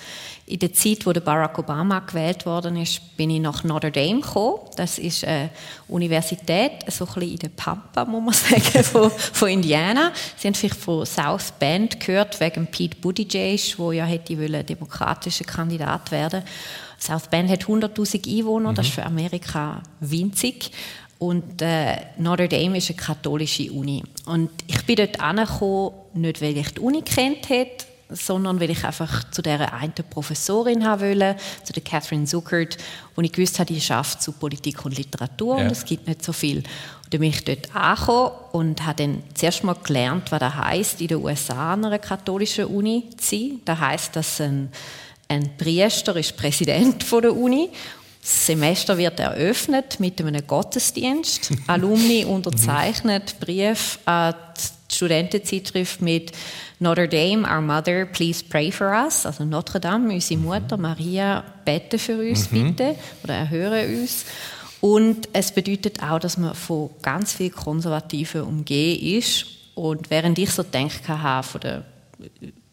in 0.49 0.59
der 0.59 0.73
Zeit, 0.73 1.05
wo 1.05 1.13
der 1.13 1.21
Barack 1.21 1.59
Obama 1.59 2.01
gewählt 2.01 2.47
worden 2.47 2.77
ist, 2.77 3.17
bin 3.17 3.31
ich 3.31 3.41
nach 3.41 3.65
Notre 3.65 3.91
Dame 3.91 4.21
gekommen. 4.21 4.61
Das 4.77 4.99
ist 4.99 5.25
eine 5.25 5.51
Universität, 5.89 6.73
so 6.89 7.05
ein 7.05 7.15
bisschen 7.15 7.33
in 7.33 7.39
der 7.39 7.49
Pampa, 7.49 8.05
muss 8.05 8.23
man 8.25 8.61
sagen, 8.61 8.85
von, 8.85 9.11
von 9.11 9.49
Indiana. 9.49 10.13
Sie 10.37 10.49
haben 10.49 10.55
vielleicht 10.55 10.81
von 10.81 11.05
South 11.05 11.53
Bend 11.59 12.01
gehört, 12.01 12.41
wegen 12.41 12.67
Pete 12.67 12.97
Buttigieg, 12.97 13.79
wo 13.79 13.93
ja 13.93 14.05
hätte 14.05 14.39
wollen, 14.39 14.65
demokratischer 14.65 15.45
Kandidat 15.45 16.11
werden 16.11 16.43
South 16.99 17.29
Bend 17.29 17.51
hat 17.51 17.65
100.000 17.65 18.39
Einwohner, 18.39 18.73
mhm. 18.73 18.75
das 18.75 18.87
ist 18.87 18.95
für 18.95 19.07
Amerika 19.07 19.83
winzig. 20.01 20.71
Und 21.19 21.63
äh, 21.63 21.97
Notre 22.19 22.49
Dame 22.49 22.79
ist 22.79 22.91
eine 22.91 22.97
katholische 22.97 23.73
Uni. 23.73 24.05
Und 24.27 24.51
ich 24.67 24.85
bin 24.85 24.97
dort 24.97 25.21
angekommen, 25.21 25.93
nicht 26.15 26.41
weil 26.41 26.57
ich 26.57 26.75
die 26.75 26.81
Uni 26.81 27.03
kennt 27.03 27.49
hätte, 27.49 27.87
sondern 28.11 28.61
weil 28.61 28.71
ich 28.71 28.85
einfach 28.85 29.31
zu 29.31 29.43
der 29.43 29.73
einen 29.73 29.93
Professorin 30.09 30.87
haben 30.87 31.03
wollte, 31.03 31.37
zu 31.63 31.73
der 31.73 31.83
Catherine 31.83 32.25
Zuckert, 32.25 32.79
und 33.17 33.25
ich 33.25 33.33
gewusst 33.33 33.59
habe, 33.59 33.73
die 33.73 33.81
schafft 33.81 34.23
zu 34.23 34.33
Politik 34.33 34.85
und 34.85 34.97
Literatur 34.97 35.59
ja. 35.59 35.65
und 35.65 35.73
es 35.73 35.85
gibt 35.85 36.07
nicht 36.07 36.25
so 36.25 36.33
viel. 36.33 36.63
dann 37.11 37.21
bin 37.21 37.31
ich 37.31 37.45
dort 37.45 37.75
angekommen 37.75 38.31
und 38.53 38.87
habe 38.87 39.03
dann 39.03 39.23
zuerst 39.35 39.65
mal 39.65 39.75
gelernt, 39.75 40.31
was 40.31 40.41
das 40.41 40.55
heisst, 40.55 41.01
in 41.01 41.09
den 41.09 41.19
USA 41.19 41.75
an 41.75 41.85
einer 41.85 41.99
katholischen 41.99 42.67
Uni 42.67 43.05
zu 43.17 43.37
sein. 43.37 43.61
Das 43.65 43.81
heisst, 43.81 44.17
dass 44.17 44.41
ein, 44.41 44.71
ein 45.29 45.57
Priester 45.57 46.15
ist 46.17 46.37
Präsident 46.37 47.03
von 47.03 47.23
der 47.23 47.37
Uni 47.37 47.71
das 48.21 48.47
Semester 48.47 48.99
wird 48.99 49.21
eröffnet 49.21 50.01
mit 50.01 50.21
einem 50.21 50.47
Gottesdienst. 50.47 51.51
Alumni 51.67 52.27
unterzeichnet 52.27 53.41
Brief 53.41 53.99
an 54.05 54.35
die 54.57 54.78
Studentenzeitschrift 54.91 56.01
mit 56.01 56.33
Notre 56.79 57.09
Dame, 57.09 57.47
our 57.47 57.61
mother, 57.61 58.07
please 58.07 58.43
pray 58.43 58.71
for 58.71 58.89
us. 58.89 59.27
Also 59.27 59.45
Notre 59.45 59.81
Dame, 59.81 60.15
unsere 60.15 60.41
Mutter, 60.41 60.77
Maria, 60.77 61.45
bete 61.65 61.99
für 61.99 62.19
uns 62.19 62.51
mhm. 62.51 62.75
bitte 62.75 62.97
oder 63.23 63.35
erhöre 63.35 63.87
uns. 63.87 64.25
Und 64.81 65.29
es 65.33 65.53
bedeutet 65.53 66.03
auch, 66.03 66.19
dass 66.19 66.39
man 66.39 66.55
von 66.55 66.91
ganz 67.03 67.35
vielen 67.35 67.53
Konservativen 67.53 68.43
umgeben 68.43 69.19
ist. 69.19 69.47
Und 69.75 70.11
während 70.11 70.39
ich 70.39 70.51
so 70.51 70.63
denke, 70.63 70.95
von 71.43 71.61
der 71.61 71.85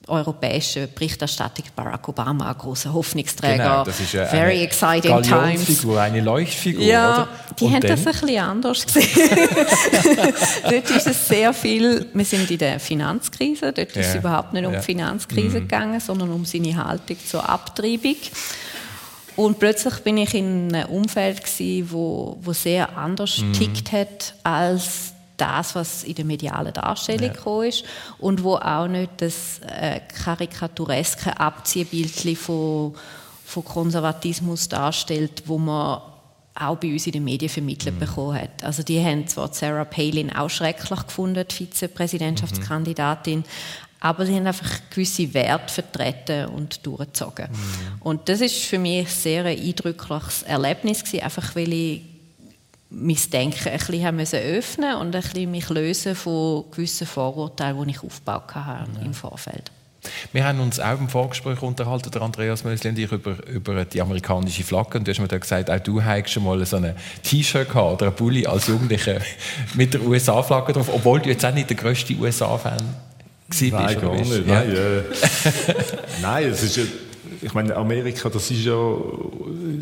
europäischen 0.07 0.87
Berichterstattung 0.93 1.65
Barack 1.75 2.07
Obama, 2.07 2.49
ein 2.49 2.57
großer 2.57 2.93
Hoffnungsträger, 2.93 3.63
genau, 3.63 3.83
das 3.83 3.99
ist 3.99 4.15
eine, 4.15 4.27
very 4.27 4.61
exciting 4.61 5.21
times. 5.21 5.85
eine 5.97 6.21
Leuchtfigur, 6.21 6.83
ja, 6.83 7.13
oder? 7.13 7.27
Die 7.59 7.65
haben 7.65 7.81
dann? 7.81 7.91
das 7.91 7.99
ein 8.05 8.13
bisschen 8.13 8.39
anders 8.39 8.85
gesehen. 8.85 9.29
dort 10.69 10.89
ist 10.89 11.07
es 11.07 11.27
sehr 11.27 11.53
viel, 11.53 12.07
wir 12.13 12.25
sind 12.25 12.49
in 12.51 12.57
der 12.57 12.79
Finanzkrise, 12.79 13.73
dort 13.73 13.95
ja. 13.95 14.01
ist 14.01 14.09
es 14.09 14.15
überhaupt 14.15 14.53
nicht 14.53 14.65
um 14.65 14.73
ja. 14.73 14.79
die 14.79 14.85
Finanzkrise 14.85 15.59
mhm. 15.59 15.67
gegangen, 15.67 15.99
sondern 15.99 16.31
um 16.31 16.45
seine 16.45 16.75
Haltung 16.75 17.17
zur 17.25 17.47
Abtreibung. 17.47 18.17
Und 19.35 19.59
plötzlich 19.59 19.95
bin 19.99 20.17
ich 20.17 20.33
in 20.33 20.73
einem 20.73 20.89
Umfeld 20.89 21.43
gewesen, 21.43 21.91
wo, 21.91 22.37
wo 22.41 22.53
sehr 22.53 22.97
anders 22.97 23.39
mhm. 23.39 23.53
tickt 23.53 23.91
hat 23.91 24.33
als 24.43 25.14
das, 25.37 25.75
was 25.75 26.03
in 26.03 26.15
der 26.15 26.25
medialen 26.25 26.73
Darstellung 26.73 27.31
ja. 27.45 27.63
ist 27.63 27.83
und 28.19 28.43
wo 28.43 28.55
auch 28.55 28.87
nicht 28.87 29.11
das 29.17 29.59
äh, 29.59 29.99
karikatureske 30.23 31.39
Abziehbild 31.39 32.37
von, 32.37 32.95
von 33.45 33.65
Konservatismus 33.65 34.69
darstellt, 34.69 35.43
wo 35.45 35.57
man 35.57 36.01
auch 36.57 36.77
bei 36.77 36.93
uns 36.93 37.05
in 37.05 37.13
den 37.13 37.23
Medien 37.23 37.49
vermittelt 37.49 37.95
mhm. 37.95 37.99
bekommen 37.99 38.41
hat. 38.41 38.63
Also 38.63 38.81
die 38.81 39.03
haben 39.03 39.27
zwar 39.27 39.53
Sarah 39.53 39.85
Palin 39.85 40.31
auch 40.33 40.49
schrecklich 40.49 41.05
gefunden, 41.05 41.45
die 41.49 41.53
Vizepräsidentschaftskandidatin, 41.53 43.39
mhm. 43.39 43.45
aber 43.99 44.25
sie 44.25 44.35
haben 44.35 44.47
einfach 44.47 44.69
gewisse 44.89 45.33
Werte 45.33 45.73
vertreten 45.73 46.45
und 46.45 46.85
durchgezogen. 46.85 47.49
Mhm. 47.51 48.01
Und 48.01 48.29
das 48.29 48.39
ist 48.39 48.63
für 48.63 48.79
mich 48.79 49.09
sehr 49.09 49.45
ein 49.45 49.59
eindrückliches 49.59 50.43
Erlebnis 50.43 51.03
gewesen, 51.03 51.23
einfach 51.23 51.55
weil 51.55 51.73
ich 51.73 52.14
mein 52.97 53.17
Denken 53.31 53.69
ein 53.69 53.77
bisschen 53.77 54.05
haben 54.05 54.15
müssen 54.15 54.39
öffnen 54.39 54.95
und 54.95 55.15
ein 55.15 55.21
bisschen 55.21 55.51
mich 55.51 55.69
lösen 55.69 56.15
von 56.15 56.65
gewissen 56.71 57.05
Vorurteilen, 57.05 57.83
die 57.83 57.91
ich 57.91 58.03
aufgebaut 58.03 58.55
habe 58.55 58.89
ja. 58.95 59.05
im 59.05 59.13
Vorfeld. 59.13 59.71
Wir 60.31 60.45
haben 60.45 60.59
uns 60.59 60.79
auch 60.79 60.99
im 60.99 61.09
Vorgespräch 61.09 61.61
unterhalten, 61.61 62.11
der 62.11 62.21
Andreas 62.21 62.63
Mösli 62.63 62.91
und 62.91 62.99
ich, 62.99 63.11
über, 63.11 63.35
über 63.47 63.85
die 63.85 64.01
amerikanische 64.01 64.63
Flagge. 64.63 64.99
Und 64.99 65.07
du 65.07 65.11
hast 65.11 65.19
mir 65.19 65.27
da 65.27 65.37
gesagt, 65.37 65.69
auch 65.69 65.79
du 65.79 66.03
hast 66.03 66.29
schon 66.29 66.43
mal 66.43 66.63
so 66.65 66.77
ein 66.77 66.95
T-Shirt 67.23 67.67
gehabt 67.67 68.01
oder 68.01 68.11
ein 68.11 68.15
Bulli 68.15 68.45
als 68.45 68.67
Jugendlicher 68.67 69.19
mit 69.73 69.93
der 69.93 70.01
USA-Flagge 70.01 70.73
drauf, 70.73 70.89
obwohl 70.93 71.19
du 71.21 71.29
jetzt 71.29 71.43
auch 71.43 71.53
nicht 71.53 71.69
der 71.69 71.77
grösste 71.77 72.13
USA-Fan 72.13 72.79
warst. 73.47 73.61
Nein, 73.61 74.01
gar 74.01 74.15
nicht. 74.15 74.47
Ja. 74.47 74.63
Nein, 74.63 74.75
äh, 74.75 75.01
Nein, 76.21 76.49
es 76.49 76.63
ist 76.63 76.79
ich 77.41 77.53
meine, 77.53 77.75
Amerika, 77.75 78.29
das 78.29 78.51
ist 78.51 78.65
ja, 78.65 78.95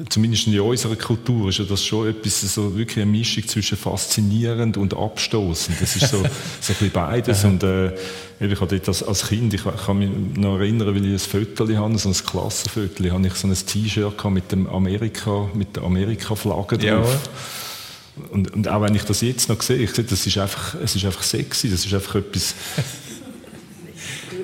zumindest 0.09 0.47
in 0.47 0.59
unserer 0.59 0.95
Kultur, 0.95 1.49
ist 1.49 1.59
ja 1.59 1.65
das 1.65 1.83
schon 1.83 2.09
etwas, 2.09 2.41
so 2.41 2.75
wirklich 2.75 3.03
eine 3.03 3.11
Mischung 3.11 3.47
zwischen 3.47 3.77
faszinierend 3.77 4.77
und 4.77 4.95
abstoßend. 4.95 5.79
Das 5.79 5.95
ist 5.95 6.09
so, 6.09 6.17
so 6.17 6.23
ein 6.23 6.31
bisschen 6.61 6.91
beides. 6.91 7.43
und, 7.43 7.63
äh, 7.63 7.91
ich 8.39 8.59
habe 8.59 8.67
dort 8.67 8.87
als, 8.87 9.03
als 9.03 9.27
Kind, 9.27 9.53
ich 9.53 9.63
kann 9.63 9.97
mich 9.97 10.09
noch 10.35 10.57
erinnern, 10.57 10.93
weil 10.93 11.05
ich 11.05 11.13
ein 11.13 11.19
Foto 11.19 11.67
habe, 11.75 11.97
so 11.97 12.09
ein 12.09 12.15
Klassenfoto, 12.15 13.03
habe 13.11 13.27
ich 13.27 13.33
so 13.35 13.47
ein 13.47 13.55
T-Shirt 13.55 14.25
mit 14.25 14.51
dem 14.51 14.67
Amerika, 14.67 15.49
mit 15.53 15.75
der 15.75 15.83
Amerika-Flagge 15.83 16.77
drauf. 16.77 17.13
Ja. 17.13 17.31
Und, 18.31 18.53
und, 18.53 18.67
auch 18.67 18.81
wenn 18.81 18.93
ich 18.93 19.03
das 19.03 19.21
jetzt 19.21 19.49
noch 19.49 19.61
sehe, 19.61 19.77
ich 19.77 19.91
sehe, 19.91 20.03
das 20.03 20.25
ist 20.25 20.37
einfach, 20.37 20.75
es 20.83 20.95
ist 20.95 21.05
einfach 21.05 21.23
sexy, 21.23 21.69
das 21.69 21.85
ist 21.85 21.93
einfach 21.93 22.15
etwas, 22.15 22.53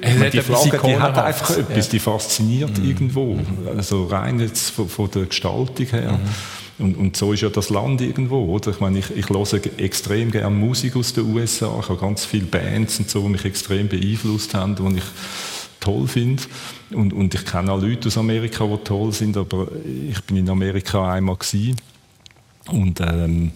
meine, 0.01 0.29
die 0.29 0.41
Flagge, 0.41 0.79
die 0.85 0.97
hat 0.97 1.17
einfach 1.17 1.57
etwas, 1.57 1.87
ja. 1.87 1.91
die 1.91 1.99
fasziniert 1.99 2.77
mhm. 2.77 2.85
irgendwo. 2.85 3.39
Also 3.75 4.05
rein 4.05 4.39
jetzt 4.39 4.71
von, 4.71 4.89
von 4.89 5.09
der 5.11 5.25
Gestaltung 5.25 5.87
her. 5.87 6.13
Mhm. 6.13 6.85
Und, 6.85 6.95
und, 6.95 7.17
so 7.17 7.33
ist 7.33 7.41
ja 7.41 7.49
das 7.49 7.69
Land 7.69 7.99
irgendwo, 7.99 8.45
oder? 8.53 8.71
Ich 8.71 8.79
meine, 8.79 8.99
ich, 8.99 9.11
ich 9.11 9.29
höre 9.29 9.59
extrem 9.77 10.31
gerne 10.31 10.55
Musik 10.55 10.95
aus 10.95 11.11
den 11.11 11.25
USA. 11.25 11.77
Ich 11.81 11.89
habe 11.89 11.99
ganz 11.99 12.23
viele 12.23 12.45
Bands 12.45 12.99
und 12.99 13.09
so, 13.09 13.21
die 13.23 13.29
mich 13.29 13.43
extrem 13.43 13.89
beeinflusst 13.89 14.53
haben, 14.53 14.75
die 14.75 14.97
ich 14.97 15.03
toll 15.81 16.07
finde. 16.07 16.43
Und, 16.91 17.11
und 17.13 17.35
ich 17.35 17.45
kenne 17.45 17.71
auch 17.71 17.81
Leute 17.81 18.07
aus 18.07 18.17
Amerika, 18.17 18.65
die 18.65 18.77
toll 18.83 19.11
sind, 19.11 19.35
aber 19.35 19.67
ich 20.09 20.21
bin 20.23 20.37
in 20.37 20.49
Amerika 20.49 21.11
einmal 21.11 21.35
gewesen. 21.35 21.75
Und 22.71 23.01
ähm, 23.01 23.51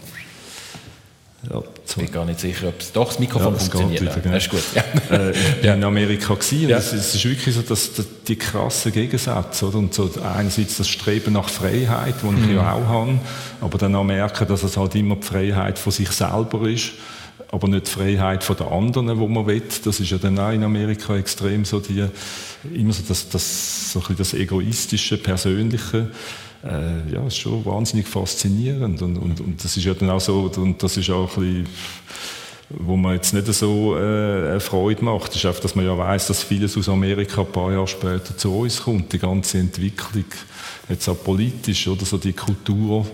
ja, 1.49 1.62
ich 1.86 1.96
bin 1.96 2.12
gar 2.12 2.26
nicht 2.26 2.39
sicher, 2.39 2.69
ob 2.69 2.80
es 2.80 2.91
doch 2.91 3.08
das 3.08 3.19
Mikrofon 3.19 3.54
ja, 3.54 3.60
funktioniert. 3.60 4.02
Wieder, 4.02 4.15
genau. 4.15 4.34
Das 4.34 4.43
ist 4.46 4.50
gut. 4.50 4.63
Ja. 4.74 4.84
Äh, 5.12 5.32
ich 5.32 5.56
bin 5.56 5.65
ja. 5.65 5.74
in 5.74 5.84
Amerika 5.84 6.34
gewesen, 6.34 6.69
ja. 6.69 6.78
es, 6.78 6.93
ist 6.93 7.24
wirklich 7.26 7.54
so, 7.54 7.62
dass 7.62 7.91
die 8.28 8.36
krassen 8.36 8.91
Gegensätze, 8.91 9.67
oder? 9.67 9.78
Und 9.78 9.93
so 9.93 10.10
einerseits 10.24 10.78
das 10.78 10.88
Streben 10.88 11.34
nach 11.34 11.50
Freiheit, 11.50 12.15
das 12.22 12.32
mhm. 12.32 12.50
ich 12.50 12.56
ja 12.56 12.74
auch 12.74 12.88
habe, 12.88 13.19
aber 13.62 13.78
dann 13.78 13.96
auch 13.96 14.04
merken, 14.04 14.48
dass 14.48 14.63
es 14.63 14.78
halt 14.78 14.96
immer 14.96 15.17
die 15.17 15.28
Freiheit 15.28 15.78
von 15.78 15.91
sich 15.91 16.10
selber 16.10 16.67
ist, 16.67 16.93
aber 17.52 17.67
nicht 17.67 17.88
die 17.88 17.91
Freiheit 17.91 18.43
von 18.43 18.56
den 18.56 18.67
anderen, 18.67 19.19
wo 19.19 19.28
man 19.28 19.46
will. 19.46 19.62
Das 19.84 20.00
ist 20.00 20.10
ja 20.10 20.17
dann 20.17 20.39
auch 20.39 20.52
in 20.52 20.63
Amerika 20.63 21.15
extrem 21.15 21.65
so 21.65 21.80
die, 21.80 22.06
immer 22.74 22.93
so 22.93 23.04
das, 23.08 23.30
das, 23.30 23.91
so 23.91 24.00
ein 24.00 24.15
bisschen 24.15 24.17
das 24.17 24.34
egoistische, 24.34 25.17
persönliche 25.17 26.08
äh, 26.63 27.13
ja, 27.13 27.26
ist 27.28 27.38
schon 27.38 27.65
wahnsinnig 27.65 28.08
faszinierend. 28.08 29.02
Und, 29.02 29.17
und, 29.17 29.41
und 29.41 29.63
das 29.63 29.76
ist 29.78 29.84
ja 29.84 29.93
dann 29.93 30.10
auch 30.10 30.21
so, 30.21 30.52
und 30.56 30.82
das 30.82 30.97
ist 30.97 31.10
auch 31.10 31.38
ein 31.38 31.43
bisschen, 31.43 31.67
wo 32.69 32.95
man 32.95 33.15
jetzt 33.15 33.34
nicht 33.34 33.45
so 33.54 33.97
äh, 33.97 34.60
Freude 34.60 35.04
macht, 35.04 35.36
ist 35.36 35.45
einfach, 35.45 35.62
dass 35.62 35.76
man 35.76 35.86
ja 35.86 35.97
weiß, 35.97 36.28
dass 36.28 36.43
vieles 36.43 36.78
aus 36.78 36.89
Amerika 36.89 37.41
ein 37.41 37.52
paar 37.52 37.71
Jahre 37.71 37.88
später 37.88 38.36
zu 38.36 38.58
uns 38.58 38.82
kommt, 38.82 39.12
die 39.13 39.19
ganze 39.19 39.60
Entwicklung, 39.60 40.26
jetzt 40.89 41.08
auch 41.08 41.21
politisch, 41.23 41.88
oder 41.88 42.06
so 42.06 42.17
die 42.17 42.34
Kultur, 42.34 43.06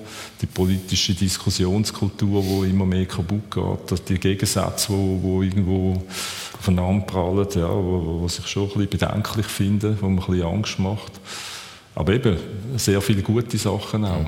die 0.42 0.46
politische 0.46 1.14
Diskussionskultur, 1.14 2.46
wo 2.46 2.64
immer 2.64 2.86
mehr 2.86 3.06
kaputt 3.06 3.52
geht, 3.52 4.10
die 4.10 4.20
Gegensätze, 4.20 4.90
wo, 4.90 5.20
wo 5.22 5.42
irgendwo 5.44 6.02
aufeinander 6.58 7.06
prallen, 7.06 7.48
ja, 7.56 7.70
wo, 7.70 8.22
wo 8.22 8.28
sich 8.28 8.48
schon 8.48 8.64
ein 8.64 8.70
bisschen 8.70 8.90
bedenklich 8.90 9.48
finden, 9.48 9.98
wo 10.00 10.08
man 10.08 10.24
ein 10.24 10.26
bisschen 10.26 10.48
Angst 10.48 10.80
macht. 10.80 11.12
Aber 11.96 12.14
eben, 12.14 12.38
sehr 12.78 13.02
viele 13.02 13.22
gute 13.22 13.58
Sachen 13.58 14.06
auch. 14.06 14.26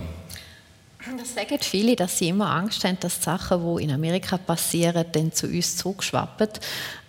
Das 1.17 1.33
sagen 1.33 1.57
viele, 1.61 1.95
dass 1.95 2.19
sie 2.19 2.29
immer 2.29 2.51
Angst 2.51 2.83
haben, 2.83 2.97
dass 2.99 3.17
die 3.17 3.23
Sachen, 3.23 3.77
die 3.77 3.83
in 3.83 3.91
Amerika 3.91 4.37
passieren, 4.37 5.03
dann 5.11 5.31
zu 5.31 5.47
uns 5.47 5.77
zurückschwappen. 5.77 6.47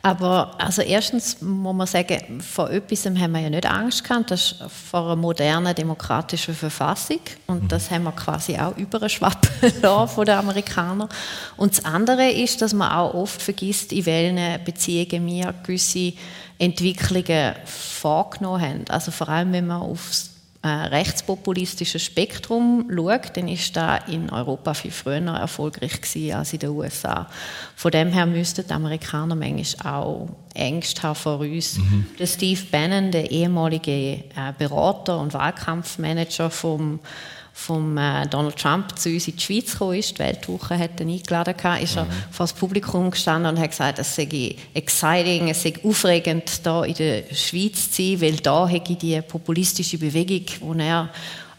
Aber 0.00 0.54
also 0.58 0.82
erstens 0.82 1.40
muss 1.40 1.74
man 1.74 1.86
sagen, 1.86 2.40
vor 2.40 2.70
etwas 2.70 3.04
haben 3.06 3.32
wir 3.32 3.40
ja 3.40 3.50
nicht 3.50 3.66
Angst 3.66 4.02
gehabt, 4.02 4.30
das 4.30 4.52
ist 4.52 4.64
vor 4.90 5.04
einer 5.04 5.16
modernen 5.16 5.74
demokratischen 5.74 6.54
Verfassung 6.54 7.20
und 7.46 7.64
mhm. 7.64 7.68
das 7.68 7.90
haben 7.90 8.04
wir 8.04 8.12
quasi 8.12 8.56
auch 8.56 8.76
überschwappen 8.76 9.50
lassen 9.82 10.14
von 10.14 10.24
den 10.24 10.36
Amerikanern. 10.36 11.08
Und 11.56 11.76
das 11.76 11.84
andere 11.84 12.30
ist, 12.30 12.62
dass 12.62 12.72
man 12.72 12.90
auch 12.90 13.14
oft 13.14 13.40
vergisst, 13.40 13.92
in 13.92 14.06
welchen 14.06 14.64
Beziehungen 14.64 15.26
wir 15.26 15.54
gewisse 15.62 16.14
Entwicklungen 16.58 17.54
vorgenommen 17.64 18.60
haben. 18.60 18.84
Also 18.88 19.10
vor 19.12 19.28
allem, 19.28 19.52
wenn 19.52 19.66
man 19.66 19.82
aufs 19.82 20.31
äh, 20.62 20.68
rechtspopulistische 20.68 21.98
Spektrum 21.98 22.88
schaut, 22.94 23.36
dann 23.36 23.48
ist 23.48 23.76
da 23.76 23.96
in 23.96 24.30
Europa 24.30 24.74
viel 24.74 24.92
früher 24.92 25.20
erfolgreich 25.20 26.00
gewesen 26.00 26.36
als 26.36 26.52
in 26.52 26.60
den 26.60 26.70
USA. 26.70 27.28
Von 27.74 27.90
dem 27.90 28.08
her 28.08 28.26
müssten 28.26 28.64
die 28.66 28.72
Amerikaner 28.72 29.34
manchmal 29.34 29.94
auch 29.94 30.28
Ängste 30.54 31.02
haben 31.02 31.16
vor 31.16 31.40
uns. 31.40 31.78
Mhm. 31.78 32.06
Der 32.18 32.26
Steve 32.26 32.60
Bannon, 32.70 33.10
der 33.10 33.30
ehemalige 33.30 33.90
äh, 33.90 34.22
Berater 34.56 35.18
und 35.18 35.34
Wahlkampfmanager 35.34 36.50
vom 36.50 37.00
vom 37.52 37.96
äh, 37.98 38.26
Donald 38.26 38.56
Trump 38.56 38.98
zu 38.98 39.10
uns 39.10 39.28
in 39.28 39.36
die 39.36 39.42
Schweiz 39.42 39.72
gekommen 39.72 39.98
ist, 39.98 40.14
die 40.14 40.18
Weltwoche 40.20 40.78
hat 40.78 41.00
ihn 41.00 41.10
eingeladen, 41.10 41.56
gehabt, 41.56 41.82
ist 41.82 41.96
mhm. 41.96 42.02
er 42.02 42.06
vor 42.30 42.44
das 42.44 42.52
Publikum 42.52 43.10
gestanden 43.10 43.54
und 43.54 43.60
hat 43.60 43.70
gesagt, 43.70 43.98
es 43.98 44.14
sei 44.14 44.56
exciting, 44.74 45.48
es 45.48 45.62
sei 45.62 45.74
aufregend, 45.84 46.64
da 46.64 46.84
in 46.84 46.94
der 46.94 47.22
Schweiz 47.34 47.90
zu 47.90 48.02
sein, 48.02 48.20
weil 48.20 48.36
da 48.36 48.66
hätte 48.66 48.96
die 48.96 49.20
populistische 49.22 49.98
Bewegung, 49.98 50.76
die 50.76 50.80
er 50.80 51.10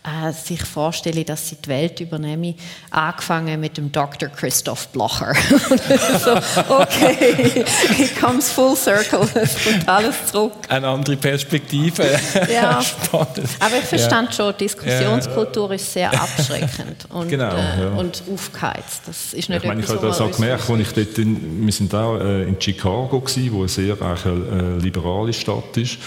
äh, 0.04 0.32
sich 0.34 0.62
vorstelle, 0.64 1.24
dass 1.24 1.50
sie 1.50 1.56
die 1.56 1.70
Welt 1.70 2.00
übernehme, 2.00 2.56
angefangen 2.92 3.60
mit 3.60 3.78
dem 3.78 3.92
Dr. 3.92 4.30
Christoph 4.30 4.90
Blocher. 4.90 5.34
so, 6.24 6.32
okay, 6.74 7.66
it 7.98 8.20
comes 8.20 8.52
full 8.52 8.76
circle, 8.76 9.28
es 9.36 9.64
kommt 9.64 9.88
alles 9.88 10.16
zurück. 10.30 10.54
Eine 10.68 10.88
andere 10.90 11.16
Perspektive. 11.16 12.20
Ja. 12.52 12.82
Spannend. 13.14 13.50
Aber 13.60 13.78
ich 13.78 13.86
verstand 13.86 14.30
ja. 14.30 14.36
schon, 14.36 14.58
Diskussionskultur 14.58 15.70
ja. 15.70 15.76
ist 15.76 15.94
sehr 15.94 16.14
abschreckend 16.14 17.06
und, 17.10 17.30
genau, 17.30 17.56
äh, 17.56 17.84
ja. 17.84 17.90
und 17.96 18.24
aufgeheizt. 18.32 19.02
Das 19.06 19.34
ist 19.34 19.50
nicht 19.50 19.64
ich 19.64 19.68
meine, 19.68 19.82
ich 19.82 19.90
habe 19.90 20.06
das 20.06 20.20
auch 20.20 20.32
gemerkt, 20.32 20.70
als 20.70 20.80
ich 20.80 20.94
dort 20.94 21.18
in, 21.18 21.66
wir 21.66 21.74
sind 21.74 21.94
da 21.94 22.18
äh, 22.18 22.44
in 22.44 22.60
Chicago 22.60 23.22
gewesen, 23.22 23.54
wo 23.54 23.60
eine 23.60 23.70
sehr 23.70 23.96
eine, 24.02 24.78
liberale 24.80 25.34
Stadt 25.34 25.78
ist. 25.78 25.98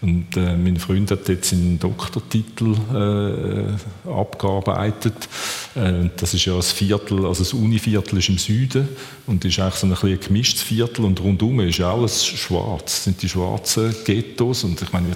Und 0.00 0.36
äh, 0.36 0.56
mein 0.56 0.76
Freund 0.76 1.10
hat 1.10 1.28
jetzt 1.28 1.50
seinen 1.50 1.80
Doktortitel 1.80 2.76
äh, 2.94 4.08
abgearbeitet. 4.08 5.28
Äh, 5.74 6.10
das 6.16 6.34
ist 6.34 6.44
ja 6.44 6.54
das 6.54 6.70
Viertel, 6.70 7.26
also 7.26 7.42
das 7.42 7.52
Univiertel 7.52 8.18
ist 8.18 8.28
im 8.28 8.38
Süden 8.38 8.88
und 9.26 9.44
ist 9.44 9.58
eigentlich 9.58 9.74
so 9.74 9.88
ein, 9.88 9.92
ein 9.92 10.20
gemischtes 10.20 10.62
Viertel 10.62 11.04
und 11.04 11.20
rundum 11.20 11.58
ist 11.60 11.80
alles 11.80 12.24
schwarz. 12.24 12.84
Das 12.84 13.04
sind 13.04 13.20
die 13.22 13.28
schwarzen 13.28 13.92
Ghettos 14.04 14.62
und 14.62 14.80
ich 14.80 14.92
meine, 14.92 15.08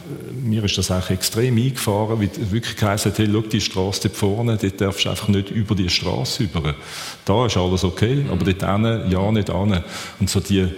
mir 0.43 0.65
ist 0.65 0.77
das 0.77 0.91
eigentlich 0.91 1.11
extrem 1.11 1.57
eingefahren, 1.57 2.21
wie 2.21 2.31
wirklich 2.51 2.77
geheißen 2.77 3.13
hat, 3.13 3.19
hey, 3.19 3.29
schau, 3.33 3.41
die 3.43 3.61
Straße 3.61 4.01
dort 4.09 4.17
vorne, 4.17 4.59
dort 4.61 4.81
darfst 4.81 5.05
du 5.05 5.11
einfach 5.11 5.29
nicht 5.29 5.51
über 5.51 5.77
die 5.77 5.89
Straße 5.89 6.43
über. 6.43 6.75
Da 7.25 7.47
ist 7.47 7.57
alles 7.57 7.85
okay, 7.85 8.25
aber 8.29 8.45
dort 8.45 8.69
hinten, 8.69 9.11
ja, 9.13 9.31
nicht 9.31 9.49
an. 9.49 9.85
Und 10.19 10.29
so 10.29 10.41
die 10.41 10.69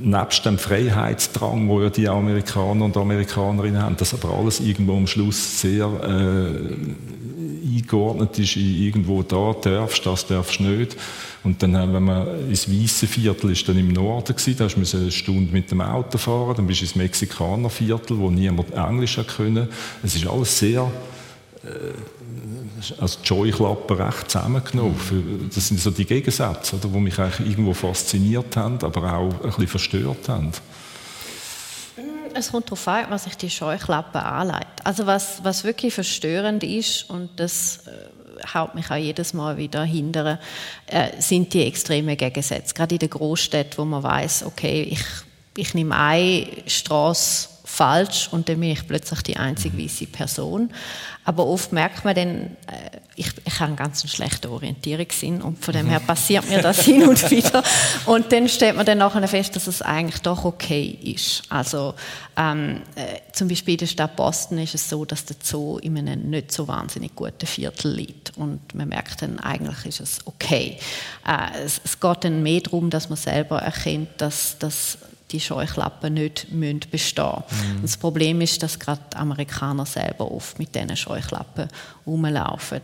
nebst 0.00 0.44
dem 0.46 0.58
Freiheitsdrang, 0.58 1.68
wo 1.68 1.82
ja 1.82 1.90
die 1.90 2.08
Amerikaner 2.08 2.84
und 2.84 2.96
Amerikanerinnen 2.96 3.80
haben, 3.80 3.96
das 3.96 4.14
aber 4.14 4.36
alles 4.36 4.60
irgendwo 4.60 4.96
am 4.96 5.06
Schluss 5.06 5.60
sehr 5.60 5.86
äh, 5.86 7.76
eingeordnet 7.76 8.38
ist, 8.38 8.56
irgendwo 8.56 9.22
da 9.22 9.52
darfst, 9.52 10.04
das 10.06 10.26
darfst 10.26 10.60
nicht. 10.60 10.96
Und 11.44 11.62
dann, 11.62 11.92
wenn 11.92 12.02
man 12.02 12.48
ins 12.48 12.70
weiße 12.70 13.06
Viertel 13.06 13.50
ist, 13.50 13.68
dann 13.68 13.78
im 13.78 13.88
Norden 13.88 14.36
gewesen, 14.36 14.56
da 14.58 14.68
musst 14.78 14.94
du 14.94 14.98
eine 14.98 15.10
Stunde 15.10 15.52
mit 15.52 15.70
dem 15.70 15.80
Auto 15.80 16.18
fahren, 16.18 16.54
dann 16.56 16.66
bist 16.66 16.80
du 16.80 16.84
ins 16.84 16.94
Mexikanerviertel, 16.94 18.18
wo 18.18 18.30
niemand 18.30 18.72
Englisch 18.72 19.18
können. 19.36 19.68
Es 20.02 20.14
ist 20.14 20.26
alles 20.26 20.58
sehr 20.58 20.90
äh, 21.64 21.68
als 23.00 23.18
Joy-Klappe 23.24 23.98
recht 23.98 24.30
zusammengenommen. 24.30 25.50
Das 25.54 25.68
sind 25.68 25.80
so 25.80 25.90
die 25.90 26.04
Gegensätze, 26.04 26.76
die 26.76 26.88
mich 26.88 27.18
eigentlich 27.18 27.50
irgendwo 27.50 27.74
fasziniert 27.74 28.56
haben, 28.56 28.78
aber 28.82 29.12
auch 29.14 29.32
ein 29.32 29.38
bisschen 29.40 29.68
verstört 29.68 30.28
haben. 30.28 30.52
Es 32.34 32.50
kommt 32.50 32.66
darauf 32.66 32.88
an, 32.88 33.06
was 33.10 33.24
sich 33.24 33.36
die 33.36 33.50
Scheuklappe 33.50 34.22
anleitet. 34.22 34.84
Also 34.84 35.06
was, 35.06 35.44
was 35.44 35.64
wirklich 35.64 35.92
verstörend 35.92 36.64
ist, 36.64 37.08
und 37.10 37.28
das 37.36 37.86
äh, 37.86 38.54
haut 38.54 38.74
mich 38.74 38.90
auch 38.90 38.96
jedes 38.96 39.34
Mal 39.34 39.56
wieder 39.56 39.84
hindern, 39.84 40.38
äh, 40.86 41.08
sind 41.20 41.52
die 41.52 41.64
extremen 41.64 42.16
Gegensätze. 42.16 42.74
Gerade 42.74 42.94
in 42.94 43.00
den 43.00 43.10
Großstädten, 43.10 43.78
wo 43.78 43.84
man 43.84 44.02
weiß, 44.02 44.44
okay, 44.46 44.82
ich, 44.82 45.04
ich 45.56 45.74
nehme 45.74 45.96
eine 45.96 46.46
Straße 46.66 47.48
falsch 47.72 48.28
und 48.30 48.48
dann 48.48 48.60
bin 48.60 48.70
ich 48.70 48.86
plötzlich 48.86 49.22
die 49.22 49.36
einzige 49.38 49.78
weiße 49.78 50.06
Person. 50.06 50.70
Aber 51.24 51.46
oft 51.46 51.72
merkt 51.72 52.04
man 52.04 52.14
dann, 52.14 52.28
äh, 52.66 52.98
ich, 53.14 53.28
ich 53.44 53.54
habe 53.54 53.68
einen 53.68 53.76
ganz 53.76 54.08
schlechten 54.10 54.48
Orientierungssinn 54.48 55.40
und 55.40 55.64
von 55.64 55.72
dem 55.72 55.86
her 55.86 56.00
passiert 56.00 56.48
mir 56.48 56.60
das 56.60 56.80
hin 56.80 57.08
und 57.08 57.30
wieder. 57.30 57.62
Und 58.06 58.30
dann 58.32 58.48
stellt 58.48 58.76
man 58.76 58.84
dann 58.84 58.98
nachher 58.98 59.26
fest, 59.26 59.56
dass 59.56 59.68
es 59.68 59.80
eigentlich 59.80 60.20
doch 60.20 60.44
okay 60.44 60.98
ist. 61.02 61.44
Also 61.48 61.94
ähm, 62.36 62.82
äh, 62.94 63.20
zum 63.32 63.48
Beispiel 63.48 63.74
in 63.74 63.78
der 63.78 63.86
Stadt 63.86 64.16
Boston 64.16 64.58
ist 64.58 64.74
es 64.74 64.88
so, 64.88 65.04
dass 65.04 65.24
der 65.24 65.36
Zoo 65.42 65.78
in 65.78 65.96
einem 65.96 66.28
nicht 66.28 66.52
so 66.52 66.68
wahnsinnig 66.68 67.14
guten 67.14 67.46
Viertel 67.46 67.92
liegt 67.92 68.36
und 68.36 68.74
man 68.74 68.88
merkt 68.88 69.22
dann, 69.22 69.38
eigentlich 69.38 69.86
ist 69.86 70.00
es 70.00 70.18
okay. 70.26 70.78
Äh, 71.26 71.64
es, 71.64 71.80
es 71.84 71.98
geht 71.98 72.24
dann 72.24 72.42
mehr 72.42 72.60
darum, 72.60 72.90
dass 72.90 73.08
man 73.08 73.16
selber 73.16 73.60
erkennt, 73.60 74.08
dass, 74.18 74.58
dass 74.58 74.98
die 75.32 75.40
Scheuklappen 75.40 76.14
nicht 76.14 76.46
bestehen 76.90 77.42
müssen. 77.50 77.78
Mhm. 77.78 77.82
Das 77.82 77.96
Problem 77.96 78.40
ist, 78.40 78.62
dass 78.62 78.78
gerade 78.78 79.00
die 79.12 79.16
Amerikaner 79.16 79.86
selber 79.86 80.30
oft 80.30 80.58
mit 80.58 80.74
diesen 80.74 80.96
Scheuklappen 80.96 81.68
rumlaufen. 82.06 82.80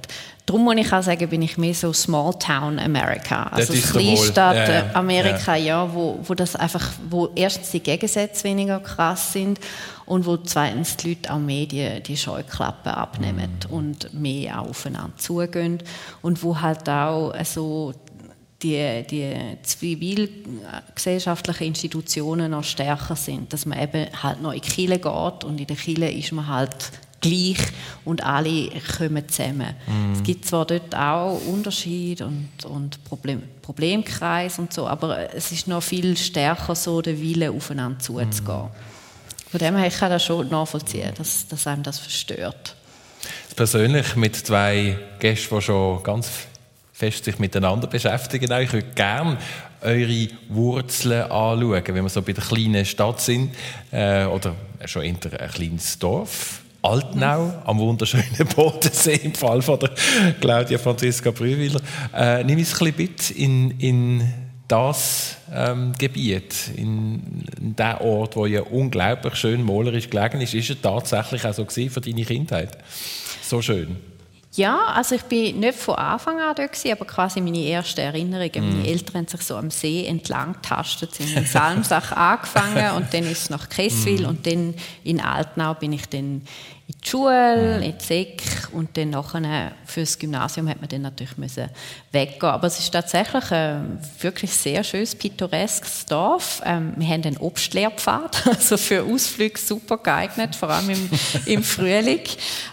Darum 0.46 0.64
muss 0.64 0.76
ich 0.76 0.92
auch 0.92 1.02
sagen, 1.02 1.28
bin 1.28 1.42
ich 1.42 1.58
mehr 1.58 1.74
so 1.74 1.92
Small 1.92 2.32
Town 2.38 2.78
America, 2.78 3.44
also 3.52 3.74
das 3.74 3.92
Kleinstadt 3.92 4.56
ja, 4.56 4.74
ja. 4.74 4.94
Amerika, 4.94 5.54
ja. 5.56 5.84
ja, 5.84 5.94
wo, 5.94 6.20
wo 6.22 6.34
das 6.34 6.56
einfach, 6.56 6.90
wo 7.10 7.28
erstens 7.34 7.70
die 7.70 7.80
Gegensätze 7.80 8.44
weniger 8.44 8.80
krass 8.80 9.34
sind 9.34 9.60
und 10.06 10.24
wo 10.24 10.38
zweitens 10.38 10.96
die 10.96 11.10
Leute 11.10 11.34
auch 11.34 11.38
mehr 11.38 11.66
die, 11.66 12.02
die 12.02 12.16
Scheuklappen 12.16 12.92
abnehmen 12.92 13.58
mm. 13.68 13.74
und 13.74 14.14
mehr 14.14 14.62
aufeinander 14.62 15.18
zugehen 15.18 15.82
und 16.22 16.42
wo 16.42 16.58
halt 16.58 16.88
auch 16.88 17.34
so 17.44 17.92
die, 18.62 19.04
die 19.08 19.56
zivilgesellschaftlichen 19.62 21.68
Institutionen 21.68 22.50
noch 22.50 22.64
stärker 22.64 23.14
sind, 23.14 23.52
dass 23.52 23.66
man 23.66 23.80
eben 23.80 24.08
halt 24.22 24.42
noch 24.42 24.52
in 24.52 24.60
die 24.60 24.68
Kirche 24.68 24.98
geht 24.98 25.44
und 25.44 25.60
in 25.60 25.66
der 25.66 25.76
Kirche 25.76 26.10
ist 26.10 26.32
man 26.32 26.48
halt 26.48 26.90
gleich 27.20 27.58
und 28.04 28.24
alle 28.24 28.70
kommen 28.96 29.28
zusammen. 29.28 29.74
Mm. 29.86 30.12
Es 30.12 30.22
gibt 30.22 30.44
zwar 30.44 30.66
dort 30.66 30.94
auch 30.94 31.40
Unterschiede 31.46 32.26
und, 32.26 32.64
und 32.64 33.02
Problem, 33.04 33.42
Problemkreis 33.62 34.58
und 34.58 34.72
so, 34.72 34.86
aber 34.86 35.34
es 35.34 35.52
ist 35.52 35.68
noch 35.68 35.82
viel 35.82 36.16
stärker 36.16 36.74
so 36.74 37.02
der 37.02 37.20
Wille, 37.20 37.50
aufeinander 37.50 37.98
zuzugehen. 37.98 38.64
Mm. 38.64 39.50
Von 39.50 39.58
dem 39.58 39.76
her 39.76 39.90
kann 39.90 40.10
ich 40.10 40.14
das 40.14 40.24
schon 40.24 40.48
nachvollziehen, 40.48 41.12
dass, 41.16 41.46
dass 41.48 41.66
einem 41.66 41.82
das 41.82 41.98
verstört. 41.98 42.76
Persönlich 43.56 44.14
mit 44.14 44.36
zwei 44.36 44.96
Gästen, 45.18 45.56
die 45.56 45.62
schon 45.62 46.02
ganz 46.02 46.28
fest 46.98 47.24
sich 47.24 47.38
miteinander 47.38 47.86
beschäftigen. 47.86 48.50
Ich 48.60 48.72
würde 48.72 48.88
gerne 48.88 49.38
eure 49.82 50.28
Wurzeln 50.48 51.22
anschauen, 51.30 51.84
wenn 51.86 52.02
wir 52.02 52.08
so 52.08 52.22
bei 52.22 52.32
der 52.32 52.42
kleinen 52.42 52.84
Stadt 52.84 53.20
sind 53.20 53.54
äh, 53.92 54.24
oder 54.24 54.56
schon 54.84 55.04
in 55.04 55.16
ein 55.16 55.50
kleines 55.50 55.96
Dorf. 56.00 56.62
Altnau 56.82 57.62
am 57.64 57.78
wunderschönen 57.78 58.48
Bodensee 58.56 59.20
im 59.22 59.34
Fall 59.34 59.62
von 59.62 59.78
der 59.78 59.90
Claudia 60.40 60.76
Franziska 60.78 61.30
Brühwiller. 61.30 61.80
Äh, 62.12 62.42
nimm 62.42 62.58
uns 62.58 62.80
ein 62.82 62.92
bisschen 62.92 63.36
in, 63.36 63.70
in 63.78 64.34
das 64.66 65.36
ähm, 65.54 65.92
Gebiet, 65.96 66.72
in, 66.76 67.44
in 67.60 67.76
den 67.76 67.96
Ort, 67.98 68.34
wo 68.34 68.46
ja 68.46 68.62
unglaublich 68.62 69.36
schön 69.36 69.62
malerisch 69.62 70.10
gelegen 70.10 70.40
ist. 70.40 70.54
Ist 70.54 70.70
es 70.70 70.80
tatsächlich 70.82 71.44
auch 71.44 71.54
so 71.54 71.64
für 71.64 72.00
deine 72.00 72.24
Kindheit? 72.24 72.76
So 73.40 73.62
schön? 73.62 73.96
Ja, 74.52 74.86
also 74.86 75.14
ich 75.14 75.22
bin 75.24 75.60
nicht 75.60 75.78
von 75.78 75.96
Anfang 75.96 76.40
an 76.40 76.54
dort 76.56 76.72
gewesen, 76.72 76.92
aber 76.92 77.04
quasi 77.04 77.40
meine 77.40 77.60
erste 77.60 78.00
Erinnerung. 78.02 78.50
Mm. 78.54 78.68
Meine 78.68 78.88
Eltern 78.88 79.16
haben 79.16 79.28
sich 79.28 79.42
so 79.42 79.56
am 79.56 79.70
See 79.70 80.06
entlang 80.06 80.54
getastet, 80.54 81.14
sind 81.14 81.36
in 81.36 81.44
Salmsach 81.44 82.12
angefangen 82.16 82.96
und 82.96 83.12
dann 83.12 83.24
ist 83.24 83.42
es 83.42 83.50
nach 83.50 83.68
Kesswil 83.68 84.22
mm. 84.22 84.28
und 84.28 84.46
dann 84.46 84.74
in 85.04 85.20
Altnau 85.20 85.74
bin 85.74 85.92
ich 85.92 86.08
dann 86.08 86.42
in 86.88 86.97
die 87.08 87.10
Schule, 87.10 87.84
in 87.84 87.96
die 87.96 88.04
Sek 88.04 88.42
und 88.72 88.96
dann 88.96 89.10
nachher 89.10 89.72
für 89.86 90.00
das 90.00 90.18
Gymnasium 90.18 90.68
hat 90.68 90.80
man 90.80 90.88
dann 90.88 91.02
natürlich 91.02 91.36
müssen 91.38 91.68
weggehen. 92.12 92.52
Aber 92.52 92.66
es 92.66 92.78
ist 92.78 92.90
tatsächlich 92.90 93.50
ein 93.50 93.98
wirklich 94.20 94.52
sehr 94.52 94.84
schönes, 94.84 95.14
pittoreskes 95.14 96.06
Dorf. 96.06 96.60
Ähm, 96.64 96.92
wir 96.96 97.06
haben 97.08 97.24
einen 97.24 97.36
Obstlehrpfad, 97.38 98.46
also 98.46 98.76
für 98.76 99.02
Ausflüge 99.02 99.58
super 99.58 99.98
geeignet, 99.98 100.54
vor 100.54 100.70
allem 100.70 100.90
im, 100.90 101.10
im 101.46 101.62
Frühling. 101.62 102.20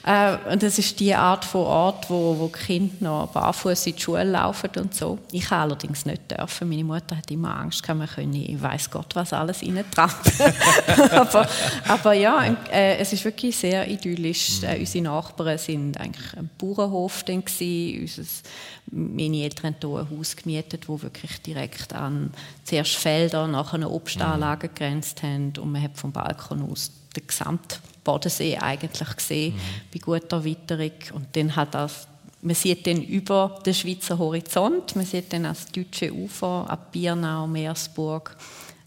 Äh, 0.05 0.37
und 0.51 0.61
das 0.61 0.77
ist 0.79 0.99
die 0.99 1.13
Art 1.13 1.45
von 1.45 1.61
Ort, 1.61 2.09
wo, 2.09 2.37
wo 2.37 2.47
Kinder 2.49 2.95
noch 2.99 3.27
barfuß 3.27 3.87
in 3.87 3.95
die 3.95 4.01
Schule 4.01 4.23
laufen 4.23 4.69
und 4.77 4.93
so. 4.93 5.17
Ich 5.31 5.49
allerdings 5.51 6.05
nicht 6.05 6.31
dürfen. 6.31 6.69
Meine 6.69 6.83
Mutter 6.83 7.17
hat 7.17 7.31
immer 7.31 7.57
Angst, 7.57 7.83
kann 7.83 7.97
man 7.99 8.07
können, 8.07 8.33
ich 8.33 8.61
weiß 8.61 8.91
Gott, 8.91 9.15
was 9.15 9.31
alles 9.31 9.61
reintrampeln. 9.61 10.53
aber, 11.11 11.47
aber 11.87 12.13
ja, 12.13 12.55
äh, 12.71 12.97
es 12.97 13.13
ist 13.13 13.23
wirklich 13.23 13.55
sehr 13.55 13.87
idyllisch 13.87 14.24
Mhm. 14.27 14.67
Äh, 14.67 14.79
unsere 14.79 15.03
Nachbarn 15.03 15.57
sind 15.57 15.97
eigentlich 15.99 16.37
ein 16.37 16.49
Bauernhof 16.57 17.23
dann 17.23 17.43
Unseres, 17.43 18.43
meine 18.91 19.43
Eltern 19.43 19.75
haben 19.75 19.75
hier 19.81 19.99
ein 19.99 20.17
Haus 20.17 20.35
gemietet, 20.35 20.87
wo 20.87 21.01
wirklich 21.01 21.41
direkt 21.41 21.93
an 21.93 22.31
zuerst 22.63 22.95
Felder, 22.95 23.47
nachher 23.47 23.91
Obstanlagen 23.91 24.69
mhm. 24.71 24.75
grenzt 24.75 25.23
haben 25.23 25.53
und 25.59 25.71
man 25.71 25.81
hat 25.81 25.97
vom 25.97 26.11
Balkon 26.11 26.69
aus 26.69 26.91
den 27.15 27.27
gesamten 27.27 27.79
Bodensee 28.03 28.57
eigentlich 28.57 29.15
gesehen, 29.15 29.55
mhm. 29.55 29.59
bei 29.93 29.99
guter 29.99 30.43
Witterung 30.43 30.91
und 31.13 31.27
dann 31.35 31.55
hat 31.55 31.73
das 31.73 32.07
man 32.41 32.53
sieht 32.53 32.85
dann 32.85 33.01
über 33.01 33.59
den 33.65 33.73
Schweizer 33.73 34.19
Horizont, 34.19 34.95
man 34.95 35.05
sieht 35.05 35.33
dann 35.33 35.43
das 35.43 35.65
deutsche 35.65 36.13
Ufer, 36.13 36.69
ab 36.69 36.91
Biernau, 36.91 37.47
Meersburg. 37.47 38.37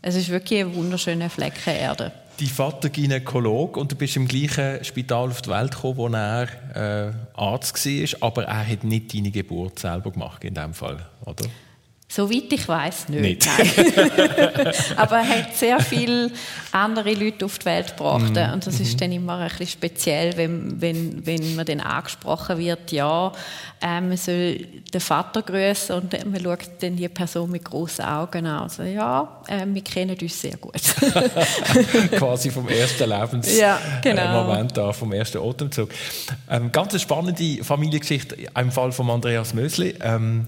Es 0.00 0.14
ist 0.14 0.28
wirklich 0.28 0.60
eine 0.60 0.76
wunderschöne 0.76 1.28
Flecke 1.28 1.72
Erde 1.72 2.12
dein 2.38 2.48
Vater 2.48 2.88
Gynäkologe 2.88 3.80
und 3.80 3.92
du 3.92 3.96
bist 3.96 4.16
im 4.16 4.28
gleichen 4.28 4.84
Spital 4.84 5.28
auf 5.30 5.42
die 5.42 5.50
Welt 5.50 5.72
gekommen, 5.72 5.96
wo 5.96 6.08
er 6.08 6.48
äh, 6.74 7.12
Arzt 7.34 7.84
war, 7.84 8.28
aber 8.28 8.44
er 8.44 8.66
hat 8.66 8.84
nicht 8.84 9.14
deine 9.14 9.30
Geburt 9.30 9.78
selber 9.78 10.10
gemacht 10.12 10.44
in 10.44 10.54
dem 10.54 10.74
Fall, 10.74 11.04
oder? 11.24 11.44
Soweit 12.10 12.50
ich 12.50 12.66
weiß 12.66 13.10
nicht. 13.10 13.20
Nicht. 13.20 13.48
Aber 14.96 15.16
er 15.16 15.28
hat 15.28 15.54
sehr 15.54 15.78
viele 15.78 16.30
andere 16.72 17.12
Leute 17.12 17.44
auf 17.44 17.58
die 17.58 17.66
Welt 17.66 17.88
gebracht. 17.88 18.34
Mhm. 18.34 18.54
Und 18.54 18.66
das 18.66 18.80
ist 18.80 18.98
dann 18.98 19.12
immer 19.12 19.36
ein 19.36 19.48
bisschen 19.50 19.66
speziell, 19.66 20.34
wenn, 20.38 20.80
wenn, 20.80 21.26
wenn 21.26 21.54
man 21.54 21.66
dann 21.66 21.80
angesprochen 21.80 22.56
wird, 22.56 22.92
ja, 22.92 23.30
äh, 23.82 24.00
man 24.00 24.16
soll 24.16 24.56
den 24.56 25.00
Vater 25.02 25.42
grüßen 25.42 25.96
und 25.96 26.32
man 26.32 26.42
schaut 26.42 26.70
dann 26.80 26.96
die 26.96 27.08
Person 27.10 27.50
mit 27.50 27.66
großen 27.66 28.02
Augen 28.02 28.46
an. 28.46 28.62
Also, 28.62 28.84
ja, 28.84 29.42
äh, 29.46 29.66
wir 29.66 29.84
kennen 29.84 30.16
uns 30.18 30.40
sehr 30.40 30.56
gut. 30.56 30.72
quasi 32.12 32.50
vom 32.50 32.68
ersten 32.68 33.06
Lebensmoment 33.06 33.58
Ja, 33.58 33.78
genau. 34.02 34.44
Moment 34.44 34.78
an, 34.78 34.94
vom 34.94 35.12
ersten 35.12 35.46
Atemzug. 35.46 35.90
Ähm, 36.48 36.72
ganz 36.72 36.92
eine 36.92 37.00
spannende 37.00 37.62
Familiengeschichte 37.62 38.34
im 38.58 38.72
Fall 38.72 38.92
von 38.92 39.10
Andreas 39.10 39.52
Mösli. 39.52 39.94
Ähm, 40.00 40.46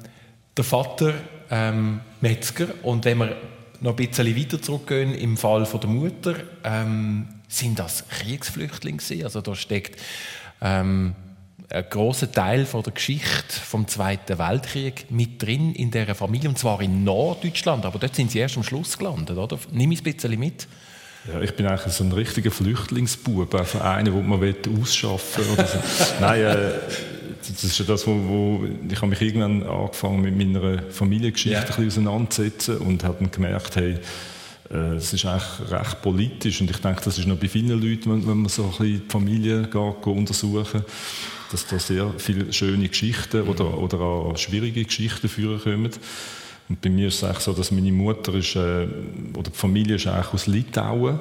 der 0.56 0.64
Vater 0.64 1.14
ähm, 1.50 2.00
Metzger 2.20 2.68
und 2.82 3.04
wenn 3.04 3.18
wir 3.18 3.36
noch 3.80 3.96
ein 3.96 4.08
bisschen 4.08 4.36
weiter 4.36 4.60
zurückgehen, 4.60 5.14
im 5.14 5.36
Fall 5.36 5.64
von 5.66 5.80
der 5.80 5.90
Mutter, 5.90 6.34
ähm, 6.64 7.28
sind 7.48 7.78
das 7.78 8.08
Kriegsflüchtlinge 8.08 8.98
gewesen? 8.98 9.24
Also 9.24 9.40
da 9.40 9.54
steckt 9.54 9.98
ähm, 10.60 11.14
ein 11.70 11.84
großer 11.88 12.30
Teil 12.30 12.66
von 12.66 12.82
der 12.82 12.92
Geschichte 12.92 13.54
vom 13.64 13.86
Zweiten 13.88 14.38
Weltkrieg 14.38 15.10
mit 15.10 15.42
drin 15.42 15.74
in 15.74 15.90
dieser 15.90 16.14
Familie 16.14 16.48
und 16.48 16.58
zwar 16.58 16.80
in 16.80 17.04
Norddeutschland, 17.04 17.84
aber 17.84 17.98
dort 17.98 18.14
sind 18.14 18.30
sie 18.30 18.38
erst 18.38 18.56
am 18.56 18.64
Schluss 18.64 18.98
gelandet, 18.98 19.36
oder? 19.36 19.58
Nimm 19.72 19.92
es 19.92 20.00
ein 20.00 20.12
bisschen 20.12 20.38
mit. 20.38 20.66
Ja, 21.28 21.40
ich 21.40 21.54
bin 21.54 21.66
eigentlich 21.66 21.92
so 21.92 22.02
ein 22.02 22.12
richtiger 22.12 22.50
Flüchtlingsbub, 22.50 23.54
einfach 23.54 23.82
einer, 23.82 24.10
den 24.10 24.26
man 24.26 24.40
will 24.40 24.56
ausschaffen 24.80 25.44
will. 25.56 25.66
So. 25.66 25.78
Nein, 26.20 26.40
äh, 26.40 26.70
das 27.52 27.64
ist 27.64 27.78
ja 27.78 27.84
das, 27.84 28.06
wo, 28.06 28.12
wo 28.12 28.64
ich 28.88 28.96
habe 28.96 29.08
mich 29.08 29.20
irgendwann 29.20 29.62
angefangen 29.62 30.22
mit 30.22 30.36
meiner 30.36 30.82
Familiengeschichte 30.90 31.58
ein 31.58 31.66
bisschen 31.66 31.86
auseinanderzusetzen 31.86 32.78
und 32.78 33.04
habe 33.04 33.16
dann 33.20 33.30
gemerkt, 33.30 33.76
hey, 33.76 33.98
äh, 34.70 34.94
es 34.94 35.12
ist 35.12 35.26
eigentlich 35.26 35.70
recht 35.70 36.02
politisch 36.02 36.60
und 36.60 36.70
ich 36.70 36.78
denke, 36.78 37.02
das 37.04 37.18
ist 37.18 37.26
noch 37.26 37.36
bei 37.36 37.48
vielen 37.48 37.80
Leuten, 37.80 38.10
wenn, 38.10 38.26
wenn 38.26 38.38
man 38.38 38.48
so 38.48 38.64
ein 38.64 38.70
bisschen 38.70 38.86
die 38.86 39.10
Familie 39.10 39.62
geht, 39.62 40.06
untersuchen, 40.06 40.84
dass 41.50 41.66
da 41.66 41.78
sehr 41.78 42.12
viele 42.18 42.52
schöne 42.52 42.88
Geschichten 42.88 43.42
oder, 43.42 43.76
oder 43.76 44.00
auch 44.00 44.36
schwierige 44.36 44.84
Geschichten 44.84 45.28
vorkommen. 45.28 45.90
Und 46.70 46.80
bei 46.80 46.88
mir 46.88 47.08
ist 47.08 47.16
es 47.16 47.24
eigentlich 47.24 47.40
so, 47.40 47.52
dass 47.52 47.72
meine 47.72 47.90
Mutter 47.90 48.32
ist, 48.34 48.54
äh, 48.54 48.86
oder 49.34 49.50
die 49.50 49.58
Familie 49.58 49.96
ist 49.96 50.06
eigentlich 50.06 50.32
aus 50.32 50.46
Litauen. 50.46 51.18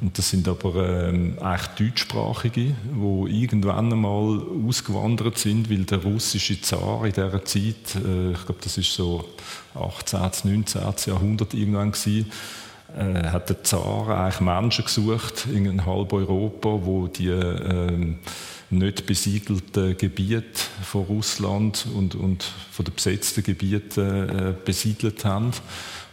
Und 0.00 0.16
das 0.16 0.30
sind 0.30 0.48
aber 0.48 1.08
ähm, 1.08 1.36
eigentlich 1.38 1.90
Deutschsprachige, 1.90 2.74
die 2.84 3.42
irgendwann 3.42 3.92
einmal 3.92 4.40
ausgewandert 4.66 5.36
sind, 5.36 5.70
weil 5.70 5.84
der 5.84 6.02
russische 6.02 6.60
Zar 6.62 7.04
in 7.04 7.12
dieser 7.12 7.44
Zeit, 7.44 7.94
äh, 8.06 8.32
ich 8.32 8.44
glaube, 8.46 8.60
das 8.62 8.78
ist 8.78 8.92
so 8.92 9.26
18., 9.74 10.20
19. 10.44 10.82
Jahrhundert 11.06 11.52
irgendwann 11.52 11.92
gewesen, 11.92 12.32
äh, 12.96 13.28
hat 13.28 13.48
der 13.48 13.62
Zar 13.64 14.08
eigentlich 14.08 14.40
Menschen 14.40 14.84
gesucht 14.84 15.46
in 15.52 15.84
halb 15.86 16.12
Europa, 16.12 16.68
wo 16.82 17.06
die 17.08 17.28
ähm, 17.28 18.18
nicht 18.70 19.06
besiedelten 19.06 19.96
Gebiete 19.96 20.60
von 20.82 21.04
Russland 21.04 21.86
und, 21.94 22.14
und 22.14 22.44
von 22.70 22.84
den 22.84 22.94
besetzten 22.94 23.44
Gebieten 23.44 24.28
äh, 24.28 24.54
besiedelt 24.64 25.24
haben. 25.24 25.52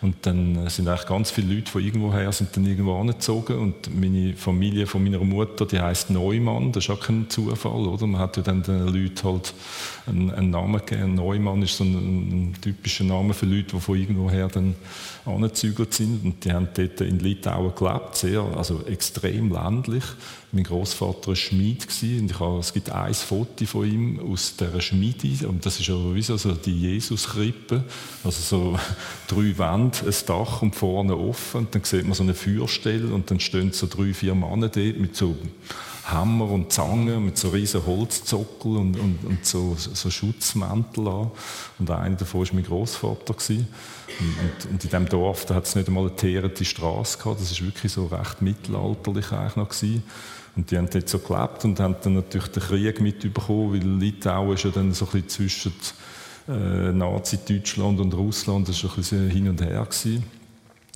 Und 0.02 0.18
dann 0.26 0.70
sind 0.70 0.90
eigentlich 0.90 1.08
ganz 1.08 1.32
viele 1.32 1.56
Leute 1.56 1.72
von 1.72 1.82
irgendwoher 1.82 2.32
sind 2.34 2.56
dann 2.58 2.66
irgendwo 2.66 3.00
angezogen 3.00 3.58
und 3.58 3.96
meine 3.98 4.34
Familie 4.34 4.86
von 4.86 5.02
meiner 5.02 5.20
Mutter, 5.20 5.66
die 5.66 5.80
heißt 5.80 6.10
Neumann, 6.10 6.74
das 6.74 6.84
ist 6.84 6.90
auch 6.90 7.00
kein 7.00 7.30
Zufall, 7.30 7.88
oder? 7.88 8.06
Man 8.06 8.20
hat 8.20 8.36
ja 8.36 8.44
dann 8.44 8.64
den 8.64 8.86
Leuten 8.86 9.24
halt 9.24 9.54
einen, 10.06 10.32
einen 10.32 10.50
Namen 10.50 10.86
gegeben. 10.86 11.16
Neumann 11.16 11.62
ist 11.62 11.78
so 11.78 11.84
ein, 11.84 12.52
ein 12.52 12.56
typischer 12.62 13.04
Name 13.04 13.34
für 13.34 13.46
Leute, 13.46 13.76
die 13.76 13.80
von 13.80 13.98
irgendwoher 13.98 14.48
dann 14.48 14.76
angezügelt 15.26 15.94
sind 15.94 16.24
und 16.24 16.46
die 16.46 16.52
haben 16.52 16.68
dort 16.74 17.02
in 17.02 17.20
Litauen 17.20 17.74
gelebt, 17.76 18.16
sehr, 18.16 18.42
also 18.42 18.82
extrem 18.86 19.52
ländlich. 19.52 20.04
Mein 20.52 20.66
Großvater 20.66 21.30
war 21.30 21.36
Schmied 21.36 21.88
und 22.04 22.32
ich 22.32 22.40
habe, 22.40 22.60
es 22.60 22.74
gibt 22.74 22.92
ein 22.92 23.14
Foto 23.14 23.66
von 23.66 23.90
ihm 23.90 24.20
aus 24.20 24.56
dieser 24.56 24.82
Schmiede 24.82 25.48
und 25.48 25.66
das 25.66 25.80
ist 25.80 25.90
aber 25.90 26.14
wie 26.14 26.22
so 26.22 26.38
die 26.38 26.82
Jesuskrippe, 26.82 27.84
also 28.24 28.42
so 28.42 28.80
drei 29.28 29.58
Wände, 29.58 29.98
ein 30.06 30.14
Dach 30.28 30.62
und 30.62 30.76
vorne 30.76 31.18
offen 31.18 31.62
und 31.62 31.76
dann 31.76 31.84
sieht 31.84 32.04
man 32.04 32.14
so 32.14 32.24
eine 32.24 32.36
Feuerstelle 32.36 33.14
und 33.14 33.32
dann 33.32 33.40
stehen 33.40 33.72
so 33.72 33.88
drei, 33.88 34.14
vier 34.14 34.36
Männer 34.36 34.70
dort 34.70 34.98
mit 35.00 35.16
so 35.16 35.36
Hammer 36.06 36.50
und 36.50 36.72
Zange, 36.72 37.20
mit 37.20 37.38
so 37.38 37.50
riesen 37.50 37.86
Holzzockel 37.86 38.78
und, 38.78 39.00
und, 39.00 39.20
und 39.26 39.46
so, 39.46 39.76
so 39.78 40.10
Schutzmäntel 40.10 41.08
an. 41.08 41.32
Und 41.80 41.92
einer 41.92 42.16
davon 42.16 42.42
war 42.42 42.54
mein 42.54 42.66
Großvater. 42.66 43.34
Und, 43.34 43.50
und, 43.50 44.72
und 44.72 44.72
in 44.72 44.90
diesem 44.90 45.08
Dorf 45.08 45.46
da 45.46 45.56
hat 45.56 45.66
es 45.66 45.76
nicht 45.76 45.88
einmal 45.88 46.08
eine 46.08 46.16
teerte 46.16 46.66
Straße 46.66 47.18
gehabt. 47.18 47.40
Das 47.40 47.60
war 47.60 47.68
wirklich 47.68 47.92
so 47.92 48.08
recht 48.08 48.42
mittelalterlich 48.42 49.32
eigentlich 49.32 49.56
noch. 49.56 49.70
Gewesen. 49.70 50.04
Und 50.56 50.70
die 50.70 50.78
haben 50.78 50.90
dort 50.92 51.10
so 51.10 51.20
gelebt 51.20 51.66
und 51.66 51.80
haben 51.80 51.96
dann 52.04 52.14
natürlich 52.16 52.48
den 52.50 52.64
Krieg 52.64 53.02
mitbekommen, 53.02 53.74
weil 53.74 54.00
Litauen 54.00 54.54
ist 54.54 54.64
ja 54.64 54.70
dann 54.70 54.94
so 54.94 55.06
ein 55.06 55.12
bisschen 55.12 55.30
zwischen 55.30 55.74
äh, 56.48 56.92
Nazi-Deutschland 56.92 58.00
und 58.00 58.14
Russland, 58.14 58.68
das 58.68 58.84
war 58.84 58.92
ein 58.92 58.96
bisschen 58.98 59.30
hin 59.30 59.50
und 59.50 59.62
her. 59.62 59.86
Gewesen. 59.86 60.24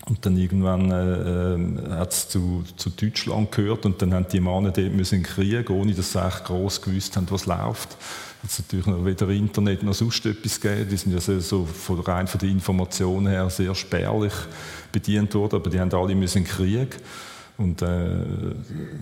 Und 0.10 0.26
dann 0.26 0.38
irgendwann 0.38 0.89
äh, 0.89 1.56
äh, 1.56 1.91
hat 1.98 2.13
es 2.13 2.30
zu, 2.30 2.63
zu 2.78 2.89
Deutschland 2.89 3.52
gehört 3.52 3.86
und 3.86 4.02
dann 4.02 4.13
haben 4.13 4.26
die 4.32 4.39
Männer 4.39 4.72
dort 4.72 4.93
müssen 4.93 5.15
in 5.15 5.24
den 5.24 5.30
Krieg, 5.30 5.70
ohne 5.70 5.93
dass 5.93 6.13
sie 6.13 6.26
echt 6.26 6.46
gross 6.46 6.82
gewusst 6.82 7.17
haben, 7.17 7.28
was 7.30 7.46
läuft. 7.46 7.98
Es 8.46 8.60
natürlich 8.60 8.86
noch 8.86 9.04
weder 9.04 9.28
Internet 9.30 9.84
noch 9.84 9.93
sonst 9.93 10.26
etwas 10.26 10.62
gegeben. 10.62 10.88
Die 10.89 10.96
sind 10.96 11.12
ja 11.12 11.20
so, 11.20 11.65
von, 11.65 12.00
rein 12.00 12.28
von 12.28 12.39
der 12.39 12.50
Information 12.50 13.28
her 13.28 13.50
sehr 13.50 13.76
spärlich 13.76 14.34
bedient 14.93 15.34
worden, 15.36 15.56
aber 15.56 15.70
die 15.70 15.80
haben 15.80 15.91
alle 15.91 16.15
müssen 16.15 16.39
in 16.39 16.43
den 16.46 16.54
Krieg. 16.54 16.98
Und 17.58 17.82
äh, 17.82 18.10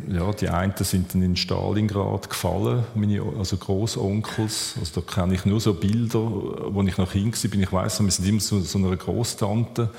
ja, 0.08 0.32
die 0.32 0.50
einen 0.50 0.74
sind 0.78 1.14
dann 1.14 1.22
in 1.22 1.36
Stalingrad 1.36 2.30
gefallen, 2.30 2.84
meine 2.96 3.22
also 3.38 3.58
Großonkels. 3.58 4.76
Also 4.80 5.02
da 5.02 5.14
kenne 5.14 5.36
ich 5.36 5.46
nur 5.46 5.60
so 5.60 5.74
Bilder, 5.74 6.20
wo 6.20 6.82
ich 6.82 6.98
noch 6.98 7.12
hin 7.12 7.32
war. 7.34 7.60
Ich 7.60 7.72
weiß, 7.72 8.02
wir 8.02 8.12
sind 8.12 8.28
immer 8.28 8.40
so, 8.40 8.62
so 8.62 8.80
einer 8.80 8.96
Großtante 8.96 9.90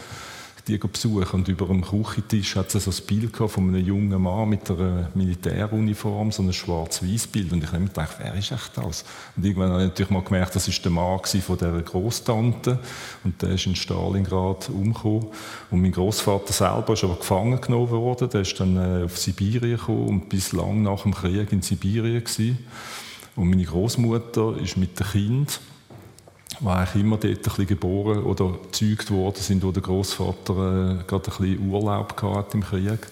die 0.67 0.79
besuchen. 0.79 1.41
Und 1.41 1.49
über 1.49 1.67
dem 1.67 1.83
Küchentisch 1.83 2.57
hat 2.57 2.75
es 2.75 2.85
so 2.85 2.91
ein 2.91 3.07
Bild 3.07 3.37
von 3.37 3.69
einem 3.69 3.85
jungen 3.85 4.21
Mann 4.21 4.49
mit 4.49 4.69
einer 4.71 5.11
Militäruniform, 5.15 6.33
so 6.33 6.43
ein 6.43 6.53
schwarz-weiß 6.53 7.29
Bild. 7.29 7.53
Und 7.53 7.63
ich 7.63 7.69
habe 7.69 7.81
mir 7.81 7.89
gedacht, 7.89 8.17
wer 8.19 8.35
ist 8.35 8.51
echt 8.51 8.77
das? 8.77 9.05
Und 9.37 9.45
irgendwann 9.45 9.71
habe 9.71 9.83
ich 9.83 9.89
natürlich 9.89 10.11
mal 10.11 10.23
gemerkt, 10.23 10.57
das 10.57 10.67
ist 10.67 10.85
der 10.85 10.93
Mann 10.93 11.21
von 11.21 11.59
dieser 11.59 11.83
Großtante. 11.83 12.79
Und 13.23 13.41
der 13.41 13.51
ist 13.51 13.67
in 13.67 13.77
Stalingrad 13.77 14.69
umgekommen. 14.69 15.29
Und 15.71 15.83
mein 15.83 15.93
Großvater 15.93 16.53
selber 16.53 16.95
ist 16.95 17.05
aber 17.05 17.17
gefangen 17.17 17.61
genommen 17.61 17.91
worden. 17.91 18.29
Der 18.31 18.41
ist 18.41 18.59
dann 18.59 18.77
äh, 18.77 19.05
auf 19.05 19.17
Sibirien 19.19 19.77
gekommen 19.77 20.09
und 20.09 20.29
bislang 20.29 20.83
nach 20.83 21.03
dem 21.03 21.15
Krieg 21.15 21.53
in 21.53 21.63
Sibirien 21.63 22.25
gewesen. 22.25 22.59
Und 23.37 23.51
meine 23.51 23.65
Großmutter 23.65 24.57
ist 24.59 24.77
mit 24.77 24.99
dem 24.99 25.07
Kind 25.07 25.61
die 26.61 26.67
eigentlich 26.67 27.03
immer 27.03 27.17
dort 27.17 27.33
ein 27.33 27.43
bisschen 27.43 27.67
geboren 27.67 28.23
oder 28.25 28.53
gezeugt 28.63 29.11
worden 29.11 29.41
sind, 29.41 29.63
wo 29.63 29.73
der 29.73 29.83
Großvater 29.83 31.01
äh, 31.01 31.05
gerade 31.07 31.31
ein 31.31 31.39
bisschen 31.39 31.71
Urlaub 31.71 32.23
hatte 32.23 32.57
im 32.57 32.63
Krieg, 32.63 33.07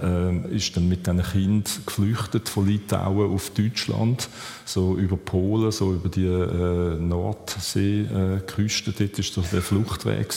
äh, 0.00 0.54
ist 0.54 0.76
dann 0.76 0.88
mit 0.88 1.06
diesen 1.06 1.22
Kind 1.22 1.80
geflüchtet 1.86 2.48
von 2.48 2.66
Litauen 2.66 3.34
auf 3.34 3.50
Deutschland, 3.50 4.28
so 4.64 4.96
über 4.96 5.16
Polen, 5.16 5.72
so 5.72 5.92
über 5.92 6.08
die 6.08 6.26
äh, 6.26 6.96
Nordseeküste, 6.98 8.90
äh, 8.90 9.08
dort 9.08 9.36
war 9.36 9.44
der 9.52 9.62
Fluchtweg. 9.62 10.34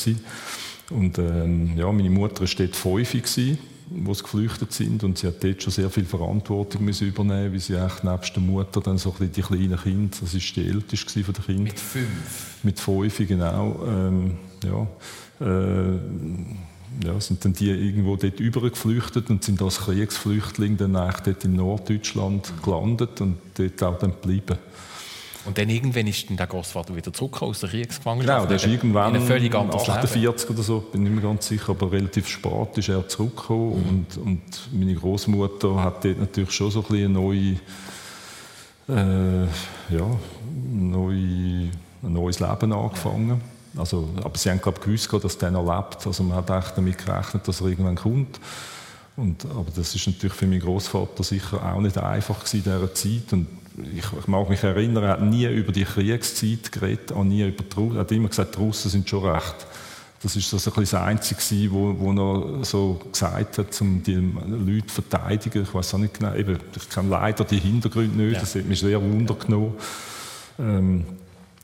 Und 0.90 1.18
ähm, 1.20 1.78
ja, 1.78 1.92
meine 1.92 2.10
Mutter 2.10 2.42
war 2.42 2.50
dort 2.58 2.76
fünf, 2.76 3.12
gewesen, 3.12 3.60
wo 3.94 4.14
sie 4.14 4.24
geflüchtet 4.24 4.72
sind 4.74 5.04
und 5.04 5.18
sie 5.18 5.28
hat 5.28 5.44
dort 5.44 5.62
schon 5.62 5.74
sehr 5.74 5.90
viel 5.90 6.06
Verantwortung 6.06 6.86
müssen 6.86 7.08
übernehmen, 7.08 7.52
weil 7.52 7.60
sie 7.60 7.76
echt 7.76 8.04
nebst 8.04 8.36
der 8.36 8.44
Mutter 8.44 8.82
dann 8.82 8.98
so 8.98 9.14
ein 9.20 9.32
die 9.32 9.42
kleinen 9.42 9.78
Kinder, 9.78 10.18
das 10.22 10.34
ist 10.34 10.56
die 10.56 10.68
älteste 10.68 11.24
von 11.24 11.34
den 11.34 11.44
Kindern. 11.44 11.64
Mit 11.64 11.80
fünf? 11.80 12.64
Mit 12.64 12.80
fünf, 12.80 13.18
genau. 13.28 13.80
Ähm, 13.88 14.38
ja, 14.64 14.88
äh, 15.46 15.98
ja, 17.06 17.20
sind 17.20 17.44
dann 17.46 17.54
die 17.54 17.70
irgendwo 17.70 18.16
dort 18.16 18.40
übergeflüchtet 18.40 19.30
und 19.30 19.44
sind 19.44 19.62
als 19.62 19.80
Kriegsflüchtling 19.80 20.78
dann 20.78 20.96
eigentlich 20.96 21.22
dort 21.22 21.46
in 21.46 21.56
Norddeutschland 21.56 22.52
gelandet 22.64 23.22
und 23.22 23.38
dort 23.56 23.84
auch 23.84 23.98
dann 23.98 24.12
geblieben. 24.12 24.58
Und 25.46 25.58
dann 25.58 25.70
irgendwann 25.70 26.06
ist 26.08 26.30
dann 26.30 26.38
der 26.38 26.48
Großvater 26.48 26.96
wieder 26.96 27.12
zurück 27.12 27.42
aus 27.42 27.62
der 27.62 27.70
Kriegsgefangenschaft. 27.70 28.38
Genau, 28.38 28.48
der 28.48 28.58
ist 28.58 28.68
irgendwann 28.68 29.16
in 29.16 29.22
völlig 29.22 29.54
anderes 29.56 29.90
48 29.90 30.50
oder 30.50 30.62
so, 30.62 30.80
bin 30.80 31.04
nicht 31.04 31.14
mehr 31.14 31.24
ganz 31.24 31.48
sicher, 31.48 31.70
aber 31.70 31.92
relativ 31.92 32.28
spät 32.28 32.78
ist 32.78 32.90
er 32.90 33.08
zurückgekommen 33.08 33.72
Mhm. 33.72 33.90
und, 33.90 34.18
und 34.18 34.42
meine 34.72 34.94
Großmutter 34.94 35.84
hat 35.84 36.06
dort 36.06 36.20
natürlich 36.20 36.52
schon 36.52 36.70
so 36.70 36.82
ein 36.82 36.86
bisschen 36.86 37.06
eine 37.06 37.14
neue, 37.14 37.56
äh, 38.90 39.48
ja, 39.90 40.06
neue, 40.72 41.16
ein 42.04 42.14
neues 42.14 42.40
Leben 42.40 42.74
angefangen. 42.74 43.42
Also, 43.78 44.10
aber 44.24 44.38
sie 44.38 44.50
haben 44.50 44.62
glaube 44.62 44.80
ich 44.80 44.86
gewusst, 44.86 45.24
dass 45.24 45.38
der 45.38 45.52
noch 45.52 45.64
lebt. 45.66 46.06
Also 46.06 46.24
man 46.24 46.38
hat 46.38 46.50
echt 46.50 46.78
damit 46.78 46.98
gerechnet, 46.98 47.48
dass 47.48 47.62
er 47.62 47.68
irgendwann 47.68 47.96
kommt. 47.96 48.40
Und, 49.16 49.46
aber 49.46 49.68
das 49.76 49.96
ist 49.96 50.08
natürlich 50.08 50.34
für 50.34 50.46
meinen 50.48 50.62
Großvater 50.62 51.24
sicher 51.24 51.64
auch 51.64 51.80
nicht 51.80 51.98
einfach 51.98 52.40
gewesen 52.40 52.58
in 52.58 52.64
dieser 52.64 52.94
Zeit. 52.94 53.34
Und 53.34 53.48
ich, 53.96 54.06
ich, 54.20 54.28
mag 54.28 54.50
mich 54.50 54.64
erinnern, 54.64 55.04
er 55.04 55.10
hat 55.12 55.22
nie 55.22 55.46
über 55.46 55.72
die 55.72 55.86
Kriegszeit 55.86 56.72
geredet, 56.72 57.12
auch 57.12 57.24
nie 57.24 57.48
über 57.48 57.64
die, 57.64 57.96
er 57.96 58.02
hat 58.02 58.12
immer 58.12 58.30
gesagt, 58.30 58.56
die 58.56 58.60
Russen 58.60 58.92
sind 58.92 59.10
schon 59.10 59.26
recht. 59.26 59.56
Das 60.24 60.36
ist 60.36 60.50
so 60.50 60.58
ein 60.58 60.62
bisschen 60.62 60.82
das 60.84 60.94
Einzige, 60.94 61.72
wo, 61.72 61.96
wo 61.98 62.12
er 62.12 62.64
so 62.64 63.02
gesagt 63.12 63.58
hat, 63.58 63.82
um 63.82 64.04
die 64.04 64.14
Leute 64.14 64.86
zu 64.86 65.02
verteidigen. 65.02 65.64
Ich 65.64 65.74
weiß 65.74 65.96
auch 65.96 65.98
nicht 65.98 66.20
genau, 66.20 66.36
eben, 66.36 66.60
ich 66.76 66.90
kenne 66.90 67.10
leider 67.10 67.44
die 67.44 67.58
Hintergründe 67.58 68.18
nicht, 68.18 68.34
ja. 68.34 68.40
das 68.40 68.54
hat 68.54 68.66
mich 68.66 68.80
sehr 68.80 69.02
wundergenommen. 69.02 69.74
Ähm, 70.60 71.06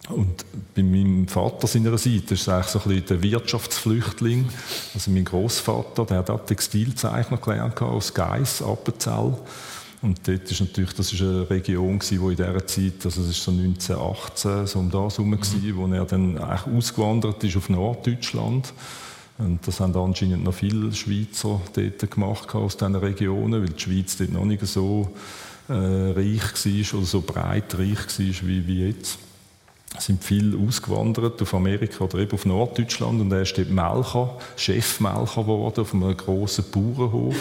und 0.10 0.46
bei 0.74 0.84
meinem 0.84 1.28
Vater 1.28 1.68
seiner 1.68 1.98
Seite 1.98 2.34
ist 2.34 2.42
es 2.42 2.50
eigentlich 2.50 2.68
so 2.68 2.80
ein 2.80 2.90
bisschen 2.90 3.08
der 3.08 3.22
Wirtschaftsflüchtling. 3.22 4.48
Also 4.94 5.12
mein 5.12 5.26
Großvater, 5.26 6.06
der 6.06 6.18
hat 6.20 6.30
auch 6.30 6.46
Textilzeichner 6.46 7.38
gelernt 7.38 7.82
aus 7.82 8.14
Geiss, 8.14 8.62
Appenzell. 8.62 9.34
Und 10.02 10.28
dort 10.28 10.52
ist 10.52 10.60
natürlich, 10.60 10.94
das 10.94 11.12
ist 11.12 11.22
eine 11.22 11.50
Region 11.50 11.98
gewesen, 11.98 12.22
wo 12.22 12.30
in 12.30 12.36
dieser 12.36 12.68
Zeit, 12.68 13.04
also 13.04 13.22
es 13.22 13.30
ist 13.30 13.44
so 13.44 13.52
1918, 13.52 14.68
so 14.68 14.80
um 14.80 14.92
das 14.92 15.18
herum, 15.18 15.32
mhm. 15.32 15.78
wo 15.78 15.88
er 15.88 16.06
dann 16.06 16.38
eigentlich 16.38 16.76
ausgewandert 16.76 17.44
ist 17.44 17.58
auf 17.58 17.70
Norddeutschland. 17.70 18.74
Und 19.40 19.68
das 19.68 19.80
haben 19.80 19.96
anscheinend 19.96 20.44
noch 20.44 20.54
viele 20.54 20.94
Schweizer 20.94 21.62
dort 21.74 22.12
gemacht 22.12 22.54
aus 22.56 22.78
diesen 22.78 22.96
Regionen, 22.96 23.62
weil 23.62 23.70
die 23.70 23.80
Schweiz 23.80 24.18
dort 24.18 24.32
noch 24.32 24.46
nicht 24.46 24.66
so 24.66 25.12
äh, 25.70 25.74
reich 25.74 26.66
war 26.66 27.00
oder 27.00 27.06
so 27.06 27.22
breit 27.22 27.78
reich 27.78 28.20
war 28.20 28.48
wie, 28.48 28.68
wie 28.68 28.88
jetzt. 28.88 29.20
Es 29.98 30.06
sind 30.06 30.24
viele 30.24 30.58
ausgewandert 30.58 31.42
auf 31.42 31.54
Amerika 31.54 32.04
oder 32.04 32.20
eben 32.20 32.34
auf 32.34 32.46
Norddeutschland 32.46 33.22
und 33.22 33.32
er 33.32 33.42
ist 33.42 33.58
dort 33.58 33.70
Melcher, 33.70 34.38
Chefmelcher 34.56 35.42
geworden 35.42 35.82
auf 35.82 35.94
einem 35.94 36.16
grossen 36.16 36.66
Bauernhof. 36.72 37.36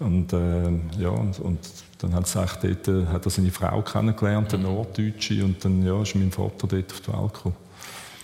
Und, 0.00 0.32
äh, 0.32 0.70
ja, 1.00 1.08
und, 1.08 1.38
und, 1.40 1.58
dann 1.98 2.14
hat, 2.14 2.32
dort, 2.34 2.88
äh, 2.88 3.06
hat 3.06 3.24
er 3.24 3.30
seine 3.30 3.50
Frau 3.50 3.82
kennengelernt, 3.82 4.54
eine 4.54 4.62
Norddeutsche, 4.62 5.44
und 5.44 5.64
dann 5.64 5.84
ja, 5.84 6.00
ist 6.00 6.14
mein 6.14 6.30
Vater 6.30 6.68
dort 6.68 6.92
auf 6.92 7.00
die 7.00 7.12
Welt 7.12 7.34
gekommen. 7.34 7.56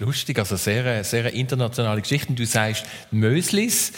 Lustig, 0.01 0.39
also 0.39 0.57
sehr, 0.57 1.05
sehr 1.05 1.33
internationale 1.33 2.01
Geschichten. 2.01 2.35
Du 2.35 2.45
sagst, 2.47 2.85
Möslis 3.11 3.93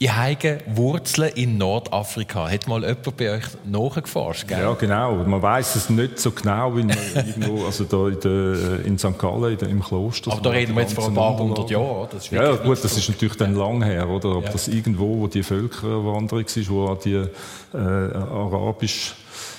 die 0.00 0.10
haben 0.10 0.60
Wurzeln 0.66 1.32
in 1.34 1.58
Nordafrika. 1.58 2.48
Hat 2.48 2.68
mal 2.68 2.82
jemand 2.82 3.16
bei 3.16 3.32
euch 3.32 3.44
nachgeforscht? 3.64 4.46
Gell? 4.46 4.60
Ja, 4.60 4.74
genau. 4.74 5.16
Man 5.24 5.42
weiß 5.42 5.74
es 5.74 5.90
nicht 5.90 6.18
so 6.18 6.30
genau, 6.30 6.74
weil 6.74 6.84
man 6.84 6.96
irgendwo, 7.14 7.66
also 7.66 7.84
da 7.84 8.08
in, 8.08 8.20
der, 8.20 8.84
in 8.84 8.98
St. 8.98 9.18
Gallen, 9.18 9.52
in 9.52 9.58
der, 9.58 9.68
im 9.68 9.82
Kloster. 9.82 10.32
Aber 10.32 10.40
da 10.40 10.50
reden 10.50 10.74
wir 10.74 10.82
jetzt 10.82 10.94
vor 10.94 11.06
ein 11.06 11.14
paar 11.14 11.36
hundert 11.36 11.70
Jahren. 11.70 12.08
ja, 12.30 12.54
gut, 12.56 12.82
das 12.82 12.96
ist 12.96 13.08
natürlich 13.08 13.36
dann 13.36 13.54
lang 13.54 13.82
her, 13.82 14.08
oder? 14.08 14.36
Ob 14.36 14.44
ja. 14.44 14.52
das 14.52 14.68
irgendwo, 14.68 15.20
wo 15.20 15.26
die 15.26 15.42
Völkerwanderung 15.42 16.44
war, 16.44 16.68
wo 16.68 16.94
die 16.94 17.14
äh, 17.14 17.76
arabisch 17.76 19.14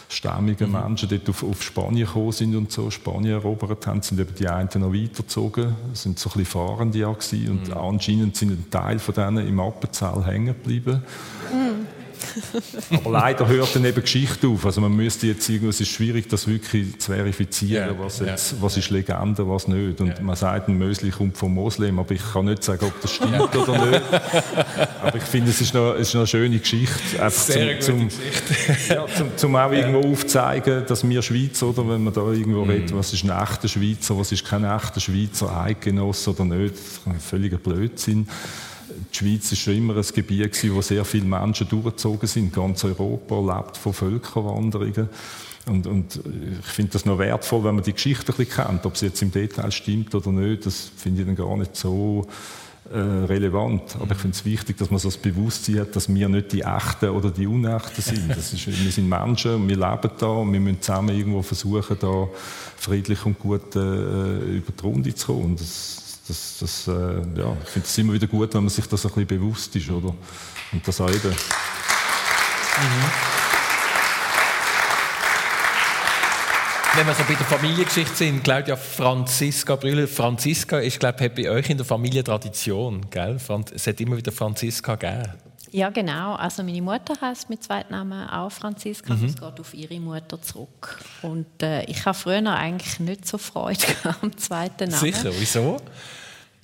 stämmigen 0.09 0.71
mhm. 0.71 0.81
Menschen 0.81 1.07
dort 1.07 1.29
auf, 1.29 1.43
auf, 1.43 1.61
Spanien 1.61 2.07
gekommen 2.07 2.31
sind 2.31 2.55
und 2.55 2.71
so 2.71 2.89
Spanien 2.89 3.33
erobert 3.33 3.85
haben, 3.87 4.01
sind 4.01 4.19
eben 4.19 4.33
die 4.35 4.47
einen 4.47 4.69
noch 4.75 4.91
weitergezogen, 4.91 5.75
sind 5.93 6.17
so 6.17 6.29
ein 6.29 6.39
bisschen 6.39 6.45
Fahrende 6.45 6.97
ja 6.97 7.11
gewesen, 7.11 7.49
und 7.49 7.67
mhm. 7.67 7.77
anscheinend 7.77 8.35
sind 8.35 8.51
ein 8.51 8.69
Teil 8.71 8.99
von 8.99 9.13
denen 9.13 9.47
im 9.47 9.59
Appenzell 9.59 10.25
hängen 10.25 10.47
geblieben. 10.47 11.03
Mhm. 11.53 11.98
Aber 12.91 13.11
leider 13.11 13.47
hört 13.47 13.75
dann 13.75 13.85
eben 13.85 14.01
Geschichte 14.01 14.47
auf. 14.47 14.65
Also 14.65 14.81
man 14.81 14.91
müsste 14.95 15.27
jetzt 15.27 15.47
irgendwie, 15.49 15.69
es 15.69 15.81
ist 15.81 15.89
schwierig, 15.89 16.29
das 16.29 16.47
wirklich 16.47 16.99
zu 16.99 17.11
verifizieren, 17.11 17.95
yeah, 17.95 18.03
was, 18.03 18.19
jetzt, 18.19 18.53
yeah. 18.53 18.61
was 18.61 18.77
ist 18.77 18.89
Legende, 18.89 19.47
was 19.47 19.67
nicht. 19.67 19.99
Und 19.99 20.09
yeah. 20.09 20.21
man 20.21 20.35
sagt, 20.35 20.67
ein 20.67 20.77
Mösli 20.77 21.11
kommt 21.11 21.37
vom 21.37 21.53
Moslem, 21.53 21.99
aber 21.99 22.11
ich 22.11 22.21
kann 22.33 22.45
nicht 22.45 22.63
sagen, 22.63 22.85
ob 22.85 23.01
das 23.01 23.13
stimmt 23.13 23.55
oder 23.55 23.85
nicht. 23.89 24.01
Aber 25.01 25.17
ich 25.17 25.23
finde, 25.23 25.51
es 25.51 25.61
ist 25.61 25.73
noch, 25.73 25.93
es 25.95 26.09
ist 26.09 26.13
noch 26.13 26.21
eine 26.21 26.27
schöne 26.27 26.59
Geschichte. 26.59 27.21
Einfach 27.21 27.31
Sehr 27.31 27.79
zum, 27.79 28.09
zum, 28.09 28.19
Geschichte. 28.19 28.55
Ja, 28.93 29.05
zum, 29.15 29.37
zum 29.37 29.55
auch 29.55 29.71
irgendwo 29.71 30.11
aufzeigen, 30.11 30.83
dass 30.87 31.07
wir 31.07 31.21
Schweizer, 31.21 31.67
oder 31.67 31.87
wenn 31.87 32.03
man 32.03 32.13
da 32.13 32.21
irgendwo 32.31 32.65
mm. 32.65 32.69
redet, 32.69 32.95
was 32.95 33.13
ist 33.13 33.23
ein 33.23 33.29
echter 33.29 33.67
Schweizer, 33.67 34.17
was 34.17 34.31
ist 34.31 34.45
kein 34.45 34.63
echter 34.63 34.99
Schweizer, 34.99 35.55
Eidgenosse 35.55 36.31
oder 36.31 36.45
nicht, 36.45 36.75
das 36.75 36.81
ist 36.81 37.01
ein 37.07 37.19
völliger 37.19 37.57
Blödsinn 37.57 38.27
die 39.11 39.17
Schweiz 39.17 39.51
ist 39.51 39.59
schon 39.59 39.75
immer 39.75 39.95
ein 39.95 40.05
Gebiet 40.13 40.53
gewesen, 40.53 40.75
wo 40.75 40.81
sehr 40.81 41.05
viele 41.05 41.25
Menschen 41.25 41.67
durchgezogen 41.67 42.27
sind. 42.27 42.53
Ganz 42.53 42.83
Europa 42.83 43.57
lebt 43.57 43.77
von 43.77 43.93
Völkerwanderungen. 43.93 45.09
Und, 45.65 45.85
und 45.87 46.19
ich 46.59 46.65
finde 46.65 46.93
das 46.93 47.05
noch 47.05 47.19
wertvoll, 47.19 47.63
wenn 47.63 47.75
man 47.75 47.83
die 47.83 47.93
Geschichte 47.93 48.31
ein 48.31 48.37
bisschen 48.37 48.65
kennt. 48.65 48.85
Ob 48.85 48.97
sie 48.97 49.07
jetzt 49.07 49.21
im 49.21 49.31
Detail 49.31 49.71
stimmt 49.71 50.15
oder 50.15 50.31
nicht, 50.31 50.65
das 50.65 50.91
finde 50.97 51.21
ich 51.21 51.27
dann 51.27 51.35
gar 51.35 51.55
nicht 51.57 51.75
so 51.75 52.25
äh, 52.91 52.97
relevant. 52.97 53.97
Aber 53.99 54.13
ich 54.13 54.17
finde 54.17 54.35
es 54.35 54.45
wichtig, 54.45 54.77
dass 54.77 54.89
man 54.89 54.99
so 54.99 55.09
das 55.09 55.17
Bewusstsein 55.17 55.81
hat, 55.81 55.95
dass 55.95 56.11
wir 56.11 56.27
nicht 56.27 56.51
die 56.53 56.61
Echten 56.61 57.09
oder 57.09 57.29
die 57.29 57.45
Unechten 57.45 58.01
sind. 58.01 58.31
Ist, 58.31 58.65
wir 58.65 58.91
sind 58.91 59.07
Menschen 59.07 59.55
und 59.55 59.69
wir 59.69 59.77
leben 59.77 60.11
da 60.17 60.27
und 60.27 60.51
wir 60.51 60.59
müssen 60.59 60.81
zusammen 60.81 61.15
irgendwo 61.15 61.43
versuchen, 61.43 61.97
da 61.99 62.27
friedlich 62.77 63.23
und 63.25 63.37
gut 63.37 63.75
äh, 63.75 63.79
über 63.79 64.71
die 64.71 64.81
Runde 64.81 65.13
zu 65.13 65.27
kommen. 65.27 65.45
Und 65.45 65.59
das, 65.61 66.08
das, 66.29 66.57
das, 66.59 66.87
äh, 66.87 66.91
ja, 66.91 67.57
ich 67.63 67.69
finde 67.69 67.87
es 67.87 67.97
immer 67.97 68.13
wieder 68.13 68.27
gut, 68.27 68.53
wenn 68.53 68.61
man 68.61 68.69
sich 68.69 68.85
das 68.85 69.05
ein 69.05 69.11
bisschen 69.11 69.27
bewusst 69.27 69.75
ist, 69.75 69.89
oder? 69.89 70.13
Und 70.71 70.87
das 70.87 71.01
auch 71.01 71.09
eben. 71.09 71.29
Mhm. 71.29 71.35
Wenn 76.95 77.07
wir 77.07 77.13
so 77.13 77.23
bei 77.23 77.33
der 77.33 77.45
Familiengeschichte 77.45 78.15
sind, 78.15 78.43
Claudia 78.43 78.75
Franziska 78.75 79.75
Brüller, 79.75 80.07
Franziska 80.07 80.79
ist, 80.79 80.99
glaube 80.99 81.25
ich, 81.25 81.33
bei 81.33 81.49
euch 81.49 81.69
in 81.69 81.77
der 81.77 81.85
Familie 81.85 82.23
Tradition, 82.23 83.09
gell? 83.09 83.37
Es 83.73 83.87
hat 83.87 84.01
immer 84.01 84.17
wieder 84.17 84.31
Franziska 84.31 84.95
gegeben. 84.95 85.48
Ja, 85.71 85.89
genau. 85.89 86.35
Also 86.35 86.63
meine 86.63 86.81
Mutter 86.81 87.13
heißt 87.19 87.49
mit 87.49 87.63
zweiten 87.63 87.93
Namen 87.93 88.27
auch 88.29 88.51
Franziska. 88.51 89.13
Mhm. 89.13 89.21
Das 89.21 89.35
geht 89.35 89.59
auf 89.59 89.73
ihre 89.73 89.99
Mutter 89.99 90.41
zurück. 90.41 90.99
Und 91.21 91.61
äh, 91.61 91.83
ich 91.83 92.05
habe 92.05 92.17
früher 92.17 92.47
eigentlich 92.47 92.99
nicht 92.99 93.27
so 93.27 93.37
Freude 93.37 93.83
am 94.21 94.35
zweiten 94.37 94.89
Namen. 94.89 95.01
Sicher, 95.01 95.31
wieso? 95.37 95.77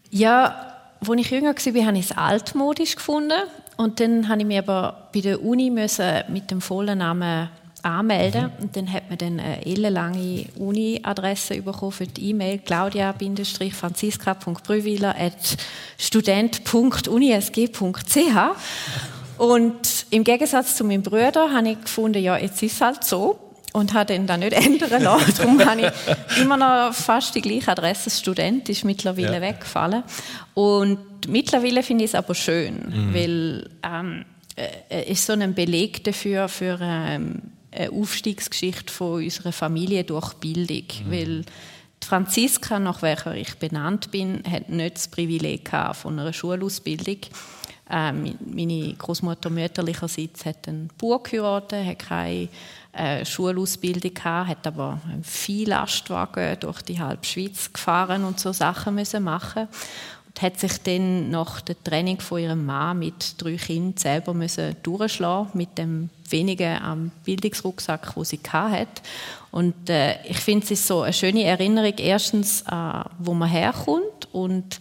Ja, 0.10 0.74
als 1.00 1.20
ich 1.20 1.30
jünger 1.30 1.56
war, 1.56 1.86
habe 1.86 1.98
ich 1.98 2.06
es 2.06 2.18
altmodisch 2.18 2.96
gefunden. 2.96 3.40
Und 3.78 4.00
dann 4.00 4.28
habe 4.28 4.42
ich 4.42 4.48
mich 4.48 4.58
aber 4.58 5.10
bei 5.14 5.22
der 5.22 5.44
Uni 5.44 5.70
müssen 5.70 6.24
mit 6.30 6.50
dem 6.50 6.62
vollen 6.62 7.00
Namen 7.00 7.50
anmelden 7.86 8.46
mhm. 8.46 8.52
und 8.64 8.76
dann 8.76 8.92
hat 8.92 9.10
man 9.10 9.18
dann 9.18 9.40
eine 9.40 9.66
ellenlange 9.66 10.48
Uni-Adresse 10.58 11.62
bekommen 11.62 11.92
für 11.92 12.08
die 12.08 12.32
E-Mail 12.32 12.58
claudia-franziska.brüwiler 12.60 15.16
at 15.18 15.58
student.unisg.ch 15.98 18.38
und 19.38 20.06
im 20.10 20.24
Gegensatz 20.24 20.76
zu 20.76 20.84
meinem 20.84 21.04
Bruder 21.04 21.54
habe 21.54 21.70
ich 21.70 21.80
gefunden, 21.82 22.24
ja, 22.24 22.38
jetzt 22.38 22.64
ist 22.64 22.76
es 22.76 22.82
halt 22.82 23.04
so 23.04 23.40
und 23.74 23.94
habe 23.94 24.06
den 24.06 24.26
dann 24.26 24.40
nicht 24.40 24.54
ändern 24.54 25.04
lassen. 25.04 25.34
Darum 25.38 25.64
habe 25.66 25.82
ich 25.82 25.92
immer 26.42 26.58
noch 26.58 26.94
fast 26.94 27.36
die 27.36 27.42
gleiche 27.42 27.72
Adresse. 27.72 28.10
Student 28.10 28.70
ist 28.70 28.86
mittlerweile 28.86 29.36
ja. 29.36 29.42
weggefallen. 29.42 30.04
Und 30.54 31.28
mittlerweile 31.28 31.84
finde 31.84 32.06
ich 32.06 32.12
es 32.12 32.16
aber 32.16 32.36
schön, 32.36 32.76
mhm. 32.88 33.14
weil 33.14 33.70
ähm, 33.84 34.24
äh, 34.56 35.12
ist 35.12 35.26
so 35.26 35.34
ein 35.34 35.54
Beleg 35.54 36.06
dafür 36.06 36.48
für 36.48 36.80
ähm, 36.82 37.42
eine 37.76 37.92
Aufstiegsgeschichte 37.92 38.92
von 38.92 39.24
unserer 39.24 39.52
Familie 39.52 40.04
durch 40.04 40.34
Bildung, 40.36 40.86
mhm. 41.06 41.12
weil 41.12 41.46
die 42.04 42.08
Franziska, 42.08 42.80
nach 42.80 43.02
welcher 43.02 43.36
ich 43.36 43.56
benannt 43.56 44.12
bin, 44.12 44.44
hat 44.50 44.70
nicht 44.70 44.96
das 44.96 45.08
Privileg 45.08 45.70
von 45.94 46.20
einer 46.20 46.34
Schulausbildung. 46.34 47.18
Ähm, 47.90 48.36
meine 48.46 48.94
Großmutter 48.96 49.50
mütterlicherseits 49.50 50.46
hat 50.46 50.68
einen 50.68 50.90
Bauer 50.98 51.22
geheiratet, 51.22 51.86
hat 51.86 52.00
keine 52.00 52.50
äh, 52.94 53.24
Schulausbildung 53.24 54.14
gehabt, 54.14 54.50
hat 54.50 54.68
aber 54.68 55.00
viel 55.22 55.70
Lastwagen 55.70 56.60
durch 56.60 56.82
die 56.82 57.00
halbe 57.00 57.26
Schweiz 57.26 57.72
gefahren 57.72 58.24
und 58.24 58.40
so 58.40 58.52
Sachen 58.52 58.96
müssen 58.96 59.24
machen 59.24 59.68
und 60.36 60.42
hat 60.42 60.60
sich 60.60 60.82
dann 60.84 61.30
nach 61.30 61.62
der 61.62 61.82
Training 61.82 62.20
von 62.20 62.42
ihrem 62.42 62.66
Mann 62.66 63.00
mit 63.00 63.42
drei 63.42 63.56
Kindern 63.56 63.98
selber 63.98 64.34
müssen 64.34 64.76
durchschlagen 64.84 65.52
mit 65.54 65.78
dem 65.78 66.10
wenigen 66.30 66.78
am 66.82 67.12
Bildungsrucksack, 67.24 68.16
wo 68.16 68.24
sie 68.24 68.40
hat. 68.54 69.02
Und 69.52 69.90
äh, 69.90 70.22
ich 70.26 70.38
finde 70.38 70.66
es 70.66 70.72
ist 70.72 70.88
so 70.88 71.02
eine 71.02 71.14
schöne 71.14 71.46
Erinnerung 71.46 71.94
erstens, 71.98 72.64
äh, 72.64 73.04
wo 73.20 73.34
man 73.34 73.50
herkommt 73.50 74.28
und 74.34 74.80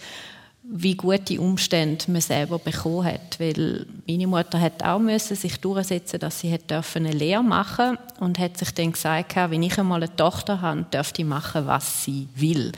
wie 0.67 0.95
gute 0.95 1.39
Umstände 1.41 2.05
man 2.09 2.23
selber 2.23 2.59
bekommen 2.59 3.05
hat. 3.05 3.39
Weil 3.39 3.87
meine 4.09 4.27
Mutter 4.27 4.59
hat 4.59 4.83
auch 4.83 4.99
müssen 4.99 5.37
sich 5.37 5.61
durchsetzen, 5.61 6.19
dass 6.19 6.41
sie 6.41 6.59
eine 6.95 7.13
Lehre 7.13 7.45
machen 7.45 7.99
und 8.19 8.39
hat 8.39 8.57
sich 8.57 8.73
dann 8.73 8.93
gesagt, 8.93 9.37
wenn 9.37 9.63
ich 9.63 9.79
einmal 9.79 10.03
eine 10.03 10.17
Tochter 10.17 10.63
habe, 10.63 10.87
dürfte 10.93 11.21
ich 11.21 11.29
machen, 11.29 11.67
was 11.67 12.05
sie 12.05 12.29
will. 12.35 12.73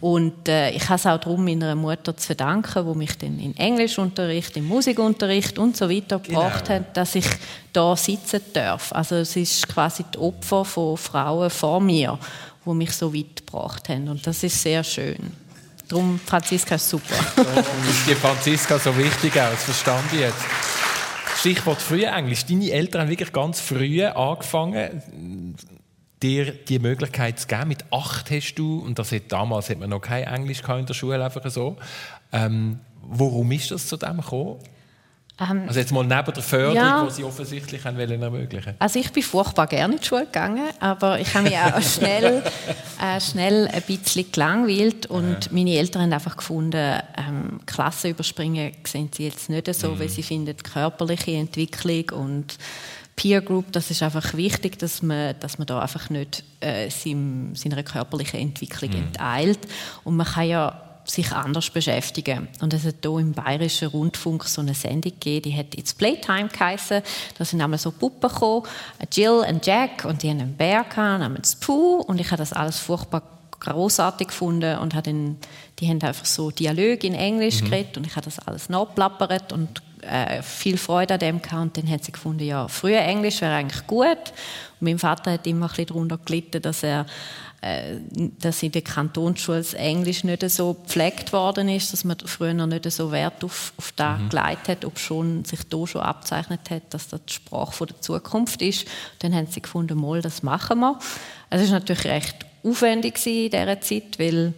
Und 0.00 0.48
äh, 0.48 0.70
ich 0.70 0.84
habe 0.84 0.94
es 0.94 1.06
auch 1.06 1.18
darum 1.18 1.44
meiner 1.44 1.74
Mutter 1.74 2.16
zu 2.16 2.26
verdanken, 2.26 2.86
wo 2.86 2.94
mich 2.94 3.18
dann 3.18 3.40
in 3.40 3.56
Englischunterricht, 3.56 4.56
im 4.56 4.68
Musikunterricht 4.68 5.58
und 5.58 5.76
so 5.76 5.90
weiter 5.90 6.20
genau. 6.20 6.42
gebracht 6.42 6.70
hat, 6.70 6.96
dass 6.96 7.16
ich 7.16 7.26
da 7.72 7.96
sitzen 7.96 8.42
darf. 8.52 8.92
Also 8.92 9.16
es 9.16 9.34
ist 9.34 9.66
quasi 9.66 10.04
die 10.14 10.18
Opfer 10.18 10.64
von 10.64 10.96
Frauen 10.96 11.50
vor 11.50 11.80
mir, 11.80 12.16
wo 12.64 12.74
mich 12.74 12.92
so 12.92 13.12
weit 13.12 13.44
gebracht 13.44 13.88
haben. 13.88 14.08
Und 14.08 14.24
das 14.24 14.44
ist 14.44 14.62
sehr 14.62 14.84
schön. 14.84 15.43
Darum, 15.88 16.18
Franziska 16.24 16.76
ist 16.76 16.88
super. 16.88 17.14
Darum 17.36 17.54
ist 17.90 18.08
die 18.08 18.14
Franziska 18.14 18.78
so 18.78 18.96
wichtig 18.96 19.32
auch, 19.32 19.50
das 19.50 19.64
verstand 19.64 20.12
ich 20.12 20.20
jetzt. 20.20 20.44
Stichwort 21.38 21.82
Frühenglisch. 21.82 22.46
Deine 22.46 22.70
Eltern 22.70 23.02
haben 23.02 23.10
wirklich 23.10 23.32
ganz 23.32 23.60
früh 23.60 24.02
angefangen, 24.02 25.54
dir 26.22 26.52
die 26.52 26.78
Möglichkeit 26.78 27.38
zu 27.38 27.46
geben. 27.46 27.68
Mit 27.68 27.84
acht 27.92 28.30
hast 28.30 28.54
du, 28.54 28.78
und 28.78 28.98
das 28.98 29.12
hat, 29.12 29.30
damals 29.30 29.68
hat 29.68 29.78
man 29.78 29.90
noch 29.90 30.00
kein 30.00 30.24
Englisch 30.24 30.62
in 30.66 30.86
der 30.86 30.94
Schule, 30.94 31.22
einfach 31.22 31.48
so. 31.50 31.76
Ähm, 32.32 32.80
warum 33.02 33.52
ist 33.52 33.70
das 33.70 33.86
zu 33.86 33.98
dem 33.98 34.22
gekommen? 34.22 34.58
Ähm, 35.40 35.64
also 35.66 35.80
jetzt 35.80 35.90
mal 35.90 36.04
neben 36.04 36.32
der 36.32 36.42
Förderung, 36.42 36.76
ja, 36.76 37.04
die 37.04 37.10
Sie 37.10 37.24
offensichtlich 37.24 37.84
haben 37.84 37.98
wollen 37.98 38.22
ermöglichen 38.22 38.74
Also 38.78 39.00
ich 39.00 39.10
bin 39.12 39.22
furchtbar 39.22 39.66
gerne 39.66 39.94
in 39.94 40.00
die 40.00 40.06
Schule 40.06 40.26
gegangen, 40.26 40.68
aber 40.78 41.18
ich 41.18 41.34
habe 41.34 41.44
mich 41.44 41.58
auch 41.58 41.82
schnell, 41.98 42.42
äh, 43.02 43.20
schnell 43.20 43.66
ein 43.66 43.82
bisschen 43.82 44.30
gelangweilt 44.30 45.06
und 45.06 45.46
ja. 45.46 45.50
meine 45.50 45.76
Eltern 45.76 46.02
haben 46.02 46.12
einfach 46.12 46.36
gefunden, 46.36 47.00
ähm, 47.16 47.60
Klassen 47.66 48.10
überspringen 48.10 48.72
sehen 48.86 49.10
sie 49.12 49.24
jetzt 49.24 49.50
nicht 49.50 49.74
so, 49.74 49.90
mhm. 49.90 49.98
weil 49.98 50.08
sie 50.08 50.22
finden, 50.22 50.56
körperliche 50.56 51.32
Entwicklung 51.32 52.10
und 52.10 52.56
Peer 53.16 53.42
Group, 53.42 53.72
das 53.72 53.90
ist 53.90 54.02
einfach 54.02 54.34
wichtig, 54.34 54.78
dass 54.78 55.02
man, 55.02 55.34
dass 55.38 55.58
man 55.58 55.66
da 55.66 55.80
einfach 55.80 56.10
nicht 56.10 56.42
äh, 56.60 56.88
seiner 56.90 57.82
körperlichen 57.82 58.40
Entwicklung 58.40 58.90
mhm. 58.90 59.06
enteilt. 59.06 59.60
Und 60.02 60.16
man 60.16 60.26
kann 60.26 60.48
ja 60.48 60.83
sich 61.04 61.32
anders 61.32 61.70
beschäftigen. 61.70 62.48
Und 62.60 62.72
es 62.72 62.84
hat 62.84 62.96
hier 63.02 63.18
im 63.18 63.32
Bayerischen 63.32 63.88
Rundfunk 63.88 64.44
so 64.44 64.60
eine 64.60 64.74
Sendung 64.74 65.12
gegeben, 65.12 65.42
die 65.42 65.56
hat 65.56 65.74
«It's 65.76 65.94
Playtime» 65.94 66.48
geheißen. 66.48 67.02
Da 67.38 67.44
sind 67.44 67.60
einmal 67.60 67.78
so 67.78 67.90
Puppen 67.90 68.30
gekommen, 68.30 68.66
Jill 69.12 69.44
und 69.48 69.66
Jack, 69.66 70.04
und 70.04 70.22
die 70.22 70.30
haben 70.30 70.40
einen 70.40 70.56
Bär 70.56 70.84
gehabt, 70.84 71.20
namens 71.20 71.56
Pooh. 71.56 72.00
Und 72.06 72.20
ich 72.20 72.28
habe 72.30 72.38
das 72.38 72.52
alles 72.52 72.78
furchtbar 72.78 73.22
großartig 73.60 74.28
gefunden 74.28 74.78
und 74.78 74.94
hat 74.94 75.06
den, 75.06 75.38
die 75.78 75.88
haben 75.88 76.02
einfach 76.02 76.26
so 76.26 76.50
Dialoge 76.50 77.06
in 77.06 77.14
Englisch 77.14 77.62
mhm. 77.62 77.70
geredet 77.70 77.96
und 77.96 78.06
ich 78.06 78.14
habe 78.14 78.24
das 78.24 78.38
alles 78.38 78.68
nachplappert 78.68 79.52
und 79.52 79.82
äh, 80.02 80.42
viel 80.42 80.76
Freude 80.76 81.14
an 81.14 81.20
dem 81.20 81.42
gehabt. 81.42 81.62
Und 81.62 81.76
dann 81.76 81.90
hat 81.90 82.04
sie 82.04 82.12
gefunden, 82.12 82.44
ja, 82.44 82.68
früher 82.68 83.00
Englisch 83.00 83.40
wäre 83.40 83.54
eigentlich 83.54 83.86
gut. 83.86 84.08
Und 84.80 84.80
mein 84.80 84.98
Vater 84.98 85.32
hat 85.32 85.46
immer 85.46 85.66
ein 85.66 85.68
bisschen 85.68 85.86
darunter 85.86 86.18
gelitten, 86.18 86.60
dass 86.60 86.82
er 86.82 87.06
dass 88.40 88.62
in 88.62 88.72
der 88.72 88.82
Kantonsschule 88.82 89.58
das 89.58 89.74
Englisch 89.74 90.24
nicht 90.24 90.48
so 90.50 90.74
gepflegt 90.74 91.32
worden 91.32 91.68
ist, 91.68 91.92
dass 91.92 92.04
man 92.04 92.16
früher 92.24 92.52
noch 92.52 92.66
nicht 92.66 92.90
so 92.90 93.10
Wert 93.10 93.42
auf, 93.42 93.72
auf 93.76 93.92
das 93.92 94.20
mhm. 94.20 94.28
gelegt 94.28 94.68
hat, 94.68 94.84
ob 94.84 94.98
schon 94.98 95.44
sich 95.44 95.60
da 95.68 95.86
schon 95.86 96.02
abzeichnet 96.02 96.68
hat, 96.70 96.82
dass 96.92 97.08
das 97.08 97.24
die 97.24 97.32
Sprache 97.32 97.86
der 97.86 98.00
Zukunft 98.00 98.60
ist. 98.60 98.86
Dann 99.20 99.34
haben 99.34 99.46
sie 99.46 99.62
gefunden, 99.62 99.98
mal, 99.98 100.20
das 100.20 100.42
machen 100.42 100.80
wir. 100.80 100.98
Es 101.50 101.62
war 101.62 101.78
natürlich 101.78 102.04
recht 102.04 102.46
aufwendig 102.62 103.24
in 103.26 103.50
dieser 103.50 103.80
Zeit, 103.80 104.18
weil 104.18 104.52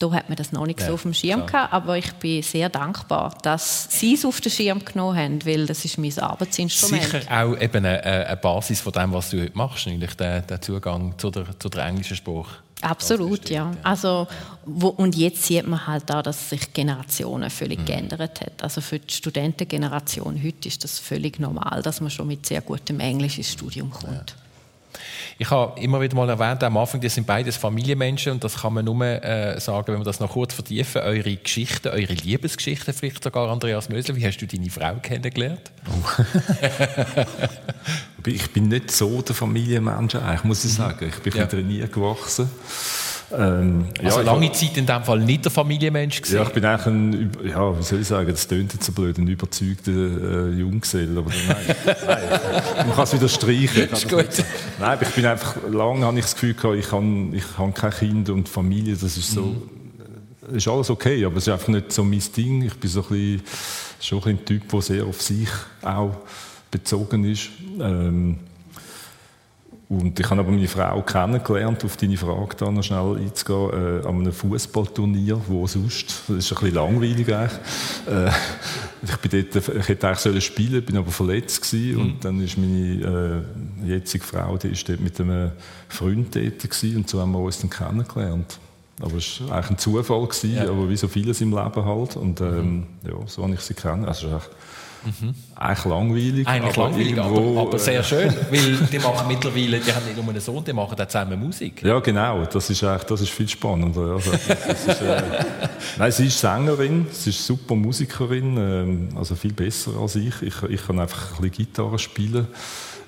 da 0.00 0.10
hat 0.12 0.28
man 0.28 0.36
das 0.36 0.50
noch 0.50 0.66
nicht 0.66 0.80
ja, 0.80 0.86
so 0.86 0.94
auf 0.94 1.02
dem 1.02 1.12
Schirm 1.12 1.46
klar. 1.46 1.68
gehabt, 1.68 1.72
aber 1.74 1.98
ich 1.98 2.12
bin 2.14 2.42
sehr 2.42 2.68
dankbar, 2.70 3.36
dass 3.42 3.86
Sie 3.90 4.14
es 4.14 4.24
auf 4.24 4.40
den 4.40 4.50
Schirm 4.50 4.84
genommen 4.84 5.16
haben, 5.16 5.46
weil 5.46 5.66
das 5.66 5.84
ist 5.84 5.98
mein 5.98 6.18
Arbeitsinstrument. 6.18 7.04
Sicher 7.04 7.20
auch 7.30 7.56
eben 7.60 7.84
eine, 7.84 8.02
eine 8.02 8.36
Basis 8.36 8.80
von 8.80 8.92
dem, 8.92 9.12
was 9.12 9.30
du 9.30 9.42
heute 9.42 9.56
machst, 9.56 9.86
nämlich 9.86 10.14
der, 10.16 10.40
der 10.40 10.60
Zugang 10.60 11.18
zu 11.18 11.30
der, 11.30 11.58
zu 11.58 11.68
der 11.68 11.84
englischen 11.84 12.16
Sprache. 12.16 12.56
Absolut, 12.80 13.50
ja. 13.50 13.72
Also, 13.82 14.26
wo, 14.64 14.88
und 14.88 15.14
jetzt 15.14 15.44
sieht 15.44 15.66
man 15.66 15.86
halt 15.86 16.10
auch, 16.10 16.22
dass 16.22 16.48
sich 16.48 16.72
Generationen 16.72 17.50
völlig 17.50 17.80
mhm. 17.80 17.84
geändert 17.84 18.40
hat. 18.40 18.62
Also 18.62 18.80
für 18.80 18.98
die 18.98 19.12
Studentengeneration 19.12 20.42
heute 20.42 20.68
ist 20.68 20.82
das 20.82 20.98
völlig 20.98 21.38
normal, 21.38 21.82
dass 21.82 22.00
man 22.00 22.10
schon 22.10 22.28
mit 22.28 22.46
sehr 22.46 22.62
gutem 22.62 23.00
Englisch 23.00 23.36
ins 23.36 23.52
Studium 23.52 23.90
kommt. 23.90 24.30
Ja. 24.30 24.36
Ich 25.40 25.50
habe 25.50 25.80
immer 25.80 26.02
wieder 26.02 26.14
mal 26.16 26.28
erwähnt, 26.28 26.62
am 26.62 26.76
Anfang, 26.76 27.00
das 27.00 27.14
sind 27.14 27.26
beides 27.26 27.56
Familienmenschen 27.56 28.32
und 28.32 28.44
das 28.44 28.60
kann 28.60 28.74
man 28.74 28.84
nur 28.84 29.02
äh, 29.02 29.58
sagen, 29.58 29.94
wenn 29.94 30.00
wir 30.00 30.04
das 30.04 30.20
noch 30.20 30.32
kurz 30.32 30.52
vertiefen. 30.52 31.00
Eure 31.00 31.34
Geschichten, 31.34 31.88
eure 31.88 32.12
Liebesgeschichten 32.12 32.92
vielleicht 32.92 33.24
sogar, 33.24 33.48
Andreas 33.48 33.88
Mösler. 33.88 34.16
Wie 34.16 34.26
hast 34.26 34.36
du 34.36 34.46
deine 34.46 34.68
Frau 34.68 34.96
kennengelernt? 34.96 35.72
Oh. 35.88 36.22
ich 38.26 38.50
bin 38.50 38.68
nicht 38.68 38.90
so 38.90 39.22
der 39.22 39.34
Familienmensch, 39.34 40.14
eigentlich, 40.16 40.44
muss 40.44 40.62
ich 40.66 40.72
mhm. 40.72 40.76
sagen. 40.76 41.08
Ich 41.08 41.22
bin 41.22 41.32
ja. 41.34 41.50
wieder 41.50 41.62
nie 41.62 41.88
gewachsen. 41.90 42.50
Ähm, 43.32 43.86
also 44.02 44.18
ja, 44.18 44.24
lange 44.24 44.50
Zeit 44.52 44.76
in 44.76 44.86
dem 44.86 45.04
Fall 45.04 45.20
nicht 45.20 45.44
der 45.44 45.52
Familienmensch 45.52 46.20
gewesen? 46.20 46.36
Ja, 46.36 46.42
ich 46.42 46.48
bin 46.50 46.64
eigentlich 46.64 46.86
ein, 46.86 47.30
ja, 47.44 47.78
wie 47.78 47.82
soll 47.82 48.00
ich 48.00 48.08
sagen, 48.08 48.30
das 48.30 48.48
tönt 48.48 48.72
jetzt 48.72 48.84
so 48.84 48.92
blöd, 48.92 49.18
ein 49.18 49.28
überzeugter 49.28 49.92
äh, 49.92 50.50
Junggesell, 50.50 51.16
aber 51.16 51.30
nein, 51.48 51.76
nein, 51.86 52.86
man 52.86 52.92
kann 52.94 53.04
es 53.04 53.12
wieder 53.12 53.28
streichen. 53.28 53.90
Ist 53.90 54.08
gut. 54.08 54.44
Nein, 54.78 54.98
ich 55.00 55.08
bin 55.08 55.26
einfach, 55.26 55.56
lange 55.70 56.04
habe 56.04 56.18
ich 56.18 56.24
das 56.24 56.34
Gefühl 56.34 56.54
gehabt, 56.54 56.76
ich 56.76 56.90
habe, 56.90 57.28
ich 57.32 57.58
habe 57.58 57.72
kein 57.72 57.90
Kind 57.92 58.30
und 58.30 58.48
Familie, 58.48 58.94
das 58.94 59.16
ist 59.16 59.30
so, 59.30 59.42
mhm. 59.42 60.56
ist 60.56 60.66
alles 60.66 60.90
okay, 60.90 61.24
aber 61.24 61.36
es 61.36 61.46
ist 61.46 61.52
einfach 61.52 61.68
nicht 61.68 61.92
so 61.92 62.02
mein 62.02 62.22
Ding. 62.36 62.62
Ich 62.62 62.74
bin 62.74 62.90
so 62.90 63.02
ein 63.02 63.08
bisschen, 63.08 63.42
schon 64.00 64.24
ein, 64.24 64.44
Typ, 64.44 64.68
der 64.68 64.82
sehr 64.82 65.04
auf 65.04 65.20
sich 65.22 65.48
auch 65.82 66.16
bezogen 66.70 67.24
ist. 67.24 67.50
Ähm, 67.78 68.38
und 69.90 70.20
ich 70.20 70.30
habe 70.30 70.40
aber 70.40 70.52
meine 70.52 70.68
Frau 70.68 71.02
kennengelernt, 71.02 71.84
auf 71.84 71.96
deine 71.96 72.16
Frage 72.16 72.54
da 72.56 72.70
noch 72.70 72.84
schnell 72.84 73.16
einzugehen, 73.16 73.70
äh, 73.72 74.06
an 74.06 74.20
einem 74.20 74.32
Fußballturnier, 74.32 75.40
wo 75.48 75.66
sonst, 75.66 76.22
das 76.28 76.36
ist 76.36 76.52
ein 76.52 76.60
bisschen 76.60 76.74
langweilig 76.76 77.34
eigentlich. 77.34 77.58
Äh, 78.08 78.30
ich, 79.02 79.16
bin 79.16 79.50
dort, 79.52 79.68
ich 79.76 79.88
hätte 79.88 80.06
eigentlich 80.08 80.44
spielen 80.44 80.70
sollen, 80.70 80.84
bin 80.84 80.96
aber 80.96 81.10
verletzt 81.10 81.68
gewesen 81.68 81.94
mhm. 81.94 82.00
und 82.00 82.24
dann 82.24 82.40
ist 82.40 82.56
meine 82.56 83.44
äh, 83.84 83.88
jetzige 83.88 84.24
Frau, 84.24 84.56
die 84.58 84.68
ist 84.68 84.88
dort 84.88 85.00
mit 85.00 85.20
einem 85.20 85.50
Freund 85.88 86.36
dort 86.36 86.60
gewesen, 86.60 86.96
und 86.96 87.10
so 87.10 87.20
haben 87.20 87.32
wir 87.32 87.40
uns 87.40 87.58
dann 87.58 87.70
kennengelernt. 87.70 88.60
Aber 89.00 89.16
es 89.16 89.40
war 89.40 89.56
eigentlich 89.56 89.70
ein 89.70 89.78
Zufall, 89.78 90.22
gewesen, 90.24 90.54
ja. 90.54 90.68
aber 90.70 90.88
wie 90.88 90.96
so 90.96 91.08
vieles 91.08 91.40
im 91.40 91.50
Leben 91.50 91.84
halt. 91.84 92.14
Und 92.14 92.40
ähm, 92.40 92.76
mhm. 92.76 92.86
ja, 93.08 93.14
so 93.26 93.42
habe 93.42 93.54
ich 93.54 93.60
sie 93.60 93.74
kennengelernt. 93.74 94.22
Also, 94.22 94.40
Mhm. 95.04 95.34
Eigentlich 95.54 95.84
langweilig. 95.84 96.46
Eigentlich 96.46 96.76
aber 96.76 96.88
langweilig, 96.88 97.16
irgendwo, 97.16 97.60
aber, 97.60 97.68
aber, 97.68 97.78
sehr 97.78 98.02
schön. 98.02 98.32
weil 98.50 98.76
die 98.76 98.98
machen 98.98 99.28
mittlerweile, 99.28 99.80
die 99.80 99.92
haben 99.92 100.04
nicht 100.04 100.16
nur 100.16 100.28
einen 100.28 100.40
Sohn, 100.40 100.64
die 100.64 100.72
machen 100.72 100.98
auch 101.00 101.06
zusammen 101.06 101.40
Musik. 101.40 101.82
Ja, 101.82 102.00
genau. 102.00 102.44
Das 102.44 102.68
ist, 102.68 102.84
eigentlich, 102.84 103.04
das 103.04 103.20
ist 103.22 103.30
viel 103.30 103.48
spannender. 103.48 104.14
Also, 104.14 104.32
ist, 104.32 105.00
äh, 105.00 105.22
nein, 105.98 106.12
sie 106.12 106.26
ist 106.26 106.38
Sängerin, 106.38 107.06
sie 107.10 107.30
ist 107.30 107.46
super 107.46 107.74
Musikerin, 107.74 109.10
äh, 109.14 109.18
also 109.18 109.34
viel 109.34 109.52
besser 109.52 109.92
als 110.00 110.16
ich. 110.16 110.42
Ich, 110.42 110.62
ich 110.62 110.86
kann 110.86 111.00
einfach 111.00 111.30
ein 111.30 111.42
bisschen 111.42 111.66
Gitarre 111.66 111.98
spielen. 111.98 112.46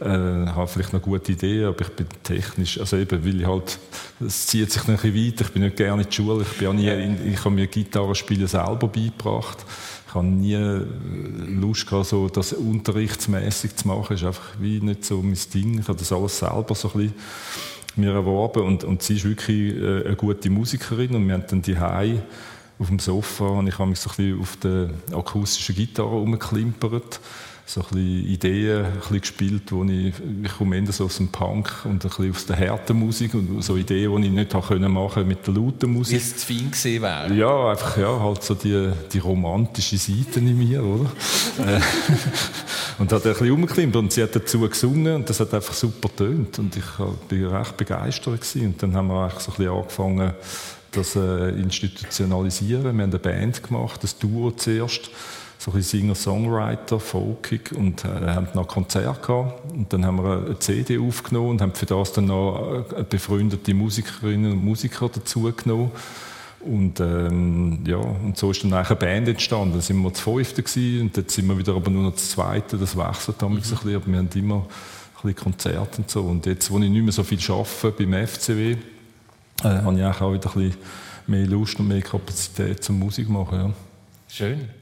Ich 0.00 0.06
äh, 0.08 0.10
habe 0.10 0.66
vielleicht 0.66 0.92
noch 0.92 1.02
gute 1.02 1.30
Ideen, 1.30 1.66
aber 1.66 1.82
ich 1.82 1.90
bin 1.90 2.06
technisch, 2.24 2.80
also 2.80 2.96
eben, 2.96 3.24
weil 3.24 3.40
ich 3.40 3.46
halt, 3.46 3.78
es 4.18 4.48
zieht 4.48 4.72
sich 4.72 4.82
noch 4.88 5.04
ein 5.04 5.12
bisschen 5.12 5.32
weiter, 5.32 5.44
ich 5.44 5.52
bin 5.52 5.62
nicht 5.62 5.76
gerne 5.76 6.02
in 6.02 6.08
die 6.08 6.14
Schule, 6.14 6.42
ich, 6.42 6.58
bin 6.58 6.68
auch 6.68 6.72
nie 6.72 6.88
in, 6.88 7.32
ich 7.32 7.38
habe 7.38 7.50
mir 7.50 7.68
Gitarre 7.68 8.12
spielen 8.16 8.48
selber 8.48 8.88
beigebracht 8.88 9.64
ich 10.12 10.16
habe 10.16 10.26
nie 10.26 10.52
äh, 10.52 10.82
Lust 11.58 11.86
gehabt, 11.86 12.06
so 12.06 12.28
das 12.28 12.52
unterrichtsmäßig 12.52 13.76
zu 13.76 13.88
machen. 13.88 14.08
Das 14.10 14.20
ist 14.20 14.26
einfach 14.26 14.44
wie 14.60 14.78
nicht 14.80 15.06
so 15.06 15.22
mein 15.22 15.38
Ding. 15.54 15.78
Ich 15.78 15.88
habe 15.88 15.98
das 15.98 16.12
alles 16.12 16.38
selber 16.38 16.74
so 16.74 16.88
ein 16.88 16.98
bisschen 16.98 17.14
mir 17.96 18.12
erworben 18.12 18.62
und, 18.62 18.84
und 18.84 19.02
sie 19.02 19.16
ist 19.16 19.24
wirklich 19.24 19.74
äh, 19.74 20.04
eine 20.04 20.16
gute 20.16 20.50
Musikerin 20.50 21.14
und 21.14 21.26
wir 21.26 21.34
haben 21.34 21.44
dann 21.48 21.62
die 21.62 21.76
auf 22.78 22.88
dem 22.88 22.98
Sofa 22.98 23.46
und 23.46 23.68
ich 23.68 23.78
habe 23.78 23.88
mich 23.88 24.00
so 24.00 24.10
ein 24.10 24.16
bisschen 24.16 24.40
auf 24.40 24.56
der 24.56 24.90
akustischen 25.16 25.76
Gitarre 25.76 26.10
rumgeklimpert 26.10 27.20
so 27.64 27.80
ein 27.80 27.86
bisschen 27.88 28.26
Ideen 28.26 28.84
ein 28.84 28.92
bisschen 28.98 29.20
gespielt, 29.20 29.72
wo 29.72 29.84
ich, 29.84 30.14
ich 30.42 30.56
komme 30.58 30.76
eher 30.76 30.92
so 30.92 31.04
aus 31.04 31.16
dem 31.16 31.28
Punk 31.28 31.72
und 31.84 32.04
ein 32.04 32.08
bisschen 32.08 32.30
aus 32.30 32.46
der 32.46 32.58
harten 32.58 32.98
Musik 32.98 33.34
und 33.34 33.62
so 33.62 33.76
Ideen, 33.76 34.20
die 34.20 34.28
ich 34.28 34.32
nicht 34.32 34.52
machen 34.52 35.28
mit 35.28 35.46
der 35.46 35.54
lauten 35.54 35.92
Musik. 35.92 36.14
Wie 36.14 36.22
es 36.22 36.36
zu 36.36 36.46
fein 36.46 36.70
gewesen 36.70 37.02
wäre. 37.02 37.34
Ja, 37.34 37.70
einfach, 37.70 37.96
ja, 37.96 38.20
halt 38.20 38.42
so 38.42 38.54
die, 38.54 38.90
die 39.12 39.18
romantische 39.18 39.96
Seite 39.96 40.40
in 40.40 40.58
mir, 40.58 40.82
oder? 40.82 41.10
Äh, 41.58 41.80
und 42.98 43.12
hat 43.12 43.24
ein 43.26 43.32
bisschen 43.32 43.50
rumgeklimmt 43.50 43.94
und 43.94 44.12
sie 44.12 44.22
hat 44.22 44.34
dazu 44.34 44.60
gesungen 44.60 45.16
und 45.16 45.28
das 45.28 45.38
hat 45.40 45.52
einfach 45.52 45.74
super 45.74 46.08
tönt 46.14 46.58
und 46.58 46.74
ich 46.76 46.98
war 46.98 47.60
recht 47.60 47.76
begeistert 47.76 48.40
gewesen. 48.40 48.66
und 48.66 48.82
dann 48.82 48.94
haben 48.94 49.08
wir 49.08 49.24
eigentlich 49.24 49.42
so 49.42 49.52
ein 49.52 49.56
bisschen 49.56 49.72
angefangen, 49.72 50.32
das 50.92 51.16
äh, 51.16 51.50
institutionalisieren. 51.50 52.84
Wir 52.84 52.90
haben 52.90 53.00
eine 53.00 53.18
Band 53.18 53.62
gemacht, 53.62 54.02
das 54.02 54.18
Duo 54.18 54.50
zuerst 54.52 55.10
so 55.62 55.70
ein 55.70 55.82
Singer-Songwriter, 55.82 56.98
folkig 56.98 57.70
und 57.72 58.04
äh, 58.04 58.08
haben 58.08 58.48
noch 58.54 58.66
Konzert 58.66 59.22
gehabt. 59.22 59.72
Und 59.72 59.92
dann 59.92 60.04
haben 60.04 60.16
wir 60.16 60.44
eine 60.44 60.58
CD 60.58 60.98
aufgenommen 60.98 61.50
und 61.50 61.62
haben 61.62 61.72
für 61.72 61.86
das 61.86 62.12
dann 62.12 62.26
noch 62.26 62.84
äh, 62.96 63.04
befreundete 63.04 63.72
Musikerinnen 63.72 64.52
und 64.52 64.64
Musiker 64.64 65.08
dazu 65.08 65.52
genommen. 65.52 65.92
Und, 66.60 66.98
ähm, 66.98 67.78
ja, 67.86 67.96
und 67.96 68.36
so 68.36 68.50
ist 68.50 68.64
dann 68.64 68.72
eine 68.72 68.96
Band 68.96 69.28
entstanden. 69.28 69.72
Dann 69.72 69.80
sind 69.82 70.02
wir 70.02 70.12
zu 70.12 70.22
fünften 70.22 70.64
gewesen, 70.64 71.00
und 71.02 71.16
jetzt 71.16 71.34
sind 71.34 71.46
wir 71.46 71.56
wieder 71.56 71.76
aber 71.76 71.90
nur 71.90 72.04
noch 72.04 72.16
zu 72.16 72.28
zweiten. 72.28 72.80
Das 72.80 72.96
wechselt 72.96 73.40
damals 73.40 73.70
mhm. 73.70 73.76
ein 73.76 73.82
bisschen, 73.84 73.96
aber 73.96 74.06
wir 74.06 74.18
haben 74.18 74.28
immer 74.34 74.56
ein 74.56 74.62
bisschen 75.22 75.36
Konzerte 75.36 75.98
und 75.98 76.10
so. 76.10 76.22
Und 76.22 76.46
jetzt, 76.46 76.72
wo 76.72 76.78
ich 76.80 76.90
nicht 76.90 77.02
mehr 77.04 77.12
so 77.12 77.22
viel 77.22 77.38
arbeite 77.48 78.04
beim 78.04 78.26
FCW, 78.26 78.72
äh, 78.72 78.76
habe 79.62 79.96
ich 79.96 80.04
auch 80.04 80.32
wieder 80.32 80.56
ein 80.56 80.70
bisschen 80.70 80.74
mehr 81.28 81.46
Lust 81.46 81.78
und 81.78 81.86
mehr 81.86 82.02
Kapazität 82.02 82.82
zum 82.82 82.98
Musik 82.98 83.28
machen. 83.28 83.58
Ja. 83.58 83.70
Schön 84.28 84.81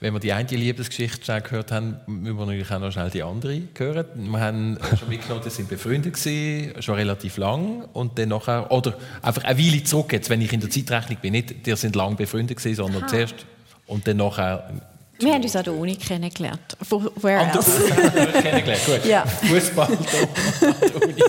wenn 0.00 0.12
wir 0.12 0.20
die 0.20 0.32
eine 0.32 0.48
Liebesgeschichte 0.48 1.24
schnell 1.24 1.40
gehört 1.40 1.72
haben, 1.72 1.96
müssen 2.06 2.36
wir 2.36 2.46
natürlich 2.46 2.70
auch 2.70 2.78
noch 2.78 2.92
schnell 2.92 3.10
die 3.10 3.22
andere 3.22 3.62
hören. 3.76 4.06
Wir 4.14 4.40
haben 4.40 4.78
schon 4.98 5.08
mitgenommen, 5.08 5.42
sie 5.42 5.50
sind 5.50 5.68
befreundet 5.68 6.14
gewesen, 6.14 6.82
schon 6.82 6.96
relativ 6.96 7.36
lang 7.36 7.84
und 7.92 8.18
dann 8.18 8.28
nachher, 8.28 8.70
oder 8.70 8.94
einfach 9.22 9.44
eine 9.44 9.58
Weile 9.58 9.82
zurück 9.84 10.12
jetzt, 10.12 10.30
wenn 10.30 10.40
ich 10.40 10.52
in 10.52 10.60
der 10.60 10.70
Zeitrechnung 10.70 11.18
bin, 11.20 11.32
nicht, 11.32 11.66
die 11.66 11.76
sind 11.76 11.96
lang 11.96 12.16
befreundet 12.16 12.58
gewesen, 12.58 12.76
sondern 12.76 13.02
Aha. 13.02 13.08
zuerst 13.08 13.46
und 13.86 14.06
dann 14.06 14.18
nachher 14.18 14.80
Wir 15.18 15.32
haben 15.34 15.42
uns 15.42 15.54
an 15.56 15.64
der 15.64 15.74
Uni 15.74 15.96
kennengelernt. 15.96 16.76
Where 16.90 17.38
An 17.38 17.46
der 17.48 17.56
else? 17.56 17.84
Uni 17.84 18.42
kennengelernt. 18.42 18.86
Gut. 18.86 19.04
Ja. 19.04 19.24
Fußball 19.24 19.86
an 19.86 19.98
der 20.10 21.02
Uni. 21.02 21.22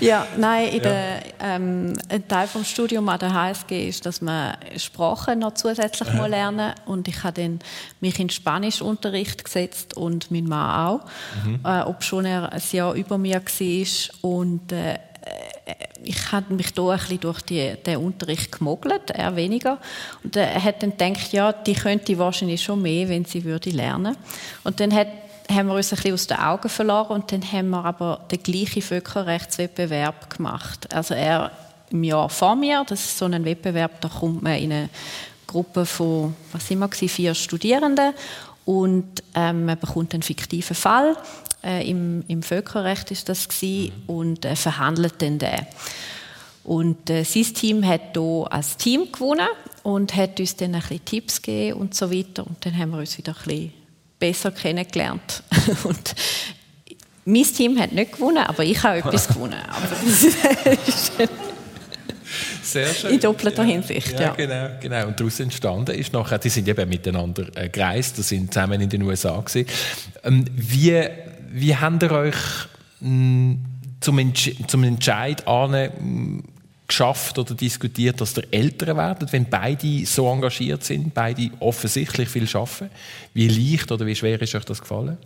Ja, 0.00 0.26
nein, 0.36 0.68
in 0.68 0.82
der, 0.82 1.22
ähm, 1.40 1.92
ein 2.08 2.28
Teil 2.28 2.46
vom 2.46 2.64
Studium 2.64 3.08
an 3.08 3.18
der 3.18 3.32
HSG 3.32 3.88
ist, 3.88 4.06
dass 4.06 4.20
man 4.20 4.56
Sprachen 4.76 5.40
noch 5.40 5.54
zusätzlich 5.54 6.12
mal 6.12 6.28
lernen 6.30 6.72
und 6.86 7.08
ich 7.08 7.22
habe 7.24 7.40
dann 7.42 7.58
mich 8.00 8.18
in 8.18 8.30
Spanischunterricht 8.30 9.44
gesetzt 9.44 9.96
und 9.96 10.30
mein 10.30 10.44
Mann 10.44 10.86
auch, 10.86 11.00
äh, 11.64 11.82
obschon 11.82 12.24
er 12.24 12.52
ein 12.52 12.62
Jahr 12.72 12.94
über 12.94 13.18
mir 13.18 13.40
war 13.42 14.30
und 14.30 14.72
äh, 14.72 14.98
ich 16.02 16.32
habe 16.32 16.54
mich 16.54 16.72
da 16.72 16.90
ein 16.90 16.98
bisschen 16.98 17.20
durch 17.20 17.42
die, 17.42 17.74
den 17.84 17.98
Unterricht 17.98 18.52
gemogelt, 18.52 19.10
er 19.10 19.36
weniger. 19.36 19.78
Und 20.22 20.36
er 20.36 20.62
hat 20.62 20.82
dann 20.82 20.96
gedacht, 20.96 21.32
ja, 21.32 21.52
die 21.52 21.74
könnte 21.74 22.18
wahrscheinlich 22.18 22.62
schon 22.62 22.82
mehr, 22.82 23.08
wenn 23.08 23.24
sie 23.24 23.44
würde 23.44 23.70
lernen. 23.70 24.16
Und 24.64 24.80
dann 24.80 24.94
hat, 24.94 25.08
haben 25.50 25.68
wir 25.68 25.74
uns 25.74 25.92
ein 25.92 25.96
bisschen 25.96 26.14
aus 26.14 26.26
den 26.26 26.38
Augen 26.38 26.68
verloren 26.68 27.20
und 27.20 27.32
dann 27.32 27.42
haben 27.52 27.70
wir 27.70 27.84
aber 27.84 28.20
den 28.30 28.42
gleichen 28.42 28.82
Völkerrechtswettbewerb 28.82 30.30
gemacht. 30.36 30.92
Also 30.94 31.14
er 31.14 31.50
im 31.90 32.04
Jahr 32.04 32.28
vor 32.28 32.54
mir, 32.54 32.84
das 32.86 33.00
ist 33.00 33.18
so 33.18 33.24
ein 33.24 33.44
Wettbewerb, 33.44 34.00
da 34.00 34.08
kommt 34.08 34.42
man 34.42 34.54
in 34.54 34.72
eine 34.72 34.88
Gruppe 35.46 35.86
von, 35.86 36.36
was 36.52 36.68
gewesen, 36.68 37.08
vier 37.08 37.34
Studierenden 37.34 38.12
und 38.68 39.22
ähm, 39.34 39.64
man 39.64 39.78
bekommt 39.78 40.12
einen 40.12 40.22
fiktiven 40.22 40.76
Fall. 40.76 41.16
Äh, 41.64 41.88
im, 41.88 42.22
Im 42.28 42.42
Völkerrecht 42.42 43.10
ist 43.10 43.26
das 43.30 43.48
gewesen, 43.48 43.92
und 44.06 44.44
äh, 44.44 44.56
verhandelt 44.56 45.14
dann 45.22 45.38
den. 45.38 45.66
Und 46.64 47.08
äh, 47.08 47.24
sein 47.24 47.44
Team 47.44 47.86
hat 47.86 48.12
hier 48.12 48.46
als 48.50 48.76
Team 48.76 49.10
gewonnen 49.10 49.48
und 49.84 50.14
hat 50.14 50.38
uns 50.38 50.54
dann 50.54 50.74
ein 50.74 50.82
bisschen 50.82 51.02
Tipps 51.06 51.40
gegeben 51.40 51.80
und 51.80 51.94
so 51.94 52.12
weiter. 52.12 52.46
Und 52.46 52.66
dann 52.66 52.76
haben 52.76 52.90
wir 52.90 52.98
uns 52.98 53.16
wieder 53.16 53.32
ein 53.32 53.42
bisschen 53.42 53.72
besser 54.18 54.50
kennengelernt. 54.50 55.42
und 55.84 56.14
mein 57.24 57.44
Team 57.44 57.80
hat 57.80 57.92
nicht 57.92 58.12
gewonnen, 58.12 58.44
aber 58.44 58.64
ich 58.64 58.82
habe 58.82 58.98
etwas 58.98 59.28
gewonnen. 59.28 59.62
Sehr 62.72 62.86
schön. 62.92 63.14
in 63.14 63.20
doppelter 63.20 63.64
Hinsicht, 63.64 64.12
Ja, 64.12 64.20
ja. 64.20 64.34
genau, 64.34 64.68
genau. 64.80 65.06
Und 65.06 65.18
daraus 65.18 65.40
entstanden 65.40 65.94
ist 65.94 66.12
nachher, 66.12 66.38
die 66.38 66.48
sind 66.48 66.68
eben 66.68 66.88
miteinander 66.88 67.46
äh, 67.54 67.68
gereist, 67.68 68.18
die 68.18 68.22
sind 68.22 68.52
zusammen 68.52 68.80
in 68.80 68.88
den 68.88 69.02
USA 69.02 69.38
gewesen. 69.40 69.66
Ähm, 70.24 70.44
wie, 70.54 71.02
wie 71.50 71.76
habt 71.76 72.02
ihr 72.02 72.12
euch 72.12 72.36
mh, 73.00 73.56
zum, 74.00 74.18
Entsch 74.18 74.50
zum 74.66 74.84
Entscheid 74.84 75.46
an 75.46 75.70
mh, 75.70 76.42
geschafft 76.86 77.38
oder 77.38 77.54
diskutiert, 77.54 78.20
dass 78.20 78.36
ihr 78.36 78.44
Eltern 78.50 78.96
werdet, 78.96 79.32
wenn 79.32 79.44
beide 79.44 80.06
so 80.06 80.30
engagiert 80.30 80.84
sind, 80.84 81.14
beide 81.14 81.50
offensichtlich 81.60 82.28
viel 82.28 82.48
arbeiten? 82.54 82.90
Wie 83.34 83.48
leicht 83.48 83.90
oder 83.92 84.06
wie 84.06 84.14
schwer 84.14 84.40
ist 84.40 84.54
euch 84.54 84.64
das 84.64 84.80
gefallen? 84.80 85.18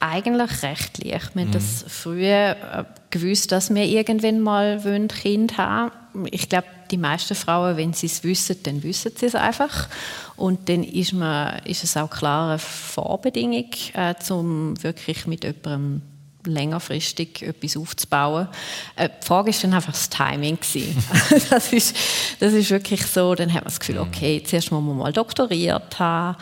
Eigentlich 0.00 0.62
recht 0.62 1.04
leicht. 1.04 1.34
Wir 1.34 1.42
haben 1.42 1.50
das 1.50 1.84
früher 1.88 2.56
äh, 2.56 2.84
gewusst, 3.10 3.50
dass 3.50 3.74
wir 3.74 3.84
irgendwann 3.84 4.40
mal 4.40 4.80
ein 4.84 5.08
Kind 5.08 5.58
haben 5.58 5.90
wollen. 5.90 6.07
Ich 6.30 6.48
glaube, 6.48 6.66
die 6.90 6.96
meisten 6.96 7.34
Frauen, 7.34 7.76
wenn 7.76 7.92
sie 7.92 8.06
es 8.06 8.24
wissen, 8.24 8.56
dann 8.62 8.82
wissen 8.82 9.12
sie 9.16 9.26
es 9.26 9.34
einfach. 9.34 9.88
Und 10.36 10.68
dann 10.68 10.82
ist, 10.82 11.12
man, 11.12 11.58
ist 11.64 11.84
es 11.84 11.96
auch 11.96 12.10
klar 12.10 12.50
eine 12.50 12.58
Vorbedingung, 12.58 13.70
äh, 13.94 14.14
um 14.30 14.82
wirklich 14.82 15.26
mit 15.26 15.44
jemandem 15.44 16.02
längerfristig 16.44 17.42
etwas 17.42 17.76
aufzubauen. 17.76 18.48
Äh, 18.96 19.08
die 19.22 19.26
Frage 19.26 19.50
ist 19.50 19.62
dann 19.62 19.74
einfach 19.74 19.92
das 19.92 20.08
Timing 20.08 20.58
gewesen. 20.58 20.96
das, 21.50 21.72
ist, 21.72 21.96
das 22.40 22.52
ist 22.52 22.70
wirklich 22.70 23.04
so, 23.06 23.34
dann 23.34 23.52
hat 23.52 23.62
man 23.62 23.64
das 23.64 23.80
Gefühl, 23.80 23.98
okay, 23.98 24.42
zuerst 24.44 24.70
muss 24.70 24.82
man 24.82 24.96
mal 24.96 25.12
doktoriert 25.12 25.98
haben. 25.98 26.36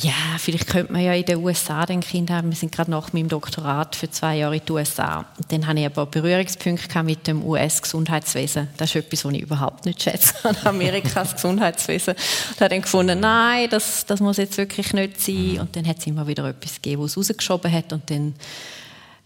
Ja, 0.00 0.12
vielleicht 0.38 0.68
könnte 0.68 0.92
man 0.92 1.02
ja 1.02 1.12
in 1.12 1.24
den 1.24 1.38
USA 1.38 1.84
den 1.84 2.00
Kind 2.00 2.30
haben. 2.30 2.50
Wir 2.50 2.56
sind 2.56 2.70
gerade 2.70 2.90
nach 2.90 3.12
meinem 3.12 3.28
Doktorat 3.28 3.96
für 3.96 4.08
zwei 4.08 4.36
Jahre 4.36 4.56
in 4.56 4.64
den 4.64 4.76
USA. 4.76 5.24
Und 5.36 5.50
dann 5.50 5.66
hatte 5.66 5.80
ich 5.80 5.86
aber 5.86 6.06
Berührungspunkte 6.06 6.86
gehabt 6.86 7.06
mit 7.06 7.26
dem 7.26 7.44
US-Gesundheitswesen. 7.44 8.68
Das 8.76 8.90
ist 8.90 8.96
etwas, 8.96 9.24
was 9.24 9.32
ich 9.32 9.42
überhaupt 9.42 9.86
nicht 9.86 10.00
schätze 10.00 10.34
an 10.44 10.56
Amerikas 10.64 11.34
Gesundheitswesen. 11.34 12.14
Und 12.14 12.60
habe 12.60 12.68
dann 12.68 12.82
gefunden, 12.82 13.18
nein, 13.18 13.68
das, 13.70 14.06
das 14.06 14.20
muss 14.20 14.36
jetzt 14.36 14.56
wirklich 14.56 14.92
nicht 14.92 15.20
sein. 15.20 15.58
Und 15.60 15.74
dann 15.74 15.84
hat 15.86 15.98
es 15.98 16.06
immer 16.06 16.28
wieder 16.28 16.44
etwas 16.44 16.76
gegeben, 16.76 17.02
was 17.02 17.12
es 17.12 17.16
rausgeschoben 17.16 17.72
hat. 17.72 17.92
Und 17.92 18.08
dann 18.08 18.34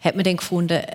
hat 0.02 0.16
man 0.16 0.24
dann 0.24 0.36
gefunden, 0.36 0.72
äh, 0.72 0.86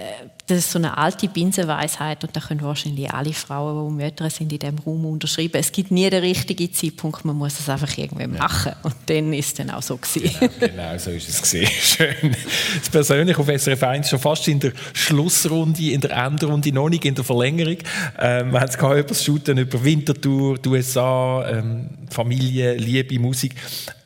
das 0.47 0.59
ist 0.59 0.71
so 0.71 0.79
eine 0.79 0.97
alte 0.97 1.27
Binsenweisheit 1.27 2.23
und 2.23 2.35
da 2.35 2.39
können 2.39 2.61
wahrscheinlich 2.61 3.11
alle 3.11 3.33
Frauen, 3.33 3.97
die 3.97 4.03
Mütter 4.03 4.29
sind, 4.29 4.51
in 4.51 4.59
diesem 4.59 4.79
Raum 4.79 5.05
unterschreiben. 5.05 5.57
Es 5.57 5.71
gibt 5.71 5.91
nie 5.91 6.09
den 6.09 6.21
richtigen 6.21 6.73
Zeitpunkt, 6.73 7.25
man 7.25 7.35
muss 7.35 7.59
es 7.59 7.69
einfach 7.69 7.97
irgendwie 7.97 8.27
machen. 8.27 8.73
Und 8.83 8.95
dann 9.07 9.33
ist 9.33 9.47
es 9.47 9.53
dann 9.55 9.71
auch 9.71 9.81
so 9.81 9.97
gewesen. 9.97 10.49
Genau, 10.59 10.97
so 10.97 11.11
ist 11.11 11.27
es 11.27 11.41
gesehen. 11.41 11.67
Schön. 11.81 12.35
Das 12.79 12.89
persönlich 12.89 13.37
auf 13.37 13.47
SRF 13.47 13.83
1 13.83 14.09
schon 14.09 14.19
fast 14.19 14.47
in 14.47 14.59
der 14.59 14.71
Schlussrunde, 14.93 15.91
in 15.91 16.01
der 16.01 16.11
Endrunde, 16.11 16.71
noch 16.71 16.89
nicht 16.89 17.03
in 17.03 17.15
der 17.15 17.23
Verlängerung. 17.23 17.77
Ähm, 18.17 18.51
wir 18.51 18.61
haben 18.61 18.69
es 18.69 18.77
gehabt 18.77 18.99
über 18.99 19.09
das 19.09 19.23
Shooten, 19.23 19.57
über 19.57 19.83
Winterthur, 19.83 20.57
die 20.57 20.69
USA, 20.69 21.45
ähm, 21.49 21.89
Familie, 22.09 22.75
Liebe, 22.75 23.19
Musik. 23.19 23.55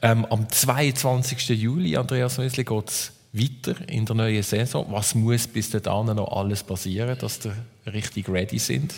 Ähm, 0.01 0.25
am 0.25 0.49
22. 0.49 1.49
Juli, 1.49 1.97
Andreas 1.97 2.39
Mösli, 2.39 2.63
geht 2.63 2.89
es 2.89 3.11
weiter 3.33 3.75
in 3.87 4.05
der 4.05 4.15
neuen 4.15 4.43
Saison. 4.43 4.85
Was 4.89 5.15
muss 5.15 5.47
bis 5.47 5.69
dahin 5.69 6.15
noch 6.15 6.31
alles 6.31 6.63
passieren, 6.63 7.17
dass 7.19 7.39
ihr 7.45 7.93
richtig 7.93 8.27
ready 8.29 8.59
sind? 8.59 8.93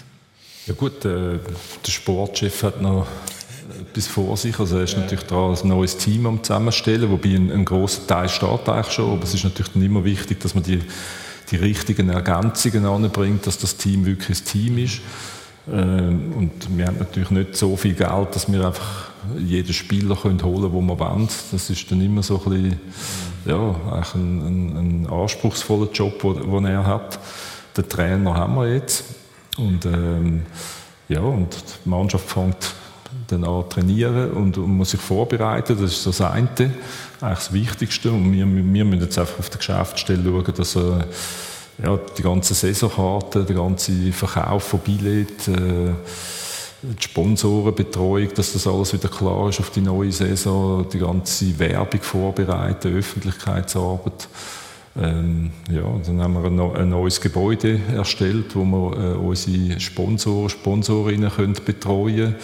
Ja 0.66 0.74
gut, 0.74 1.06
äh, 1.06 1.40
der 1.86 1.92
Sportchef 1.92 2.64
hat 2.64 2.82
noch 2.82 3.06
etwas 3.80 4.08
vor 4.08 4.36
sich. 4.38 4.58
Also 4.60 4.78
er 4.78 4.84
ist 4.84 4.98
natürlich 4.98 5.26
da 5.26 5.54
ein 5.54 5.68
neues 5.68 5.98
Team 5.98 6.26
am 6.26 6.44
zusammenstellen, 6.44 7.12
wobei 7.12 7.36
ein, 7.36 7.52
ein 7.52 7.66
großer 7.66 8.08
Teil 8.08 8.30
steht 8.30 8.68
eigentlich 8.68 8.94
schon. 8.94 9.12
Aber 9.12 9.24
es 9.24 9.34
ist 9.34 9.44
natürlich 9.44 9.74
dann 9.74 9.84
immer 9.84 10.04
wichtig, 10.04 10.40
dass 10.40 10.56
man 10.56 10.64
die, 10.64 10.82
die 11.52 11.56
richtigen 11.58 12.10
Ergänzungen 12.10 12.86
anbringt, 12.86 13.46
dass 13.46 13.58
das 13.58 13.78
Team 13.78 14.06
wirklich 14.06 14.40
ein 14.40 14.46
Team 14.46 14.78
ist. 14.78 15.02
Ähm, 15.72 16.34
und 16.36 16.78
wir 16.78 16.88
haben 16.88 16.98
natürlich 16.98 17.30
nicht 17.30 17.56
so 17.56 17.76
viel 17.76 17.94
Geld, 17.94 18.36
dass 18.36 18.52
wir 18.52 18.66
einfach 18.66 19.12
jeden 19.38 19.74
Spieler 19.74 20.16
holen 20.24 20.38
können, 20.38 20.54
den 20.54 20.88
wir 20.88 21.00
wollen. 21.00 21.30
Das 21.52 21.70
ist 21.70 21.92
dann 21.92 22.02
immer 22.02 22.24
so 22.24 22.42
ein 22.46 22.52
bisschen, 22.52 22.80
ja, 23.46 23.76
eigentlich 23.92 24.16
ein, 24.16 24.42
ein, 24.42 24.78
ein 24.78 25.10
anspruchsvoller 25.10 25.92
Job, 25.92 26.22
den 26.22 26.66
er 26.66 26.86
hat. 26.86 27.20
Den 27.76 27.90
Trainer 27.90 28.34
haben 28.34 28.56
wir 28.56 28.74
jetzt. 28.74 29.04
Und, 29.58 29.86
ähm, 29.86 30.44
ja, 31.10 31.22
und 31.22 31.56
die 31.86 31.90
Mannschaft 31.90 32.30
fängt 32.30 32.74
dann 33.28 33.44
an 33.44 33.70
trainieren 33.70 34.32
und, 34.32 34.58
und 34.58 34.78
muss 34.78 34.92
sich 34.92 35.00
vorbereiten. 35.00 35.78
Das 35.80 35.92
ist 35.92 36.06
das 36.06 36.22
eine, 36.22 36.48
eigentlich 36.50 36.72
das 37.20 37.54
Wichtigste. 37.54 38.12
Und 38.12 38.32
wir, 38.34 38.46
wir 38.46 38.86
müssen 38.86 39.02
jetzt 39.02 39.18
einfach 39.18 39.40
auf 39.40 39.50
der 39.50 39.58
Geschäftsstelle 39.58 40.24
schauen, 40.24 40.54
dass 40.56 40.76
äh, 40.76 40.80
ja, 41.84 42.00
die 42.18 42.22
ganze 42.22 42.54
Saisonkarte, 42.54 43.44
der 43.44 43.56
ganze 43.56 44.12
Verkauf 44.12 44.64
von 44.64 44.80
Billett, 44.80 45.48
äh, 45.48 45.94
die 46.84 47.04
Sponsorenbetreuung, 47.04 48.34
dass 48.36 48.54
das 48.54 48.68
alles 48.68 48.94
wieder 48.94 49.08
klar 49.08 49.50
ist 49.50 49.60
auf 49.60 49.70
die 49.70 49.82
neue 49.82 50.12
Saison, 50.12 50.86
die 50.92 51.00
ganze 51.00 51.58
Werbung 51.58 52.02
vorbereiten, 52.02 52.98
Öffentlichkeitsarbeit. 52.98 54.28
Ähm, 54.96 55.52
ja, 55.72 55.82
dann 56.06 56.22
haben 56.22 56.34
wir 56.36 56.76
ein, 56.76 56.90
neues 56.90 57.20
Gebäude 57.20 57.80
erstellt, 57.96 58.56
wo 58.56 58.64
wir 58.64 58.98
äh, 58.98 59.14
unsere 59.16 59.80
Sponsoren, 59.80 60.50
Sponsorinnen 60.50 61.32
können 61.32 61.58
betreuen. 61.66 62.36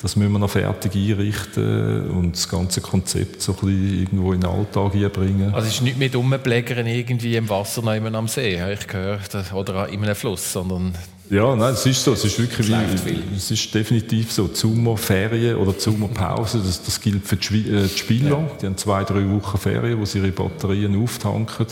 Das 0.00 0.16
müssen 0.16 0.32
wir 0.32 0.38
noch 0.38 0.48
fertig 0.48 0.94
einrichten 0.94 2.08
und 2.10 2.36
das 2.36 2.48
ganze 2.48 2.80
Konzept 2.80 3.42
so 3.42 3.52
ein 3.52 3.58
bisschen 3.58 3.98
irgendwo 4.00 4.32
in 4.32 4.40
den 4.40 4.48
Alltag 4.48 4.94
einbringen. 4.94 5.52
Also 5.52 5.66
es 5.66 5.74
ist 5.74 5.82
nicht 5.82 5.98
mit 5.98 6.14
rumblägern 6.14 6.86
irgendwie 6.86 7.36
im 7.36 7.48
Wasser 7.48 7.82
noch 7.82 7.92
am 7.92 8.28
See, 8.28 8.60
habe 8.60 8.74
ich 8.74 8.86
gehört, 8.86 9.34
oder 9.52 9.88
in 9.88 10.02
einem 10.02 10.14
Fluss, 10.14 10.52
sondern 10.52 10.94
ja, 11.30 11.54
nein, 11.56 11.74
es 11.74 11.84
ist 11.84 12.02
so. 12.02 12.12
Es 12.12 12.24
ist 12.24 12.38
wirklich 12.38 12.68
wie, 12.68 13.36
es 13.36 13.50
ist 13.50 13.74
definitiv 13.74 14.32
so. 14.32 14.48
Sommerferien 14.52 15.56
oder 15.56 15.74
Sommerpause, 15.78 16.58
das, 16.58 16.82
das 16.82 17.00
gilt 17.00 17.26
für 17.26 17.36
die, 17.36 17.68
äh, 17.68 17.82
die 17.82 17.98
Spieler. 17.98 18.30
Ja. 18.30 18.50
Die 18.60 18.66
haben 18.66 18.76
zwei, 18.76 19.04
drei 19.04 19.28
Wochen 19.30 19.58
Ferien, 19.58 20.00
wo 20.00 20.04
sie 20.04 20.18
ihre 20.18 20.32
Batterien 20.32 21.02
auftanken. 21.02 21.66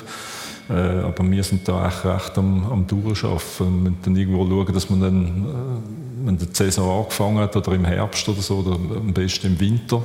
Äh, 0.68 0.72
aber 0.72 1.30
wir 1.30 1.42
sind 1.44 1.66
da 1.68 1.86
echt 1.86 2.04
recht 2.04 2.36
am, 2.38 2.70
am 2.70 2.86
Durchschaffen. 2.86 3.84
Wir 3.84 3.90
müssen 3.90 4.02
dann 4.02 4.16
irgendwo 4.16 4.46
schauen, 4.46 4.74
dass 4.74 4.90
man 4.90 5.00
dann, 5.00 5.26
äh, 5.26 6.26
wenn 6.26 6.38
die 6.38 6.46
Saison 6.52 7.02
angefangen 7.02 7.38
hat, 7.38 7.56
oder 7.56 7.72
im 7.72 7.84
Herbst 7.84 8.28
oder 8.28 8.42
so, 8.42 8.56
oder 8.56 8.72
am 8.74 9.14
besten 9.14 9.46
im 9.48 9.60
Winter, 9.60 10.02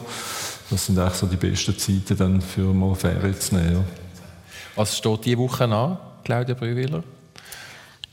das 0.69 0.85
sind 0.85 0.99
eigentlich 0.99 1.13
so 1.15 1.27
die 1.27 1.35
besten 1.35 1.77
Zeiten 1.77 2.17
dann 2.17 2.41
für 2.41 2.61
mal 2.61 2.95
Ferien 2.95 3.39
zu 3.39 3.55
nehmen. 3.55 3.73
Ja. 3.73 3.83
Was 4.75 4.97
steht 4.97 5.25
diese 5.25 5.37
Woche 5.37 5.65
an, 5.65 5.97
Claudia 6.23 6.55
Brüwiller? 6.55 7.03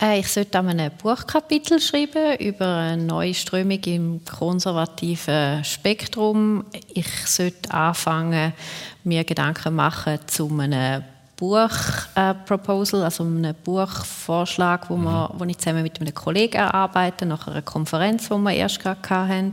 Ich 0.01 0.29
sollte 0.29 0.61
an 0.61 0.69
einem 0.69 0.93
Buchkapitel 0.97 1.81
schreiben 1.81 2.37
über 2.39 2.77
eine 2.77 3.03
neue 3.03 3.35
Strömung 3.35 3.81
im 3.83 4.21
konservativen 4.25 5.65
Spektrum. 5.65 6.65
Ich 6.95 7.27
sollte 7.27 7.75
anfangen, 7.75 8.53
mir 9.03 9.25
Gedanken 9.25 9.75
machen 9.75 10.21
zu 10.29 10.57
einem 10.57 11.03
Buchproposal, 11.35 13.03
also 13.03 13.25
einem 13.25 13.57
Buchvorschlag, 13.65 14.89
wo, 14.89 14.97
wir, 14.97 15.31
wo 15.37 15.45
ich 15.45 15.59
zusammen 15.59 15.83
mit 15.83 16.01
einem 16.01 16.15
Kollegen 16.15 16.61
arbeite, 16.61 17.27
nach 17.27 17.49
einer 17.49 17.63
Konferenz, 17.63 18.29
die 18.29 18.35
wir 18.37 18.53
erst 18.53 18.79
gerade 18.79 19.01
hatten. 19.11 19.53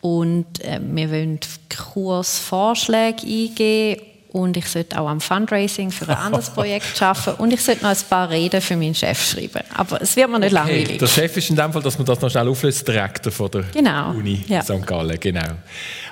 und 0.00 0.58
äh, 0.64 0.80
wir 0.80 1.10
wollen 1.10 1.38
Kursvorschläge 1.68 3.26
eingeben 3.26 4.15
und 4.36 4.54
ich 4.58 4.68
sollte 4.68 5.00
auch 5.00 5.08
am 5.08 5.22
Fundraising 5.22 5.90
für 5.90 6.06
ein 6.10 6.16
anderes 6.16 6.50
Projekt 6.50 7.00
arbeiten 7.02 7.40
und 7.40 7.54
ich 7.54 7.62
sollte 7.62 7.82
noch 7.84 7.90
ein 7.90 7.96
paar 8.10 8.28
Reden 8.28 8.60
für 8.60 8.76
meinen 8.76 8.94
Chef 8.94 9.30
schreiben. 9.30 9.62
Aber 9.74 10.02
es 10.02 10.14
wird 10.14 10.28
mir 10.28 10.38
nicht 10.38 10.52
okay. 10.52 10.54
langweilig. 10.54 10.98
Der 10.98 11.06
Chef 11.06 11.34
ist 11.38 11.48
in 11.48 11.56
dem 11.56 11.72
Fall, 11.72 11.80
dass 11.80 11.96
man 11.96 12.04
das 12.04 12.20
noch 12.20 12.30
schnell 12.30 12.46
auflöst, 12.46 12.86
Direktor 12.86 13.32
von 13.32 13.50
der 13.50 13.62
genau. 13.72 14.10
Uni 14.10 14.44
ja. 14.46 14.62
St. 14.62 14.86
Gallen. 14.86 15.18
Genau. 15.18 15.54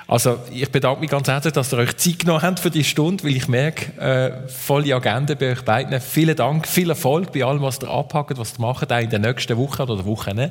Also 0.07 0.39
ich 0.51 0.67
bedanke 0.71 1.01
mich 1.01 1.11
ganz 1.11 1.27
herzlich, 1.27 1.53
dass 1.53 1.71
ihr 1.71 1.77
euch 1.77 1.95
Zeit 1.97 2.17
genommen 2.17 2.41
habt 2.41 2.59
für 2.59 2.71
die 2.71 2.83
Stunde, 2.83 3.23
weil 3.23 3.35
ich 3.35 3.47
merke, 3.47 4.01
äh, 4.01 4.49
volle 4.49 4.95
Agenda 4.95 5.35
bei 5.35 5.51
euch 5.51 5.61
beiden. 5.61 6.01
Vielen 6.01 6.35
Dank, 6.35 6.67
viel 6.67 6.89
Erfolg 6.89 7.31
bei 7.31 7.43
allem, 7.43 7.61
was 7.61 7.79
ihr 7.79 7.89
abhackt, 7.89 8.39
was 8.39 8.53
ihr 8.53 8.61
macht, 8.61 8.91
auch 8.91 8.99
in 8.99 9.09
den 9.11 9.21
nächsten 9.21 9.55
Wochen 9.55 9.83
oder 9.83 10.03
Wochen. 10.03 10.49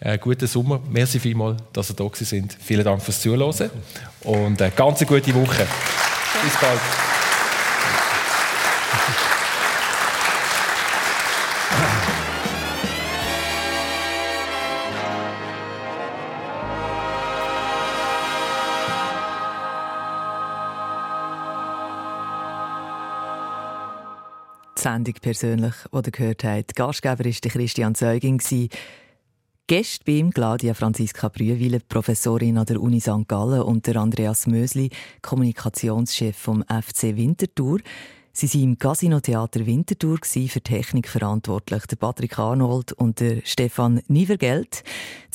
Äh, 0.00 0.18
guten 0.18 0.48
Sommer. 0.48 0.80
Merci 0.90 1.20
vielmals, 1.20 1.62
dass 1.72 1.90
ihr 1.90 1.94
da 1.94 2.08
sind. 2.12 2.56
Vielen 2.60 2.84
Dank 2.84 3.00
fürs 3.00 3.20
Zuhören 3.20 3.70
und 4.24 4.60
äh, 4.60 4.72
ganz 4.74 5.00
eine 5.00 5.06
gute 5.06 5.34
Woche. 5.34 5.66
Bis 6.42 6.56
bald. 6.60 6.80
Sendung 24.86 25.14
persönlich, 25.20 25.74
die 25.92 25.96
ihr 25.96 26.10
gehört 26.12 26.44
habt. 26.44 26.76
Gastgeber 26.76 27.24
war 27.24 27.32
Christian 27.50 27.96
Zeugin. 27.96 28.38
Gäste 29.68 30.04
bei 30.06 30.12
ihm 30.12 30.30
Claudia 30.30 30.74
Franziska 30.74 31.28
Brühwille, 31.28 31.80
Professorin 31.80 32.56
an 32.56 32.66
der 32.66 32.80
Uni 32.80 33.00
St. 33.00 33.26
Gallen 33.26 33.62
und 33.62 33.84
der 33.88 33.96
Andreas 33.96 34.46
Mösli, 34.46 34.90
Kommunikationschef 35.22 36.36
vom 36.36 36.62
FC 36.62 37.16
Winterthur. 37.16 37.80
Sie 38.32 38.46
waren 38.46 38.62
im 38.62 38.78
Casino 38.78 39.18
Theater 39.18 39.66
Winterthur 39.66 40.18
für 40.22 40.60
Technik 40.60 41.08
verantwortlich, 41.08 41.84
der 41.86 41.96
Patrick 41.96 42.38
Arnold 42.38 42.92
und 42.92 43.18
der 43.18 43.40
Stefan 43.42 44.02
Nievergeld. 44.06 44.84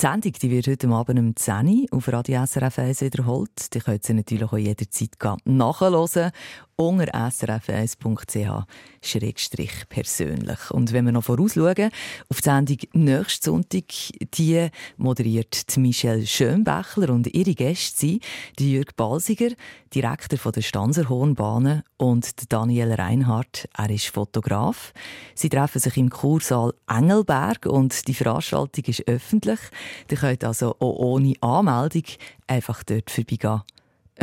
Sendung 0.00 0.32
die 0.40 0.50
wird 0.50 0.66
heute 0.66 0.88
Abend 0.88 1.18
um 1.18 1.36
10 1.36 1.88
Uhr 1.90 1.98
auf 1.98 2.10
Radio 2.10 2.46
SRF 2.46 2.78
1 2.78 3.02
wiederholt. 3.02 3.74
Die 3.74 3.80
könnt 3.80 4.08
ihr 4.08 4.14
natürlich 4.14 4.50
auch 4.50 4.56
jederzeit 4.56 5.10
nachhören 5.44 6.30
unter 6.88 7.12
srf1.ch 7.14 8.66
persönlich. 9.88 10.70
Und 10.70 10.92
wenn 10.92 11.04
wir 11.04 11.12
noch 11.12 11.24
vorausschauen, 11.24 11.90
auf 12.28 12.40
die 12.40 12.44
Sendung 12.44 12.78
nächsten 12.92 13.44
Sonntag, 13.44 13.84
die 14.34 14.68
moderiert 14.96 15.64
Michelle 15.76 16.26
Schönbächler 16.26 17.10
und 17.10 17.26
ihre 17.34 17.54
Gäste 17.54 17.98
sind 17.98 18.24
Jürg 18.60 18.96
Balsiger, 18.96 19.50
Direktor 19.94 20.38
von 20.38 20.52
der 20.52 20.62
Stanzer 20.62 21.08
Hohenbahnen 21.08 21.82
und 21.96 22.52
Daniel 22.52 22.92
Reinhardt, 22.92 23.68
er 23.76 23.90
ist 23.90 24.06
Fotograf. 24.06 24.92
Sie 25.34 25.48
treffen 25.48 25.80
sich 25.80 25.96
im 25.96 26.10
Kursaal 26.10 26.72
Engelberg 26.88 27.66
und 27.66 28.08
die 28.08 28.14
Veranstaltung 28.14 28.84
ist 28.86 29.06
öffentlich. 29.06 29.60
Ihr 30.10 30.16
könnt 30.16 30.44
also 30.44 30.76
auch 30.78 30.98
ohne 30.98 31.34
Anmeldung 31.40 32.04
einfach 32.46 32.82
dort 32.84 33.10
vorbeigehen 33.10 33.62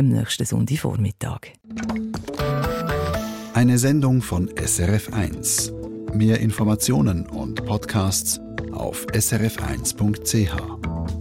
am 0.00 0.08
nächsten 0.08 0.46
Sonntagvormittag. 0.46 1.40
Eine 3.52 3.78
Sendung 3.78 4.22
von 4.22 4.48
SRF1. 4.48 6.14
Mehr 6.14 6.40
Informationen 6.40 7.26
und 7.26 7.66
Podcasts 7.66 8.40
auf 8.72 9.06
srf1.ch. 9.08 11.19